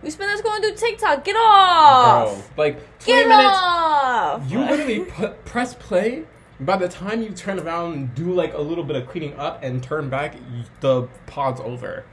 We 0.02 0.10
spend 0.10 0.36
that 0.36 0.44
going 0.44 0.62
through 0.62 0.76
TikTok. 0.76 1.24
Get 1.24 1.36
off. 1.36 2.56
Bro, 2.56 2.66
like 2.66 3.00
twenty 3.00 3.22
Get 3.22 3.28
minutes. 3.28 3.58
off. 3.62 4.52
You 4.52 4.60
literally 4.60 5.06
put, 5.06 5.46
press 5.46 5.76
play. 5.76 6.26
By 6.62 6.78
the 6.78 6.88
time 6.88 7.22
you 7.22 7.30
turn 7.32 7.60
around 7.60 7.94
and 7.94 8.16
do 8.16 8.32
like 8.34 8.54
a 8.54 8.62
little 8.62 8.84
bit 8.84 8.96
of 8.96 9.08
cleaning 9.08 9.36
up 9.38 9.64
and 9.64 9.82
turn 9.82 10.10
back, 10.10 10.36
the 10.80 11.08
pod's 11.26 11.60
over. 11.62 12.06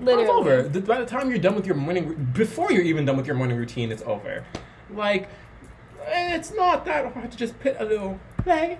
Literally. 0.00 0.22
It's 0.24 0.30
over. 0.32 0.62
The- 0.62 0.80
By 0.80 0.98
the 0.98 1.06
time 1.06 1.28
you're 1.30 1.38
done 1.38 1.54
with 1.54 1.66
your 1.66 1.76
morning, 1.76 2.30
before 2.32 2.72
you're 2.72 2.82
even 2.82 3.04
done 3.04 3.16
with 3.16 3.26
your 3.26 3.36
morning 3.36 3.56
routine, 3.56 3.92
it's 3.92 4.02
over. 4.02 4.44
Like, 4.90 5.28
it's 6.06 6.52
not 6.54 6.84
that 6.86 7.12
hard 7.12 7.30
to 7.30 7.36
just 7.36 7.58
put 7.60 7.76
a 7.78 7.84
little 7.84 8.18
play. 8.38 8.78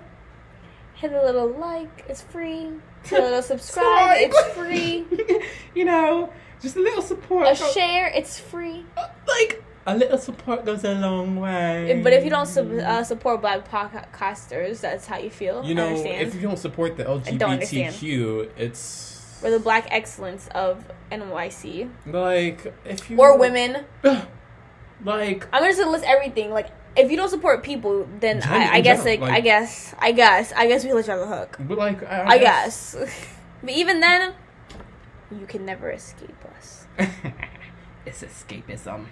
Hit 0.95 1.13
a 1.13 1.23
little 1.23 1.47
like. 1.47 2.05
It's 2.09 2.21
free. 2.21 2.69
Hit 3.03 3.19
a 3.19 3.23
little 3.23 3.41
subscribe. 3.53 4.17
it's 4.19 4.41
free. 4.55 5.05
you 5.75 5.85
know, 5.85 6.31
just 6.61 6.75
a 6.75 6.79
little 6.79 7.01
support. 7.01 7.47
A 7.47 7.55
share. 7.55 8.07
It's 8.07 8.39
free. 8.39 8.85
uh, 8.97 9.07
like 9.27 9.62
a 9.85 9.95
little 9.97 10.17
support 10.17 10.65
goes 10.65 10.83
a 10.83 10.93
long 10.93 11.35
way. 11.37 11.99
But 12.03 12.13
if 12.13 12.23
you 12.23 12.29
don't 12.29 12.45
sub- 12.45 12.71
uh, 12.71 13.03
support 13.03 13.41
black 13.41 13.67
podcasters, 13.69 14.79
that's 14.81 15.05
how 15.07 15.17
you 15.17 15.29
feel. 15.29 15.63
you 15.63 15.71
I 15.71 15.73
know, 15.73 15.87
understand. 15.87 16.27
if 16.27 16.35
you 16.35 16.41
don't 16.41 16.57
support 16.57 16.95
the 16.97 17.03
don't 17.03 17.43
understand. 17.43 17.93
LGBTQ, 17.93 18.49
it's 18.57 19.39
We're 19.43 19.51
the 19.51 19.59
black 19.59 19.87
excellence 19.91 20.47
of 20.55 20.85
NYC. 21.11 21.89
Like 22.05 22.73
if 22.85 23.09
you 23.09 23.17
Or 23.19 23.37
women. 23.37 23.83
like 25.03 25.47
I'm 25.51 25.63
just 25.63 25.79
gonna 25.79 25.91
list 25.91 26.05
everything. 26.05 26.51
Like, 26.51 26.69
if 26.95 27.09
you 27.11 27.17
don't 27.17 27.29
support 27.29 27.63
people, 27.63 28.07
then 28.19 28.39
Gen- 28.39 28.51
I, 28.53 28.75
I 28.75 28.81
guess, 28.81 29.03
general, 29.03 29.21
like, 29.21 29.31
like- 29.31 29.31
I 29.33 29.41
guess, 29.41 29.95
I 29.99 30.11
guess, 30.11 30.53
I 30.55 30.67
guess 30.67 30.85
we 30.85 30.93
let 30.93 31.07
you 31.07 31.13
off 31.13 31.19
the 31.19 31.35
hook. 31.35 31.57
but 31.59 31.77
like 31.77 32.03
I, 32.03 32.23
I 32.33 32.37
guess. 32.37 32.95
but 33.61 33.69
even 33.71 33.99
then, 33.99 34.33
you 35.31 35.45
can 35.45 35.65
never 35.65 35.91
escape 35.91 36.37
us. 36.55 36.85
it's 38.05 38.21
escapism. 38.23 39.07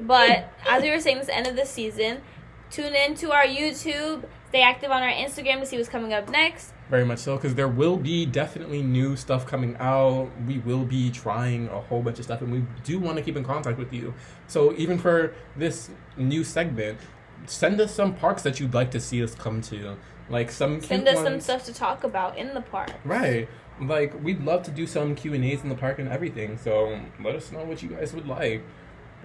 But 0.00 0.52
as 0.68 0.82
we 0.82 0.90
were 0.90 1.00
saying, 1.00 1.18
this 1.18 1.28
end 1.28 1.46
of 1.46 1.56
the 1.56 1.66
season. 1.66 2.22
Tune 2.70 2.94
in 2.94 3.14
to 3.16 3.32
our 3.32 3.44
YouTube. 3.44 4.24
Stay 4.48 4.62
active 4.62 4.90
on 4.90 5.02
our 5.02 5.10
Instagram 5.10 5.60
to 5.60 5.66
see 5.66 5.76
what's 5.76 5.88
coming 5.88 6.12
up 6.12 6.28
next. 6.28 6.72
Very 6.88 7.04
much 7.04 7.20
so, 7.20 7.36
because 7.36 7.54
there 7.54 7.68
will 7.68 7.96
be 7.96 8.26
definitely 8.26 8.82
new 8.82 9.16
stuff 9.16 9.46
coming 9.46 9.76
out. 9.78 10.28
We 10.46 10.58
will 10.58 10.84
be 10.84 11.10
trying 11.10 11.68
a 11.68 11.80
whole 11.80 12.02
bunch 12.02 12.18
of 12.18 12.24
stuff, 12.24 12.42
and 12.42 12.50
we 12.52 12.64
do 12.82 12.98
want 12.98 13.16
to 13.16 13.22
keep 13.22 13.36
in 13.36 13.44
contact 13.44 13.78
with 13.78 13.92
you. 13.92 14.12
So 14.48 14.74
even 14.76 14.98
for 14.98 15.34
this 15.56 15.90
new 16.16 16.42
segment, 16.42 16.98
send 17.46 17.80
us 17.80 17.94
some 17.94 18.14
parks 18.14 18.42
that 18.42 18.58
you'd 18.58 18.74
like 18.74 18.90
to 18.90 19.00
see 19.00 19.22
us 19.22 19.34
come 19.34 19.60
to, 19.62 19.96
like 20.28 20.50
some 20.50 20.80
Send 20.80 21.06
us 21.06 21.22
some 21.22 21.40
stuff 21.40 21.64
to 21.66 21.72
talk 21.72 22.02
about 22.02 22.36
in 22.36 22.54
the 22.54 22.60
park. 22.60 22.92
Right, 23.04 23.48
like 23.80 24.20
we'd 24.22 24.42
love 24.44 24.64
to 24.64 24.72
do 24.72 24.86
some 24.86 25.14
Q 25.14 25.34
and 25.34 25.44
A's 25.44 25.62
in 25.62 25.68
the 25.68 25.76
park 25.76 26.00
and 26.00 26.08
everything. 26.08 26.58
So 26.58 27.00
let 27.22 27.36
us 27.36 27.52
know 27.52 27.64
what 27.64 27.82
you 27.82 27.90
guys 27.90 28.12
would 28.14 28.26
like. 28.26 28.64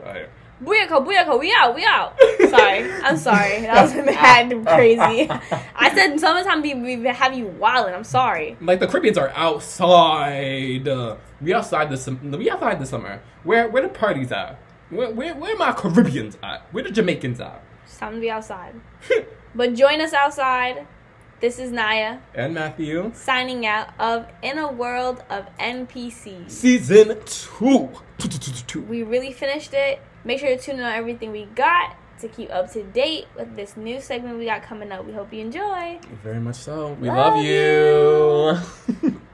But 0.01 0.29
Booyaka, 0.63 1.05
booyaka, 1.05 1.37
we 1.37 1.53
out, 1.57 1.75
we 1.75 1.83
out. 1.83 2.17
sorry, 2.49 2.89
I'm 3.03 3.17
sorry. 3.17 3.61
That 3.65 3.83
was 3.83 3.93
mad 4.05 4.65
crazy. 4.65 5.29
I 5.75 5.93
said 5.93 6.17
summertime 6.17 6.61
we, 6.61 6.73
we 6.73 7.03
have 7.09 7.33
you 7.33 7.47
wildin'. 7.59 7.93
I'm 7.93 8.05
sorry. 8.05 8.55
like 8.61 8.79
the 8.79 8.87
Caribbeans 8.87 9.17
are 9.17 9.29
outside. 9.35 10.87
Uh, 10.87 11.17
we 11.41 11.53
outside 11.53 11.89
this. 11.89 12.07
We 12.07 12.49
outside 12.49 12.79
this 12.79 12.89
summer. 12.89 13.21
Where 13.43 13.67
where 13.67 13.83
the 13.83 13.89
parties 13.89 14.31
at? 14.31 14.57
Where, 14.89 15.11
where 15.11 15.35
where 15.35 15.57
my 15.57 15.73
Caribbeans 15.73 16.37
at? 16.41 16.61
Where 16.71 16.83
the 16.85 16.91
Jamaicans 16.91 17.41
at? 17.41 17.61
It's 17.83 17.97
time 17.97 18.15
to 18.15 18.21
be 18.21 18.31
outside. 18.31 18.75
but 19.53 19.73
join 19.73 19.99
us 19.99 20.13
outside. 20.13 20.87
This 21.41 21.59
is 21.59 21.71
Naya 21.71 22.19
and 22.33 22.53
Matthew. 22.53 23.11
signing 23.13 23.65
out 23.65 23.89
of 23.99 24.25
In 24.41 24.57
a 24.57 24.71
World 24.71 25.21
of 25.29 25.45
NPCs. 25.59 26.49
Season 26.49 27.09
two. 27.25 27.89
Two, 28.17 28.27
two, 28.29 28.29
two, 28.29 28.51
two, 28.51 28.63
two. 28.65 28.81
We 28.81 29.03
really 29.03 29.33
finished 29.33 29.73
it. 29.73 29.99
Make 30.23 30.39
sure 30.39 30.49
to 30.49 30.57
tune 30.57 30.77
in 30.79 30.83
on 30.85 30.93
everything 30.93 31.31
we 31.31 31.45
got 31.45 31.97
to 32.21 32.29
keep 32.29 32.49
up 32.51 32.71
to 32.71 32.83
date 32.83 33.25
with 33.37 33.55
this 33.57 33.75
new 33.75 33.99
segment 33.99 34.37
we 34.39 34.45
got 34.45 34.63
coming 34.63 34.91
up. 34.91 35.05
We 35.05 35.11
hope 35.11 35.33
you 35.33 35.41
enjoy. 35.41 35.99
Very 36.23 36.39
much 36.39 36.55
so. 36.55 36.93
We 37.01 37.09
Love 37.09 37.35
love 37.35 37.43
you. 37.43 39.11